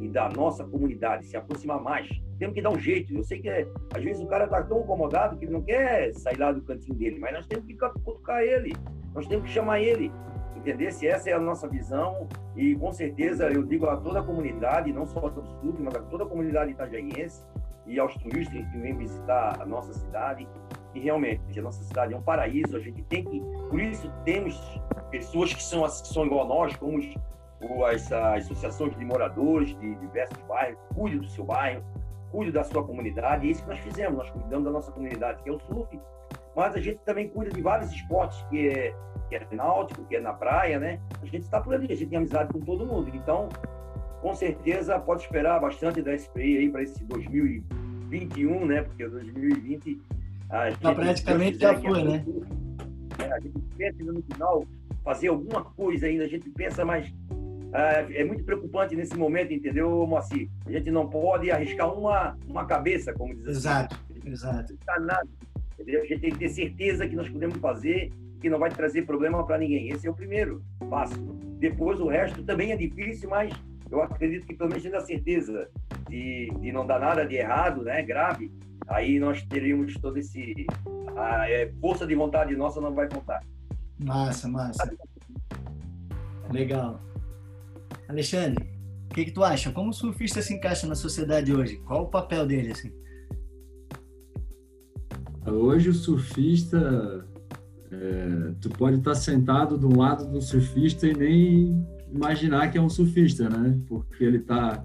e 0.00 0.08
da 0.08 0.28
nossa 0.28 0.64
comunidade, 0.64 1.26
se 1.26 1.36
aproximar 1.36 1.80
mais. 1.80 2.08
Temos 2.38 2.54
que 2.54 2.62
dar 2.62 2.70
um 2.70 2.78
jeito. 2.78 3.14
Eu 3.14 3.22
sei 3.22 3.40
que 3.40 3.48
às 3.48 4.02
vezes 4.02 4.22
o 4.22 4.26
cara 4.26 4.44
está 4.44 4.62
tão 4.62 4.80
incomodado 4.82 5.36
que 5.38 5.44
ele 5.44 5.52
não 5.52 5.62
quer 5.62 6.12
sair 6.14 6.38
lá 6.38 6.52
do 6.52 6.62
cantinho 6.62 6.94
dele, 6.96 7.18
mas 7.18 7.32
nós 7.34 7.46
temos 7.46 7.66
que 7.66 7.74
cutucar 7.74 8.42
ele, 8.42 8.72
nós 9.14 9.26
temos 9.26 9.44
que 9.44 9.50
chamar 9.50 9.80
ele 9.80 10.10
se 10.92 11.06
Essa 11.06 11.30
é 11.30 11.32
a 11.32 11.40
nossa 11.40 11.68
visão. 11.68 12.28
E 12.56 12.74
com 12.76 12.92
certeza 12.92 13.50
eu 13.50 13.62
digo 13.62 13.86
a 13.86 13.96
toda 13.96 14.20
a 14.20 14.22
comunidade, 14.22 14.92
não 14.92 15.06
só 15.06 15.28
do 15.28 15.42
Sul, 15.42 15.74
mas 15.78 15.94
a 15.94 16.00
toda 16.02 16.24
a 16.24 16.26
comunidade 16.26 16.72
itajaiense 16.72 17.44
e 17.86 17.98
aos 17.98 18.14
turistas 18.14 18.64
que 18.66 18.78
vêm 18.78 18.96
visitar 18.96 19.60
a 19.60 19.66
nossa 19.66 19.92
cidade, 19.92 20.46
e 20.94 21.00
realmente 21.00 21.58
a 21.58 21.62
nossa 21.62 21.82
cidade 21.82 22.14
é 22.14 22.16
um 22.16 22.22
paraíso, 22.22 22.76
a 22.76 22.80
gente 22.80 23.02
tem 23.04 23.24
que, 23.24 23.40
por 23.68 23.80
isso 23.80 24.10
temos 24.24 24.60
pessoas 25.10 25.52
que 25.52 25.62
são, 25.62 25.82
que 25.82 26.08
são 26.08 26.26
igual 26.26 26.44
a 26.44 26.48
nós, 26.48 26.76
como 26.76 26.98
as, 27.86 28.12
as 28.12 28.44
associações 28.44 28.96
de 28.96 29.04
moradores 29.04 29.76
de 29.78 29.94
diversos 29.96 30.38
bairros, 30.44 30.78
cuide 30.94 31.18
do 31.18 31.28
seu 31.28 31.44
bairro, 31.44 31.82
cuide 32.30 32.52
da 32.52 32.64
sua 32.64 32.84
comunidade, 32.84 33.46
e 33.46 33.48
é 33.48 33.52
isso 33.52 33.62
que 33.62 33.68
nós 33.68 33.80
fizemos, 33.80 34.18
nós 34.18 34.30
cuidamos 34.30 34.64
da 34.64 34.70
nossa 34.70 34.92
comunidade, 34.92 35.42
que 35.42 35.48
é 35.48 35.52
o 35.52 35.58
surf, 35.60 35.98
mas 36.54 36.74
a 36.74 36.80
gente 36.80 36.98
também 37.04 37.28
cuida 37.28 37.50
de 37.50 37.60
vários 37.60 37.90
esportes 37.92 38.42
que 38.50 38.68
é 38.68 38.94
que 39.28 39.36
é 39.36 39.56
náutico, 39.56 40.04
que 40.04 40.16
é 40.16 40.20
na 40.20 40.32
praia, 40.32 40.78
né? 40.78 41.00
A 41.22 41.24
gente 41.24 41.42
está 41.42 41.60
por 41.60 41.74
ali, 41.74 41.90
a 41.90 41.96
gente 41.96 42.10
tem 42.10 42.18
amizade 42.18 42.52
com 42.52 42.60
todo 42.60 42.84
mundo. 42.84 43.10
Então, 43.14 43.48
com 44.20 44.34
certeza, 44.34 44.98
pode 44.98 45.22
esperar 45.22 45.58
bastante 45.58 46.02
da 46.02 46.16
SPI 46.16 46.58
aí 46.58 46.68
para 46.68 46.82
esse 46.82 47.02
2021, 47.04 48.66
né? 48.66 48.82
Porque 48.82 49.08
2020 49.08 50.00
a 50.50 50.68
gente, 50.68 50.80
tá 50.80 50.94
praticamente 50.94 51.58
já 51.58 51.74
foi, 51.80 52.04
né? 52.04 52.24
É, 53.18 53.32
a 53.32 53.40
gente 53.40 53.58
pensa 53.76 54.04
no 54.04 54.22
final 54.22 54.64
fazer 55.02 55.28
alguma 55.28 55.64
coisa 55.64 56.06
ainda, 56.06 56.24
a 56.24 56.28
gente 56.28 56.48
pensa, 56.50 56.84
mas 56.84 57.08
uh, 57.08 58.12
é 58.12 58.22
muito 58.22 58.44
preocupante 58.44 58.94
nesse 58.94 59.16
momento, 59.16 59.52
entendeu, 59.52 60.06
Moacir? 60.06 60.50
A 60.66 60.70
gente 60.70 60.90
não 60.90 61.08
pode 61.08 61.50
arriscar 61.50 61.92
uma, 61.92 62.36
uma 62.46 62.66
cabeça, 62.66 63.12
como 63.14 63.34
diz 63.34 63.46
Exato, 63.46 63.96
assim. 63.96 64.30
exato. 64.30 64.78
Não 64.86 65.06
nada, 65.06 65.28
entendeu? 65.82 66.02
A 66.02 66.06
gente 66.06 66.20
tem 66.20 66.30
que 66.30 66.38
ter 66.38 66.48
certeza 66.48 67.06
que 67.06 67.14
nós 67.14 67.28
podemos 67.28 67.56
fazer 67.58 68.10
que 68.40 68.50
não 68.50 68.58
vai 68.58 68.70
trazer 68.70 69.02
problema 69.02 69.46
para 69.46 69.58
ninguém. 69.58 69.88
Esse 69.90 70.06
é 70.06 70.10
o 70.10 70.14
primeiro 70.14 70.64
passo. 70.90 71.14
Depois 71.58 72.00
o 72.00 72.08
resto 72.08 72.42
também 72.42 72.72
é 72.72 72.76
difícil, 72.76 73.30
mas 73.30 73.52
eu 73.88 74.02
acredito 74.02 74.46
que 74.46 74.54
pelo 74.54 74.68
menos 74.68 74.82
tendo 74.82 74.96
a 74.96 75.00
certeza 75.00 75.70
de, 76.08 76.50
de 76.60 76.72
não 76.72 76.84
dar 76.84 76.98
nada 76.98 77.24
de 77.24 77.36
errado, 77.36 77.82
né, 77.82 78.02
grave, 78.02 78.50
aí 78.88 79.20
nós 79.20 79.42
teríamos 79.42 79.94
todo 79.94 80.16
esse 80.16 80.66
a, 81.16 81.48
é, 81.48 81.72
força 81.80 82.04
de 82.04 82.14
vontade 82.16 82.56
nossa 82.56 82.80
não 82.80 82.92
vai 82.92 83.08
contar. 83.08 83.40
Massa, 83.98 84.48
massa. 84.48 84.92
Legal. 86.50 87.00
Alexandre, 88.08 88.68
o 89.10 89.14
que, 89.14 89.26
que 89.26 89.30
tu 89.30 89.44
acha? 89.44 89.70
Como 89.70 89.90
o 89.90 89.94
surfista 89.94 90.42
se 90.42 90.52
encaixa 90.52 90.86
na 90.86 90.96
sociedade 90.96 91.54
hoje? 91.54 91.76
Qual 91.86 92.02
o 92.02 92.08
papel 92.08 92.44
dele 92.44 92.72
assim? 92.72 92.92
Hoje 95.46 95.90
o 95.90 95.94
surfista 95.94 97.26
é, 97.90 98.54
tu 98.60 98.70
pode 98.70 98.98
estar 98.98 99.14
sentado 99.14 99.76
do 99.76 99.96
lado 99.96 100.30
do 100.30 100.40
surfista 100.40 101.06
e 101.06 101.14
nem 101.14 101.86
imaginar 102.12 102.70
que 102.70 102.78
é 102.78 102.80
um 102.80 102.88
surfista, 102.88 103.48
né? 103.48 103.78
Porque 103.88 104.22
ele 104.22 104.38
está 104.38 104.84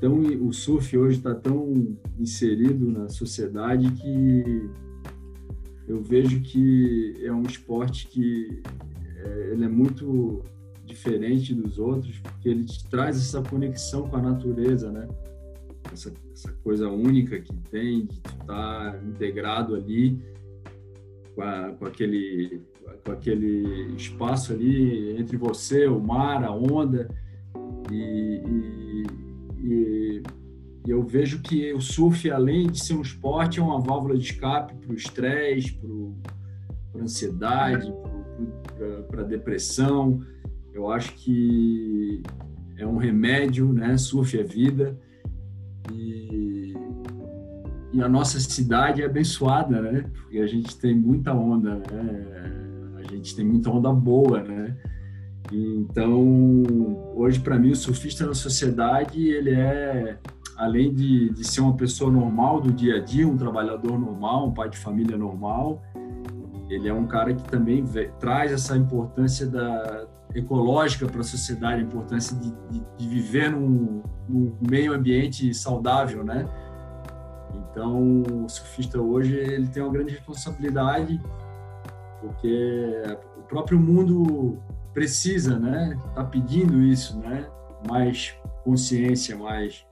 tão 0.00 0.18
o 0.18 0.52
surf 0.52 0.96
hoje 0.96 1.18
está 1.18 1.34
tão 1.34 1.96
inserido 2.18 2.90
na 2.90 3.08
sociedade 3.08 3.90
que 3.92 4.70
eu 5.88 6.02
vejo 6.02 6.40
que 6.40 7.14
é 7.22 7.32
um 7.32 7.42
esporte 7.42 8.06
que 8.08 8.62
é, 9.16 9.52
ele 9.52 9.64
é 9.64 9.68
muito 9.68 10.42
diferente 10.84 11.54
dos 11.54 11.78
outros 11.78 12.18
porque 12.18 12.48
ele 12.48 12.64
te 12.64 12.88
traz 12.88 13.16
essa 13.16 13.42
conexão 13.42 14.08
com 14.08 14.16
a 14.16 14.22
natureza, 14.22 14.90
né? 14.90 15.06
Essa, 15.92 16.12
essa 16.32 16.52
coisa 16.62 16.88
única 16.88 17.40
que 17.40 17.54
tem 17.70 18.06
de 18.06 18.14
estar 18.16 18.92
tá 18.92 19.00
integrado 19.04 19.74
ali 19.74 20.20
com, 21.34 21.42
a, 21.42 21.72
com, 21.72 21.84
aquele, 21.84 22.62
com 23.04 23.12
aquele 23.12 23.94
espaço 23.94 24.52
ali 24.52 25.18
entre 25.18 25.36
você, 25.36 25.86
o 25.86 26.00
mar, 26.00 26.42
a 26.42 26.50
onda. 26.50 27.08
E, 27.90 28.42
e, 28.46 29.06
e, 29.62 30.22
eu 30.86 31.02
vejo 31.02 31.40
que 31.42 31.72
o 31.72 31.80
surf, 31.80 32.30
além 32.30 32.68
de 32.68 32.80
ser 32.80 32.94
um 32.94 33.02
esporte, 33.02 33.60
é 33.60 33.62
uma 33.62 33.80
válvula 33.80 34.16
de 34.16 34.24
escape 34.24 34.74
para 34.74 34.92
o 34.92 34.96
estresse, 34.96 35.78
para 36.92 37.00
a 37.00 37.04
ansiedade, 37.04 37.92
para 39.08 39.22
a 39.22 39.24
depressão. 39.24 40.20
Eu 40.72 40.90
acho 40.90 41.12
que 41.14 42.22
é 42.76 42.86
um 42.86 42.96
remédio, 42.96 43.72
né? 43.72 43.96
Surf 43.96 44.38
é 44.38 44.42
vida. 44.42 44.98
E, 45.92 46.74
e 47.92 48.02
a 48.02 48.08
nossa 48.08 48.38
cidade 48.40 49.02
é 49.02 49.06
abençoada, 49.06 49.80
né? 49.80 50.04
Porque 50.14 50.38
a 50.38 50.46
gente 50.46 50.76
tem 50.76 50.94
muita 50.94 51.32
onda, 51.32 51.76
né? 51.76 52.26
A 52.96 53.10
gente 53.10 53.34
tem 53.34 53.44
muita 53.44 53.70
onda 53.70 53.92
boa, 53.92 54.42
né? 54.42 54.76
Então, 55.52 56.22
hoje 57.14 57.38
para 57.40 57.58
mim 57.58 57.70
o 57.70 57.76
surfista 57.76 58.26
na 58.26 58.34
sociedade 58.34 59.28
ele 59.28 59.54
é 59.54 60.18
além 60.56 60.92
de, 60.92 61.30
de 61.30 61.44
ser 61.44 61.60
uma 61.60 61.76
pessoa 61.76 62.10
normal 62.10 62.60
do 62.60 62.72
dia 62.72 62.96
a 62.96 63.00
dia, 63.00 63.28
um 63.28 63.36
trabalhador 63.36 63.98
normal, 63.98 64.48
um 64.48 64.54
pai 64.54 64.70
de 64.70 64.78
família 64.78 65.16
normal, 65.16 65.82
ele 66.68 66.88
é 66.88 66.94
um 66.94 67.06
cara 67.06 67.34
que 67.34 67.44
também 67.44 67.84
vê, 67.84 68.08
traz 68.18 68.50
essa 68.50 68.76
importância 68.76 69.46
da 69.46 70.06
ecológica 70.36 71.06
para 71.06 71.22
a 71.22 71.24
sociedade, 71.24 71.80
a 71.80 71.84
importância 71.84 72.36
de, 72.36 72.52
de, 72.70 72.86
de 72.98 73.08
viver 73.08 73.50
num, 73.50 74.02
num, 74.28 74.54
meio 74.68 74.92
ambiente 74.92 75.52
saudável, 75.54 76.22
né? 76.22 76.46
Então, 77.54 78.22
o 78.44 78.48
surfista 78.48 79.00
hoje 79.00 79.34
ele 79.34 79.66
tem 79.66 79.82
uma 79.82 79.92
grande 79.92 80.12
responsabilidade, 80.12 81.20
porque 82.20 83.02
o 83.38 83.42
próprio 83.42 83.80
mundo 83.80 84.58
precisa, 84.92 85.58
né? 85.58 85.98
Está 86.08 86.22
pedindo 86.22 86.82
isso, 86.82 87.18
né? 87.18 87.48
Mais 87.88 88.34
consciência, 88.62 89.36
mais 89.36 89.86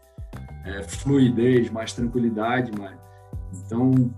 é, 0.66 0.82
fluidez, 0.82 1.70
mais 1.70 1.94
tranquilidade, 1.94 2.70
mais... 2.78 2.98
então 3.64 4.10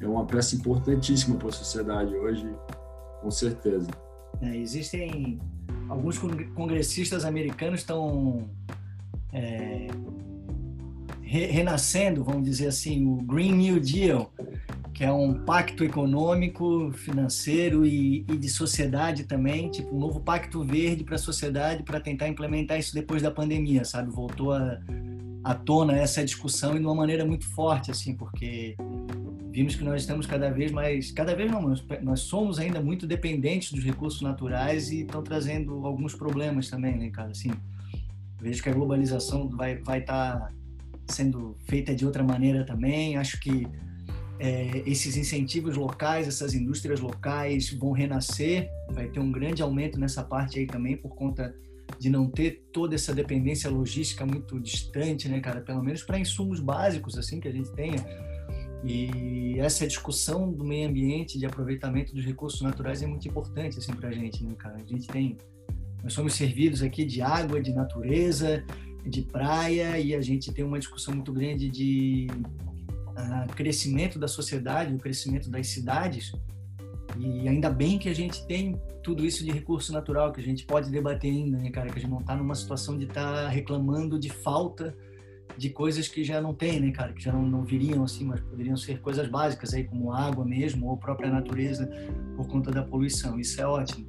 é 0.00 0.06
uma 0.06 0.24
peça 0.24 0.56
importantíssima 0.56 1.36
para 1.36 1.48
a 1.48 1.52
sociedade 1.52 2.14
hoje, 2.14 2.48
com 3.20 3.30
certeza. 3.30 3.90
É, 4.42 4.56
existem 4.56 5.38
alguns 5.88 6.18
congressistas 6.54 7.24
americanos 7.24 7.80
estão 7.80 8.48
é, 9.32 9.88
re 11.20 11.46
renascendo, 11.46 12.24
vamos 12.24 12.44
dizer 12.44 12.68
assim, 12.68 13.06
o 13.06 13.16
Green 13.16 13.52
New 13.52 13.80
Deal, 13.80 14.32
que 14.92 15.04
é 15.04 15.12
um 15.12 15.32
pacto 15.44 15.84
econômico, 15.84 16.92
financeiro 16.92 17.86
e, 17.86 18.24
e 18.28 18.36
de 18.36 18.48
sociedade 18.48 19.24
também, 19.24 19.70
tipo 19.70 19.94
um 19.94 19.98
novo 19.98 20.20
pacto 20.20 20.62
verde 20.62 21.04
para 21.04 21.14
a 21.14 21.18
sociedade 21.18 21.82
para 21.82 22.00
tentar 22.00 22.28
implementar 22.28 22.78
isso 22.78 22.94
depois 22.94 23.22
da 23.22 23.30
pandemia, 23.30 23.84
sabe? 23.84 24.10
Voltou 24.10 24.52
à 24.52 25.54
tona 25.54 25.96
essa 25.96 26.24
discussão 26.24 26.76
e 26.76 26.80
de 26.80 26.84
uma 26.84 26.94
maneira 26.94 27.24
muito 27.24 27.46
forte, 27.46 27.90
assim, 27.90 28.14
porque 28.14 28.76
vimos 29.50 29.74
que 29.74 29.84
nós 29.84 30.02
estamos 30.02 30.26
cada 30.26 30.50
vez 30.50 30.70
mais, 30.70 31.10
cada 31.10 31.34
vez 31.34 31.50
não, 31.50 31.74
nós, 32.02 32.20
somos 32.20 32.58
ainda 32.58 32.80
muito 32.80 33.06
dependentes 33.06 33.72
dos 33.72 33.84
recursos 33.84 34.22
naturais 34.22 34.90
e 34.90 35.02
estão 35.02 35.22
trazendo 35.22 35.84
alguns 35.84 36.14
problemas 36.14 36.70
também, 36.70 36.96
né, 36.96 37.10
cara? 37.10 37.30
Assim, 37.30 37.50
vejo 38.40 38.62
que 38.62 38.68
a 38.68 38.72
globalização 38.72 39.48
vai 39.48 39.76
vai 39.78 39.98
estar 39.98 40.38
tá 40.38 40.52
sendo 41.08 41.56
feita 41.66 41.94
de 41.94 42.06
outra 42.06 42.22
maneira 42.22 42.64
também. 42.64 43.16
Acho 43.16 43.40
que 43.40 43.66
é, 44.38 44.82
esses 44.86 45.16
incentivos 45.16 45.76
locais, 45.76 46.28
essas 46.28 46.54
indústrias 46.54 47.00
locais 47.00 47.70
vão 47.72 47.92
renascer. 47.92 48.70
Vai 48.90 49.08
ter 49.08 49.20
um 49.20 49.32
grande 49.32 49.62
aumento 49.62 49.98
nessa 49.98 50.22
parte 50.22 50.58
aí 50.60 50.66
também 50.66 50.96
por 50.96 51.14
conta 51.14 51.54
de 51.98 52.08
não 52.08 52.30
ter 52.30 52.68
toda 52.72 52.94
essa 52.94 53.12
dependência 53.12 53.68
logística 53.68 54.24
muito 54.24 54.60
distante, 54.60 55.28
né, 55.28 55.40
cara? 55.40 55.60
Pelo 55.60 55.82
menos 55.82 56.04
para 56.04 56.18
insumos 56.18 56.60
básicos 56.60 57.18
assim 57.18 57.40
que 57.40 57.48
a 57.48 57.52
gente 57.52 57.70
tenha 57.72 57.98
e 58.84 59.58
essa 59.58 59.86
discussão 59.86 60.50
do 60.50 60.64
meio 60.64 60.88
ambiente, 60.88 61.38
de 61.38 61.44
aproveitamento 61.44 62.14
dos 62.14 62.24
recursos 62.24 62.60
naturais 62.62 63.02
é 63.02 63.06
muito 63.06 63.28
importante 63.28 63.78
assim 63.78 63.92
para 63.92 64.08
a 64.08 64.12
gente, 64.12 64.42
né, 64.42 64.54
cara? 64.56 64.76
A 64.76 64.86
gente 64.86 65.06
tem, 65.06 65.36
nós 66.02 66.12
somos 66.12 66.34
servidos 66.34 66.82
aqui 66.82 67.04
de 67.04 67.20
água, 67.20 67.60
de 67.60 67.72
natureza, 67.72 68.64
de 69.04 69.22
praia 69.22 69.98
e 69.98 70.14
a 70.14 70.20
gente 70.20 70.52
tem 70.52 70.64
uma 70.64 70.78
discussão 70.78 71.14
muito 71.14 71.32
grande 71.32 71.68
de 71.68 72.26
uh, 72.30 73.54
crescimento 73.54 74.18
da 74.18 74.28
sociedade, 74.28 74.94
o 74.94 74.98
crescimento 74.98 75.50
das 75.50 75.66
cidades. 75.66 76.32
E 77.18 77.48
ainda 77.48 77.68
bem 77.68 77.98
que 77.98 78.08
a 78.08 78.14
gente 78.14 78.46
tem 78.46 78.80
tudo 79.02 79.26
isso 79.26 79.44
de 79.44 79.50
recurso 79.50 79.92
natural 79.92 80.32
que 80.32 80.40
a 80.40 80.44
gente 80.44 80.64
pode 80.64 80.90
debater 80.90 81.30
ainda, 81.30 81.58
né, 81.58 81.70
cara? 81.70 81.90
Que 81.90 81.98
a 81.98 82.00
gente 82.00 82.10
não 82.10 82.20
está 82.20 82.34
numa 82.34 82.54
situação 82.54 82.96
de 82.96 83.04
estar 83.04 83.44
tá 83.44 83.48
reclamando 83.48 84.18
de 84.18 84.30
falta 84.30 84.96
de 85.56 85.70
coisas 85.70 86.08
que 86.08 86.24
já 86.24 86.40
não 86.40 86.54
tem, 86.54 86.80
né, 86.80 86.90
cara? 86.90 87.12
Que 87.12 87.22
já 87.22 87.32
não, 87.32 87.42
não 87.42 87.64
viriam 87.64 88.04
assim, 88.04 88.24
mas 88.24 88.40
poderiam 88.40 88.76
ser 88.76 89.00
coisas 89.00 89.28
básicas 89.28 89.74
aí, 89.74 89.84
como 89.84 90.12
água 90.12 90.44
mesmo, 90.44 90.88
ou 90.88 90.96
própria 90.96 91.30
natureza, 91.30 91.90
por 92.36 92.46
conta 92.48 92.70
da 92.70 92.82
poluição. 92.82 93.38
Isso 93.38 93.60
é 93.60 93.66
ótimo. 93.66 94.06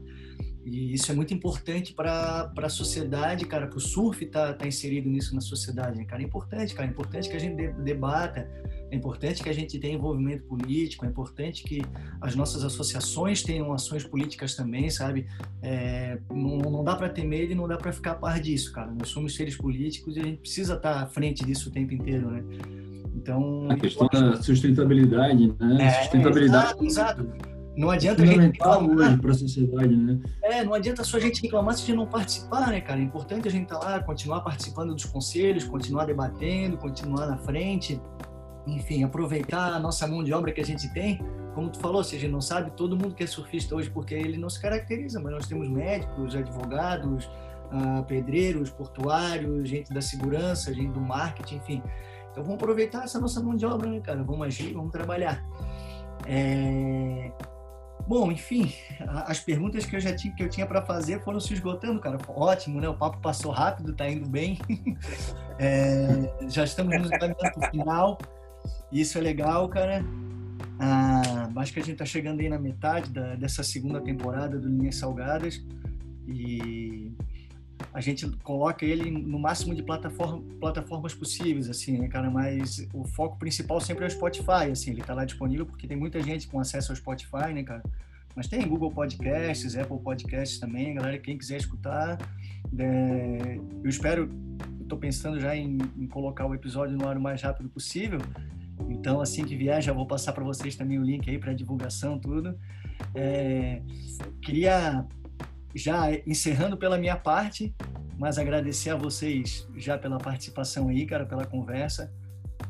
E 0.63 0.93
isso 0.93 1.11
é 1.11 1.15
muito 1.15 1.33
importante 1.33 1.93
para 1.93 2.51
a 2.55 2.69
sociedade, 2.69 3.45
cara, 3.45 3.67
para 3.67 3.77
o 3.77 3.81
surf 3.81 4.23
estar 4.23 4.47
tá, 4.47 4.53
tá 4.53 4.67
inserido 4.67 5.09
nisso 5.09 5.33
na 5.33 5.41
sociedade, 5.41 5.97
né, 5.97 6.05
cara? 6.05 6.21
É 6.21 6.25
importante, 6.25 6.75
cara. 6.75 6.87
É 6.87 6.91
importante 6.91 7.29
que 7.29 7.35
a 7.35 7.39
gente 7.39 7.67
debata, 7.83 8.47
é 8.91 8.95
importante 8.95 9.41
que 9.41 9.49
a 9.49 9.53
gente 9.53 9.79
tenha 9.79 9.95
envolvimento 9.95 10.43
político, 10.43 11.05
é 11.05 11.07
importante 11.07 11.63
que 11.63 11.81
as 12.19 12.35
nossas 12.35 12.65
associações 12.65 13.41
tenham 13.41 13.71
ações 13.71 14.03
políticas 14.03 14.53
também, 14.53 14.89
sabe? 14.89 15.25
É, 15.61 16.19
não, 16.29 16.57
não 16.57 16.83
dá 16.83 16.93
para 16.95 17.07
ter 17.07 17.23
medo 17.23 17.53
e 17.53 17.55
não 17.55 17.69
dá 17.69 17.77
para 17.77 17.93
ficar 17.93 18.11
a 18.11 18.15
par 18.15 18.41
disso, 18.41 18.73
cara. 18.73 18.91
Nós 18.91 19.07
somos 19.07 19.33
seres 19.33 19.55
políticos 19.55 20.17
e 20.17 20.19
a 20.19 20.23
gente 20.23 20.39
precisa 20.39 20.73
estar 20.73 20.93
tá 20.93 21.01
à 21.03 21.05
frente 21.05 21.45
disso 21.45 21.69
o 21.69 21.71
tempo 21.71 21.93
inteiro, 21.93 22.29
né? 22.29 22.43
Então. 23.15 23.71
A 23.71 23.77
questão 23.77 24.07
da 24.11 24.41
sustentabilidade, 24.41 25.55
né? 25.57 25.85
É, 25.85 25.89
sustentabilidade. 26.03 26.65
Exato, 26.65 26.85
exato. 26.85 27.51
Não 27.77 27.89
adianta 27.89 28.23
a 28.23 28.25
gente 28.25 28.39
reclamar. 28.39 29.21
para 29.21 29.31
a 29.31 29.33
sociedade, 29.33 29.95
né? 29.95 30.19
É, 30.43 30.65
não 30.65 30.73
adianta 30.73 31.05
só 31.05 31.15
a 31.15 31.19
gente 31.21 31.41
reclamar 31.41 31.75
se 31.75 31.83
a 31.83 31.85
gente 31.85 31.95
não 31.95 32.05
participar, 32.05 32.67
né, 32.67 32.81
cara? 32.81 32.99
É 32.99 33.03
importante 33.03 33.47
a 33.47 33.51
gente 33.51 33.63
estar 33.63 33.79
tá 33.79 33.85
lá, 33.85 34.03
continuar 34.03 34.41
participando 34.41 34.93
dos 34.93 35.05
conselhos, 35.05 35.63
continuar 35.63 36.03
debatendo, 36.03 36.75
continuar 36.75 37.27
na 37.27 37.37
frente, 37.37 38.01
enfim, 38.67 39.03
aproveitar 39.03 39.73
a 39.73 39.79
nossa 39.79 40.07
mão 40.07 40.23
de 40.23 40.33
obra 40.33 40.51
que 40.51 40.61
a 40.61 40.65
gente 40.65 40.91
tem. 40.93 41.19
Como 41.53 41.69
tu 41.69 41.79
falou, 41.79 42.03
se 42.03 42.15
a 42.15 42.19
gente 42.19 42.31
não 42.31 42.41
sabe, 42.41 42.71
todo 42.71 42.95
mundo 42.95 43.13
que 43.13 43.23
é 43.23 43.27
surfista 43.27 43.75
hoje, 43.75 43.89
porque 43.89 44.13
ele 44.13 44.37
não 44.37 44.49
se 44.49 44.61
caracteriza, 44.61 45.19
mas 45.19 45.33
nós 45.33 45.47
temos 45.47 45.67
médicos, 45.69 46.35
advogados, 46.35 47.25
uh, 47.25 48.03
pedreiros, 48.05 48.69
portuários, 48.69 49.67
gente 49.67 49.93
da 49.93 50.01
segurança, 50.01 50.73
gente 50.73 50.93
do 50.93 51.01
marketing, 51.01 51.55
enfim. 51.55 51.83
Então 52.31 52.43
vamos 52.43 52.55
aproveitar 52.55 53.03
essa 53.03 53.19
nossa 53.19 53.41
mão 53.41 53.55
de 53.55 53.65
obra, 53.65 53.89
né, 53.89 53.99
cara? 53.99 54.23
Vamos 54.23 54.47
agir, 54.47 54.73
vamos 54.73 54.91
trabalhar. 54.91 55.43
É... 56.25 57.31
Bom, 58.07 58.31
enfim, 58.31 58.73
as 59.25 59.39
perguntas 59.39 59.85
que 59.85 59.95
eu 59.95 59.99
já 59.99 60.15
tinha 60.15 60.33
que 60.33 60.43
eu 60.43 60.49
tinha 60.49 60.65
para 60.65 60.81
fazer 60.81 61.21
foram 61.21 61.39
se 61.39 61.53
esgotando, 61.53 61.99
cara. 61.99 62.17
Ótimo, 62.27 62.81
né? 62.81 62.89
O 62.89 62.93
papo 62.95 63.19
passou 63.19 63.51
rápido, 63.51 63.93
tá 63.93 64.09
indo 64.09 64.27
bem. 64.27 64.57
É, 65.63 66.47
já 66.49 66.63
estamos 66.63 66.97
nos 66.97 67.11
encaminhando 67.11 67.35
para 67.35 67.67
o 67.67 67.69
final. 67.69 68.17
Isso 68.91 69.17
é 69.17 69.21
legal, 69.21 69.67
cara. 69.69 70.03
Ah, 70.79 71.49
acho 71.57 71.73
que 71.73 71.79
a 71.79 71.83
gente 71.83 71.93
está 71.93 72.05
chegando 72.05 72.39
aí 72.39 72.49
na 72.49 72.57
metade 72.59 73.09
da, 73.09 73.35
dessa 73.35 73.63
segunda 73.63 74.01
temporada 74.01 74.59
do 74.59 74.67
Linhas 74.67 74.95
Salgadas 74.95 75.63
e 76.27 77.11
a 77.93 78.01
gente 78.01 78.27
coloca 78.37 78.85
ele 78.85 79.09
no 79.11 79.39
máximo 79.39 79.75
de 79.75 79.83
plataforma, 79.83 80.41
plataformas 80.59 81.13
possíveis, 81.13 81.69
assim, 81.69 81.97
né, 81.97 82.07
cara? 82.07 82.29
Mas 82.29 82.87
o 82.93 83.03
foco 83.03 83.37
principal 83.37 83.79
sempre 83.81 84.05
é 84.05 84.07
o 84.07 84.11
Spotify, 84.11 84.71
assim, 84.71 84.91
ele 84.91 85.01
tá 85.01 85.13
lá 85.13 85.25
disponível 85.25 85.65
porque 85.65 85.87
tem 85.87 85.97
muita 85.97 86.21
gente 86.21 86.47
com 86.47 86.59
acesso 86.59 86.91
ao 86.91 86.95
Spotify, 86.95 87.53
né, 87.53 87.63
cara? 87.63 87.83
Mas 88.35 88.47
tem 88.47 88.65
Google 88.67 88.91
Podcasts, 88.91 89.75
Apple 89.75 89.99
Podcasts 89.99 90.57
também, 90.59 90.95
galera, 90.95 91.17
quem 91.17 91.37
quiser 91.37 91.57
escutar. 91.57 92.17
É, 92.77 93.59
eu 93.83 93.89
espero, 93.89 94.29
tô 94.91 94.97
pensando 94.97 95.39
já 95.39 95.55
em, 95.55 95.77
em 95.97 96.05
colocar 96.05 96.45
o 96.45 96.53
episódio 96.53 96.97
no 96.97 97.07
ar 97.07 97.17
o 97.17 97.21
mais 97.21 97.41
rápido 97.41 97.69
possível. 97.69 98.19
Então, 98.89 99.21
assim 99.21 99.45
que 99.45 99.55
vier, 99.55 99.81
já 99.81 99.93
vou 99.93 100.05
passar 100.05 100.33
para 100.33 100.43
vocês 100.43 100.75
também 100.75 100.99
o 100.99 101.03
link 101.03 101.29
aí 101.29 101.39
para 101.39 101.53
divulgação, 101.53 102.19
tudo. 102.19 102.57
É, 103.15 103.81
queria 104.41 105.07
já 105.73 106.11
encerrando 106.27 106.75
pela 106.75 106.97
minha 106.97 107.15
parte, 107.15 107.73
mas 108.17 108.37
agradecer 108.37 108.89
a 108.89 108.97
vocês 108.97 109.65
já 109.77 109.97
pela 109.97 110.17
participação 110.17 110.89
aí, 110.89 111.05
cara, 111.05 111.25
pela 111.25 111.45
conversa. 111.45 112.13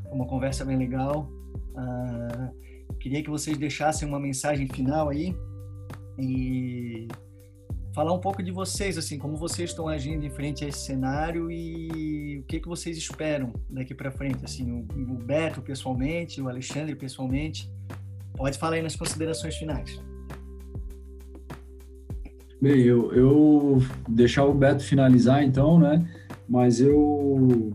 Foi 0.04 0.12
uma 0.12 0.28
conversa 0.28 0.64
bem 0.64 0.78
legal. 0.78 1.28
Ah, 1.76 2.52
queria 3.00 3.24
que 3.24 3.32
vocês 3.32 3.58
deixassem 3.58 4.08
uma 4.08 4.20
mensagem 4.20 4.68
final 4.68 5.10
aí 5.10 5.36
e 6.20 7.08
falar 7.94 8.14
um 8.14 8.20
pouco 8.20 8.42
de 8.42 8.52
vocês, 8.52 8.98
assim, 8.98 9.18
como 9.18 9.36
vocês 9.36 9.70
estão 9.70 9.88
agindo 9.88 10.26
em 10.26 10.30
frente 10.30 10.64
a 10.64 10.68
esse 10.68 10.80
cenário 10.80 11.52
e 11.52 12.39
o 12.39 12.44
que 12.44 12.60
que 12.60 12.68
vocês 12.68 12.98
esperam 12.98 13.54
daqui 13.70 13.94
para 13.94 14.12
frente, 14.12 14.44
assim, 14.44 14.72
o, 14.72 14.86
o 14.96 15.16
Beto 15.16 15.62
pessoalmente, 15.62 16.42
o 16.42 16.48
Alexandre 16.48 16.96
pessoalmente. 16.96 17.70
Pode 18.34 18.58
falar 18.58 18.76
aí 18.76 18.82
nas 18.82 18.96
considerações 18.96 19.56
finais. 19.56 20.02
Bem, 22.62 22.80
eu, 22.82 23.12
eu 23.14 23.82
deixar 24.08 24.46
o 24.46 24.54
Beto 24.54 24.84
finalizar 24.84 25.44
então, 25.44 25.80
né? 25.80 26.08
Mas 26.48 26.80
eu 26.80 27.74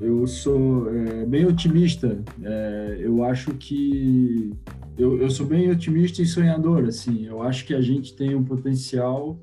eu 0.00 0.26
sou 0.26 0.88
é, 0.94 1.26
bem 1.26 1.46
otimista. 1.46 2.22
É, 2.42 2.98
eu 3.00 3.24
acho 3.24 3.52
que 3.54 4.52
eu, 4.96 5.20
eu 5.20 5.30
sou 5.30 5.46
bem 5.46 5.70
otimista 5.70 6.22
e 6.22 6.26
sonhador, 6.26 6.84
assim. 6.84 7.26
Eu 7.26 7.42
acho 7.42 7.64
que 7.64 7.74
a 7.74 7.80
gente 7.80 8.14
tem 8.14 8.34
um 8.34 8.44
potencial 8.44 9.38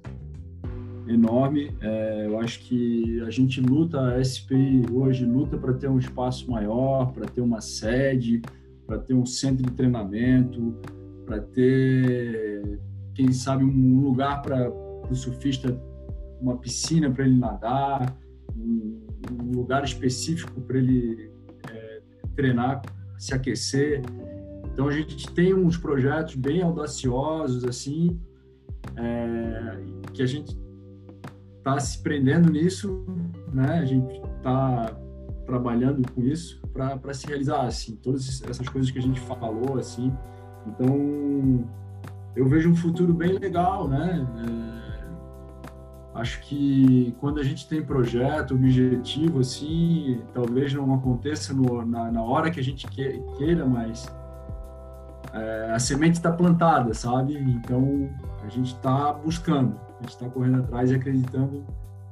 enorme. 1.07 1.71
É, 1.81 2.25
eu 2.25 2.39
acho 2.39 2.59
que 2.61 3.21
a 3.21 3.29
gente 3.29 3.61
luta, 3.61 4.15
a 4.15 4.23
SPI 4.23 4.83
hoje 4.91 5.25
luta 5.25 5.57
para 5.57 5.73
ter 5.73 5.89
um 5.89 5.99
espaço 5.99 6.49
maior, 6.49 7.11
para 7.11 7.25
ter 7.25 7.41
uma 7.41 7.61
sede, 7.61 8.41
para 8.85 8.97
ter 8.97 9.13
um 9.13 9.25
centro 9.25 9.65
de 9.65 9.71
treinamento, 9.71 10.75
para 11.25 11.39
ter, 11.39 12.79
quem 13.13 13.31
sabe, 13.31 13.63
um 13.63 14.01
lugar 14.01 14.41
para 14.41 14.69
o 14.69 15.15
surfista, 15.15 15.77
uma 16.41 16.57
piscina 16.57 17.09
para 17.09 17.25
ele 17.25 17.37
nadar, 17.37 18.15
um, 18.55 19.04
um 19.31 19.51
lugar 19.51 19.83
específico 19.83 20.59
para 20.61 20.77
ele 20.77 21.31
é, 21.69 22.01
treinar, 22.35 22.81
se 23.17 23.33
aquecer. 23.33 24.01
Então 24.71 24.87
a 24.87 24.91
gente 24.91 25.31
tem 25.33 25.53
uns 25.53 25.77
projetos 25.77 26.35
bem 26.35 26.61
audaciosos 26.61 27.63
assim, 27.63 28.19
é, 28.97 29.77
que 30.13 30.21
a 30.21 30.25
gente 30.25 30.57
está 31.57 31.79
se 31.79 32.01
prendendo 32.03 32.51
nisso, 32.51 33.05
né? 33.53 33.79
A 33.79 33.85
gente 33.85 34.21
está 34.37 34.95
trabalhando 35.45 36.11
com 36.11 36.21
isso 36.21 36.61
para 36.73 37.13
se 37.13 37.27
realizar 37.27 37.61
assim 37.61 37.95
todas 37.95 38.41
essas 38.43 38.67
coisas 38.67 38.91
que 38.91 38.99
a 38.99 39.01
gente 39.01 39.19
falou 39.19 39.77
assim. 39.77 40.13
Então 40.67 41.65
eu 42.35 42.47
vejo 42.47 42.69
um 42.69 42.75
futuro 42.75 43.13
bem 43.13 43.37
legal, 43.37 43.87
né? 43.87 44.27
É, 44.41 44.74
acho 46.15 46.41
que 46.41 47.15
quando 47.19 47.39
a 47.39 47.43
gente 47.43 47.67
tem 47.67 47.83
projeto, 47.83 48.55
objetivo, 48.55 49.39
assim, 49.39 50.21
talvez 50.33 50.73
não 50.73 50.93
aconteça 50.93 51.53
no, 51.53 51.85
na, 51.85 52.11
na, 52.11 52.21
hora 52.21 52.49
que 52.49 52.59
a 52.59 52.63
gente 52.63 52.87
queira, 52.87 53.65
mas 53.65 54.05
é, 55.33 55.71
a 55.71 55.79
semente 55.79 56.15
está 56.15 56.31
plantada, 56.31 56.93
sabe? 56.93 57.37
Então 57.37 58.09
a 58.43 58.49
gente 58.49 58.73
está 58.73 59.13
buscando 59.13 59.85
a 59.99 60.03
gente 60.03 60.09
está 60.09 60.29
correndo 60.29 60.59
atrás 60.59 60.91
e 60.91 60.95
acreditando 60.95 61.65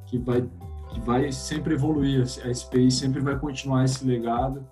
que 0.05 0.17
vai 0.17 0.47
que 0.89 0.99
vai 1.01 1.31
sempre 1.31 1.73
evoluir 1.73 2.21
a 2.21 2.53
SPI 2.53 2.91
sempre 2.91 3.19
vai 3.19 3.37
continuar 3.37 3.83
esse 3.83 4.05
legado 4.05 4.65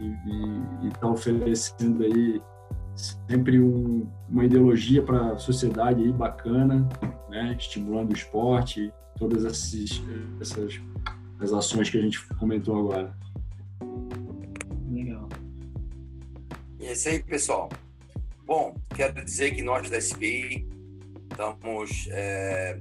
e 0.00 0.88
está 0.88 1.06
oferecendo 1.06 2.02
aí 2.02 2.42
sempre 2.94 3.60
um, 3.60 4.06
uma 4.28 4.44
ideologia 4.44 5.02
para 5.02 5.32
a 5.32 5.38
sociedade 5.38 6.02
aí 6.02 6.12
bacana, 6.12 6.88
né? 7.28 7.56
estimulando 7.58 8.10
o 8.10 8.16
esporte, 8.16 8.92
todas 9.18 9.44
essas, 9.44 10.02
essas 10.40 10.80
as 11.40 11.52
ações 11.52 11.90
que 11.90 11.98
a 11.98 12.00
gente 12.02 12.24
comentou 12.36 12.78
agora. 12.78 13.16
Legal. 14.90 15.28
E 16.78 16.86
é 16.86 16.92
isso 16.92 17.08
aí, 17.08 17.22
pessoal. 17.22 17.68
Bom, 18.44 18.74
quero 18.94 19.24
dizer 19.24 19.54
que 19.54 19.62
nós 19.62 19.88
da 19.88 20.00
SPI 20.00 20.68
estamos 21.30 22.08
é, 22.10 22.78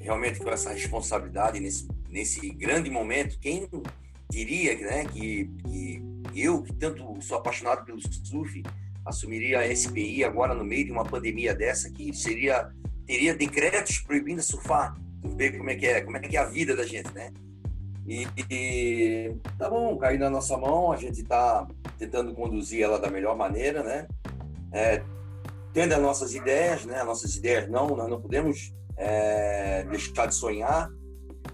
realmente 0.00 0.40
com 0.40 0.50
essa 0.50 0.72
responsabilidade 0.72 1.60
nesse, 1.60 1.88
nesse 2.08 2.50
grande 2.50 2.90
momento. 2.90 3.38
Quem 3.38 3.68
diria 4.30 4.76
né, 4.78 5.04
que, 5.04 5.50
que 5.64 6.02
eu, 6.34 6.62
que 6.62 6.72
tanto 6.74 7.20
sou 7.22 7.38
apaixonado 7.38 7.84
pelo 7.84 8.00
surf, 8.00 8.62
assumiria 9.06 9.60
a 9.60 9.74
SPI 9.74 10.24
agora 10.24 10.54
no 10.54 10.64
meio 10.64 10.84
de 10.84 10.92
uma 10.92 11.04
pandemia 11.04 11.54
dessa 11.54 11.90
que 11.90 12.12
seria 12.12 12.70
teria 13.06 13.34
decretos 13.34 13.98
proibindo 13.98 14.42
surfar. 14.42 14.94
Ver 15.36 15.56
como 15.56 15.70
é 15.70 15.76
que 15.76 15.86
é, 15.86 16.00
como 16.00 16.16
é 16.16 16.20
que 16.20 16.36
é 16.36 16.40
a 16.40 16.44
vida 16.44 16.76
da 16.76 16.84
gente, 16.84 17.12
né? 17.14 17.32
E, 18.06 18.26
e 18.50 19.36
tá 19.58 19.68
bom, 19.68 19.96
caiu 19.96 20.18
na 20.18 20.30
nossa 20.30 20.56
mão, 20.56 20.92
a 20.92 20.96
gente 20.96 21.22
está 21.22 21.66
tentando 21.98 22.34
conduzir 22.34 22.82
ela 22.82 22.98
da 22.98 23.10
melhor 23.10 23.36
maneira, 23.36 23.82
né? 23.82 24.06
É, 24.72 25.02
tendo 25.72 25.92
as 25.92 26.00
nossas 26.00 26.34
ideias, 26.34 26.84
né? 26.84 27.00
As 27.00 27.06
nossas 27.06 27.34
ideias 27.36 27.68
não, 27.68 27.88
nós 27.96 28.08
não 28.08 28.20
podemos 28.20 28.72
é, 28.96 29.84
deixar 29.84 30.26
de 30.26 30.34
sonhar. 30.34 30.88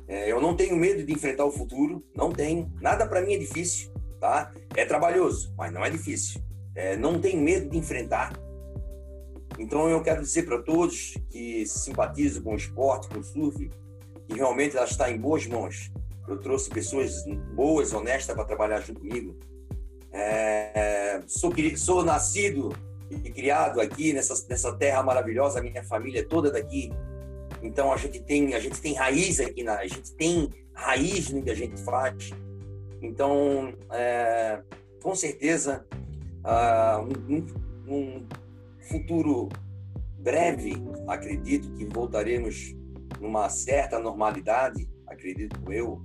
É, 0.06 0.30
eu 0.30 0.40
não 0.40 0.54
tenho 0.54 0.76
medo 0.76 1.04
de 1.04 1.12
enfrentar 1.12 1.44
o 1.44 1.52
futuro, 1.52 2.04
não 2.14 2.30
tenho. 2.30 2.70
Nada 2.80 3.06
para 3.06 3.22
mim 3.22 3.34
é 3.34 3.38
difícil, 3.38 3.90
tá? 4.20 4.52
É 4.76 4.84
trabalhoso, 4.84 5.54
mas 5.56 5.72
não 5.72 5.84
é 5.84 5.88
difícil. 5.88 6.42
É, 6.74 6.96
não 6.96 7.20
tenho 7.20 7.40
medo 7.40 7.68
de 7.68 7.76
enfrentar. 7.76 8.32
Então 9.58 9.88
eu 9.88 10.02
quero 10.02 10.22
dizer 10.22 10.44
para 10.44 10.62
todos 10.62 11.14
que 11.30 11.66
simpatizam 11.66 12.42
com 12.42 12.52
o 12.54 12.56
esporte, 12.56 13.08
com 13.08 13.20
o 13.20 13.24
surf, 13.24 13.70
que 14.26 14.34
realmente 14.34 14.76
ela 14.76 14.86
está 14.86 15.10
em 15.10 15.18
boas 15.18 15.46
mãos. 15.46 15.90
Eu 16.26 16.38
trouxe 16.38 16.70
pessoas 16.70 17.24
boas, 17.54 17.92
honestas 17.92 18.34
para 18.34 18.44
trabalhar 18.44 18.80
junto 18.80 19.00
comigo. 19.00 19.36
É, 20.12 21.20
sou, 21.26 21.52
sou 21.76 22.04
nascido 22.04 22.70
e 23.10 23.30
criado 23.30 23.80
aqui 23.80 24.12
nessa, 24.12 24.34
nessa 24.48 24.72
terra 24.76 25.02
maravilhosa, 25.02 25.60
minha 25.60 25.82
família 25.84 26.20
é 26.20 26.24
toda 26.24 26.50
daqui. 26.50 26.90
Então 27.62 27.92
a 27.92 27.96
gente 27.96 28.20
tem 28.20 28.54
a 28.54 28.60
gente 28.60 28.80
tem 28.80 28.94
raiz 28.94 29.38
aqui 29.38 29.62
na 29.62 29.78
a 29.78 29.86
gente 29.86 30.12
tem 30.14 30.48
raiz 30.74 31.30
no 31.30 31.42
que 31.42 31.50
a 31.50 31.54
gente 31.54 31.80
faz. 31.82 32.30
Então 33.00 33.74
é, 33.90 34.62
com 35.02 35.14
certeza 35.14 35.84
uh, 36.44 37.02
um, 37.88 38.26
futuro 38.88 39.48
breve 40.18 40.74
acredito 41.08 41.72
que 41.74 41.84
voltaremos 41.86 42.74
numa 43.20 43.48
certa 43.48 43.98
normalidade 43.98 44.88
acredito 45.12 45.72
eu. 45.72 46.00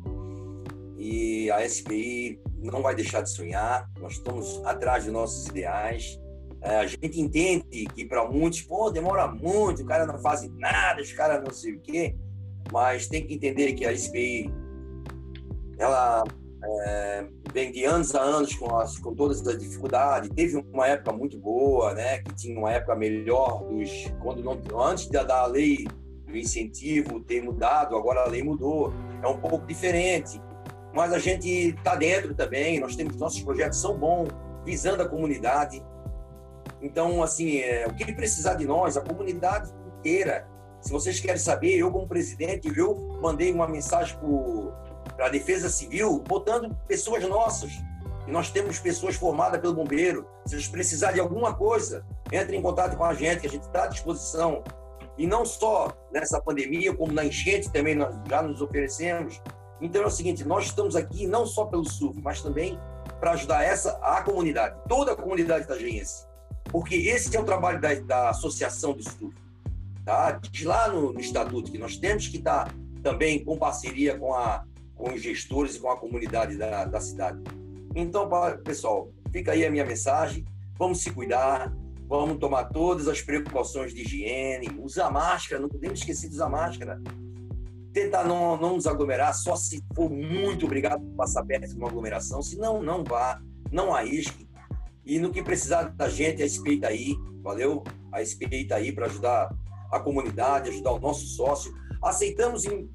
E 0.97 1.49
a 1.51 1.67
SPI 1.67 2.39
não 2.57 2.81
vai 2.81 2.95
deixar 2.95 3.21
de 3.21 3.29
sonhar. 3.29 3.89
Nós 3.99 4.13
estamos 4.13 4.61
atrás 4.65 5.03
de 5.03 5.11
nossos 5.11 5.47
ideais. 5.47 6.19
É, 6.61 6.77
a 6.77 6.87
gente 6.87 7.21
entende 7.21 7.85
que 7.93 8.05
para 8.05 8.27
muitos, 8.27 8.61
pô, 8.61 8.89
demora 8.89 9.27
muito, 9.27 9.83
o 9.83 9.85
cara 9.85 10.05
não 10.05 10.19
faz 10.19 10.47
nada, 10.53 11.01
os 11.01 11.13
caras 11.13 11.43
não 11.43 11.53
sei 11.53 11.73
o 11.73 11.79
quê, 11.79 12.15
mas 12.71 13.07
tem 13.07 13.25
que 13.25 13.35
entender 13.35 13.73
que 13.73 13.85
a 13.85 13.95
SPI, 13.95 14.51
ela 15.77 16.23
é, 16.63 17.27
vem 17.53 17.71
de 17.71 17.85
anos 17.85 18.13
a 18.15 18.21
anos 18.21 18.55
com, 18.55 18.75
as, 18.77 18.97
com 18.97 19.13
todas 19.13 19.45
as 19.45 19.57
dificuldades. 19.57 20.29
Teve 20.35 20.57
uma 20.73 20.87
época 20.87 21.11
muito 21.11 21.37
boa, 21.37 21.93
né? 21.93 22.19
Que 22.19 22.33
tinha 22.35 22.57
uma 22.57 22.71
época 22.71 22.95
melhor 22.95 23.63
dos 23.65 23.89
quando 24.21 24.43
não 24.43 24.57
antes 24.79 25.07
da, 25.09 25.23
da 25.23 25.45
lei 25.45 25.87
do 26.25 26.35
incentivo 26.35 27.21
ter 27.21 27.41
mudado, 27.41 27.95
agora 27.95 28.21
a 28.21 28.27
lei 28.27 28.43
mudou. 28.43 28.91
É 29.23 29.27
um 29.27 29.39
pouco 29.39 29.65
diferente, 29.65 30.41
mas 30.93 31.13
a 31.13 31.19
gente 31.19 31.47
está 31.47 31.95
dentro 31.95 32.33
também. 32.33 32.79
Nós 32.79 32.95
temos 32.95 33.15
nossos 33.17 33.41
projetos 33.41 33.79
são 33.79 33.97
bons, 33.97 34.29
visando 34.65 35.01
a 35.03 35.07
comunidade. 35.07 35.83
Então, 36.81 37.23
assim, 37.23 37.57
é, 37.57 37.87
o 37.87 37.93
que 37.93 38.11
precisar 38.13 38.55
de 38.55 38.65
nós, 38.65 38.97
a 38.97 39.01
comunidade 39.01 39.71
inteira. 39.97 40.47
Se 40.81 40.91
vocês 40.91 41.19
querem 41.19 41.39
saber, 41.39 41.75
eu 41.75 41.91
como 41.91 42.07
presidente, 42.07 42.71
eu 42.77 42.95
mandei 43.21 43.51
uma 43.51 43.67
mensagem 43.67 44.15
para 44.17 44.27
a 45.19 45.29
Defesa 45.29 45.69
Civil, 45.69 46.23
botando 46.27 46.75
pessoas 46.87 47.23
nossas. 47.27 47.71
E 48.27 48.31
nós 48.31 48.51
temos 48.51 48.79
pessoas 48.79 49.15
formadas 49.15 49.59
pelo 49.59 49.73
bombeiro. 49.73 50.27
Se 50.45 50.55
eles 50.55 50.67
precisarem 50.67 51.15
de 51.15 51.21
alguma 51.21 51.53
coisa, 51.53 52.05
entre 52.31 52.55
em 52.55 52.61
contato 52.61 52.97
com 52.97 53.05
a 53.05 53.13
gente, 53.13 53.41
que 53.41 53.47
a 53.47 53.49
gente 53.49 53.63
está 53.63 53.83
à 53.83 53.87
disposição. 53.87 54.63
E 55.17 55.25
não 55.25 55.45
só 55.45 55.95
nessa 56.11 56.41
pandemia, 56.41 56.93
como 56.93 57.11
na 57.11 57.25
enchente 57.25 57.71
também 57.71 57.95
nós 57.95 58.13
já 58.29 58.41
nos 58.41 58.61
oferecemos. 58.61 59.41
Então 59.81 60.03
é 60.03 60.05
o 60.05 60.11
seguinte, 60.11 60.43
nós 60.43 60.65
estamos 60.65 60.95
aqui 60.95 61.25
não 61.25 61.45
só 61.45 61.65
pelo 61.65 61.89
SUF, 61.89 62.19
mas 62.21 62.41
também 62.41 62.79
para 63.19 63.31
ajudar 63.31 63.63
essa 63.63 63.97
a 64.01 64.21
comunidade, 64.21 64.75
toda 64.87 65.13
a 65.13 65.15
comunidade 65.15 65.67
tagenhense 65.67 66.27
porque 66.71 66.95
esse 66.95 67.35
é 67.35 67.39
o 67.39 67.43
trabalho 67.43 67.79
da, 67.79 67.93
da 67.95 68.29
associação 68.29 68.93
do 68.93 68.99
estudo. 68.99 69.35
Tá? 70.05 70.31
Diz 70.31 70.63
lá 70.63 70.87
no, 70.89 71.13
no, 71.13 71.19
estatuto 71.19 71.71
que 71.71 71.77
nós 71.77 71.97
temos 71.97 72.27
que 72.27 72.37
estar 72.37 72.73
também 73.03 73.43
com 73.43 73.57
parceria 73.57 74.17
com, 74.17 74.33
a, 74.33 74.63
com 74.97 75.13
os 75.13 75.21
gestores 75.21 75.75
e 75.75 75.79
com 75.79 75.89
a 75.89 75.97
comunidade 75.97 76.57
da, 76.57 76.85
da 76.85 76.99
cidade. 76.99 77.39
Então, 77.95 78.29
pessoal, 78.63 79.09
fica 79.31 79.51
aí 79.51 79.65
a 79.65 79.71
minha 79.71 79.85
mensagem. 79.85 80.45
Vamos 80.77 81.01
se 81.01 81.11
cuidar, 81.11 81.73
vamos 82.07 82.37
tomar 82.37 82.65
todas 82.65 83.07
as 83.07 83.21
precauções 83.21 83.93
de 83.93 84.01
higiene, 84.01 84.69
usar 84.79 85.11
máscara, 85.11 85.61
não 85.61 85.69
podemos 85.69 85.99
esquecer 85.99 86.29
de 86.29 86.35
usar 86.35 86.49
máscara. 86.49 87.01
Tentar 87.93 88.23
não, 88.23 88.57
não 88.57 88.75
nos 88.75 88.85
aglomerar, 88.85 89.33
só 89.33 89.55
se 89.55 89.83
for 89.95 90.09
muito 90.09 90.65
obrigado 90.65 91.01
por 91.01 91.15
passar 91.15 91.43
perto 91.43 91.67
de 91.67 91.75
uma 91.75 91.87
aglomeração, 91.87 92.41
senão 92.43 92.81
não 92.81 93.03
vá, 93.03 93.41
não 93.71 93.93
arrisque 93.93 94.47
e 95.07 95.19
no 95.19 95.31
que 95.31 95.41
precisar 95.41 95.83
da 95.83 96.09
gente, 96.09 96.43
a 96.43 96.49
SPI 96.49 96.81
aí, 96.83 97.15
valeu? 97.41 97.81
A 98.11 98.23
SPI 98.23 98.67
aí 98.73 98.91
para 98.91 99.05
ajudar 99.05 99.49
a 99.89 100.01
comunidade, 100.01 100.69
ajudar 100.69 100.91
o 100.91 100.99
nosso 100.99 101.25
sócio. 101.27 101.73
Aceitamos 102.03 102.65
em, 102.65 102.91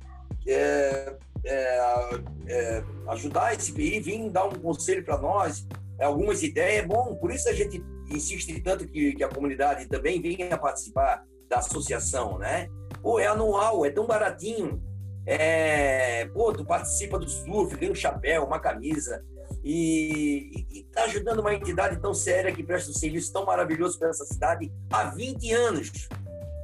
é, 0.46 1.16
é, 1.44 2.20
é, 2.46 2.84
ajudar 3.08 3.48
a 3.48 3.58
SPI, 3.58 4.00
vir 4.00 4.30
dar 4.30 4.44
um 4.46 4.52
conselho 4.52 5.04
para 5.04 5.18
nós, 5.18 5.66
é, 5.98 6.04
algumas 6.04 6.42
ideias. 6.42 6.86
Bom, 6.86 7.14
por 7.16 7.30
isso 7.32 7.48
a 7.48 7.52
gente 7.52 7.82
insiste 8.08 8.60
tanto 8.60 8.86
que, 8.86 9.14
que 9.14 9.24
a 9.24 9.28
comunidade 9.28 9.86
também 9.86 10.20
venha 10.20 10.56
participar 10.58 11.24
da 11.48 11.58
associação, 11.58 12.38
né? 12.38 12.68
Pô, 13.02 13.18
é 13.18 13.26
anual, 13.26 13.84
é 13.84 13.90
tão 13.90 14.06
baratinho. 14.06 14.82
É, 15.24 16.26
pô, 16.26 16.52
tu 16.52 16.64
participa 16.64 17.18
do 17.18 17.28
surf, 17.28 17.76
ganha 17.76 17.92
um 17.92 17.94
chapéu, 17.94 18.44
uma 18.44 18.58
camisa 18.58 19.24
e 19.64 20.66
está 20.72 21.04
ajudando 21.04 21.38
uma 21.38 21.54
entidade 21.54 22.00
tão 22.00 22.12
séria 22.12 22.52
que 22.52 22.64
presta 22.64 22.90
um 22.90 22.94
serviço 22.94 23.32
tão 23.32 23.44
maravilhoso 23.44 23.98
para 23.98 24.08
essa 24.08 24.24
cidade 24.24 24.72
há 24.90 25.04
20 25.04 25.52
anos. 25.52 25.92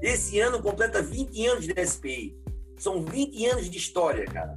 Esse 0.03 0.41
ano 0.41 0.61
completa 0.61 1.01
20 1.01 1.47
anos 1.47 1.67
de 1.67 1.87
SPI. 1.87 2.37
São 2.77 3.05
20 3.05 3.47
anos 3.47 3.71
de 3.71 3.79
história, 3.79 4.25
cara. 4.25 4.57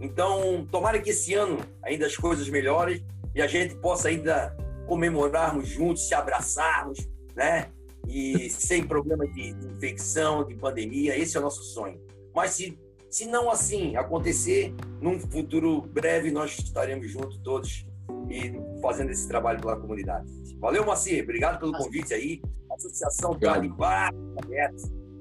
Então, 0.00 0.66
tomara 0.70 0.98
que 0.98 1.10
esse 1.10 1.34
ano 1.34 1.58
ainda 1.82 2.06
as 2.06 2.16
coisas 2.16 2.48
melhorem 2.48 3.04
e 3.34 3.42
a 3.42 3.46
gente 3.46 3.74
possa 3.76 4.08
ainda 4.08 4.56
comemorarmos 4.86 5.68
juntos, 5.68 6.08
se 6.08 6.14
abraçarmos, 6.14 7.08
né? 7.36 7.70
E 8.08 8.48
sem 8.50 8.82
problema 8.82 9.26
de 9.26 9.50
infecção, 9.50 10.44
de 10.44 10.54
pandemia. 10.54 11.16
Esse 11.16 11.36
é 11.36 11.40
o 11.40 11.42
nosso 11.42 11.62
sonho. 11.62 12.00
Mas 12.34 12.52
se, 12.52 12.78
se 13.10 13.26
não 13.26 13.50
assim 13.50 13.94
acontecer, 13.96 14.74
num 15.00 15.20
futuro 15.20 15.82
breve 15.82 16.30
nós 16.30 16.58
estaremos 16.58 17.10
juntos 17.10 17.38
todos 17.38 17.86
e 18.30 18.52
fazendo 18.80 19.10
esse 19.10 19.28
trabalho 19.28 19.60
pela 19.60 19.76
comunidade. 19.76 20.26
Valeu, 20.58 20.84
Macir. 20.84 21.22
Obrigado 21.22 21.58
pelo 21.58 21.72
convite 21.72 22.14
aí. 22.14 22.40
A 22.70 22.74
associação 22.74 23.32
está 23.32 23.54
aberta, 23.54 24.76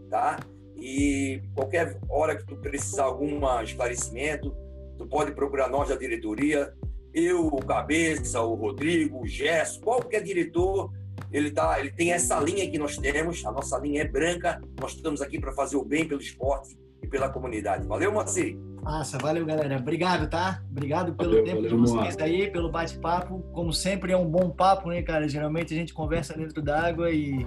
tá? 0.10 0.40
E 0.76 1.42
qualquer 1.56 2.00
hora 2.10 2.36
que 2.38 2.46
tu 2.46 2.56
precisar 2.58 3.04
algum 3.04 3.40
esclarecimento, 3.62 4.56
tu 5.00 5.08
pode 5.08 5.32
procurar 5.32 5.70
nós 5.70 5.88
da 5.88 5.96
diretoria. 5.96 6.74
Eu, 7.14 7.48
o 7.48 7.66
Cabeça, 7.66 8.42
o 8.42 8.54
Rodrigo, 8.54 9.22
o 9.22 9.26
Gesso, 9.26 9.80
qualquer 9.80 10.22
diretor, 10.22 10.92
ele, 11.32 11.50
tá, 11.50 11.80
ele 11.80 11.90
tem 11.90 12.12
essa 12.12 12.38
linha 12.40 12.70
que 12.70 12.78
nós 12.78 12.98
temos. 12.98 13.44
A 13.46 13.52
nossa 13.52 13.78
linha 13.80 14.02
é 14.02 14.08
branca. 14.08 14.62
Nós 14.80 14.94
estamos 14.94 15.22
aqui 15.22 15.40
para 15.40 15.54
fazer 15.54 15.78
o 15.78 15.86
bem 15.86 16.06
pelo 16.06 16.20
esporte 16.20 16.78
e 17.02 17.08
pela 17.08 17.30
comunidade. 17.30 17.88
Valeu, 17.88 18.14
Macir. 18.14 18.58
Massa, 18.84 19.18
valeu, 19.18 19.46
galera. 19.46 19.78
Obrigado, 19.78 20.30
tá? 20.30 20.62
Obrigado 20.70 21.14
pelo 21.14 21.32
valeu, 21.32 21.46
tempo 21.46 21.62
valeu, 21.64 21.70
de 21.70 21.78
vocês 21.78 22.18
aí, 22.18 22.52
pelo 22.52 22.70
bate-papo. 22.70 23.40
Como 23.54 23.72
sempre, 23.72 24.12
é 24.12 24.18
um 24.18 24.30
bom 24.30 24.50
papo, 24.50 24.90
né, 24.90 25.02
cara? 25.02 25.28
Geralmente 25.28 25.74
a 25.74 25.78
gente 25.78 25.94
conversa 25.94 26.36
dentro 26.38 26.62
d'água 26.62 27.10
e 27.10 27.46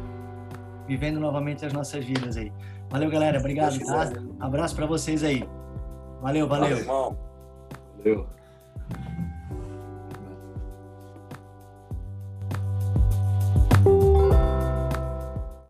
vivendo 0.86 1.20
novamente 1.20 1.64
as 1.66 1.72
nossas 1.72 2.04
vidas 2.04 2.36
aí. 2.36 2.50
Valeu, 2.90 3.10
galera. 3.10 3.38
Obrigado, 3.38 3.78
tá? 3.80 4.10
Abraço 4.40 4.74
para 4.74 4.86
vocês 4.86 5.22
aí. 5.22 5.44
Valeu, 6.20 6.46
valeu. 6.46 6.48
valeu 6.48 6.78
irmão. 6.78 7.31
do. 8.04 8.26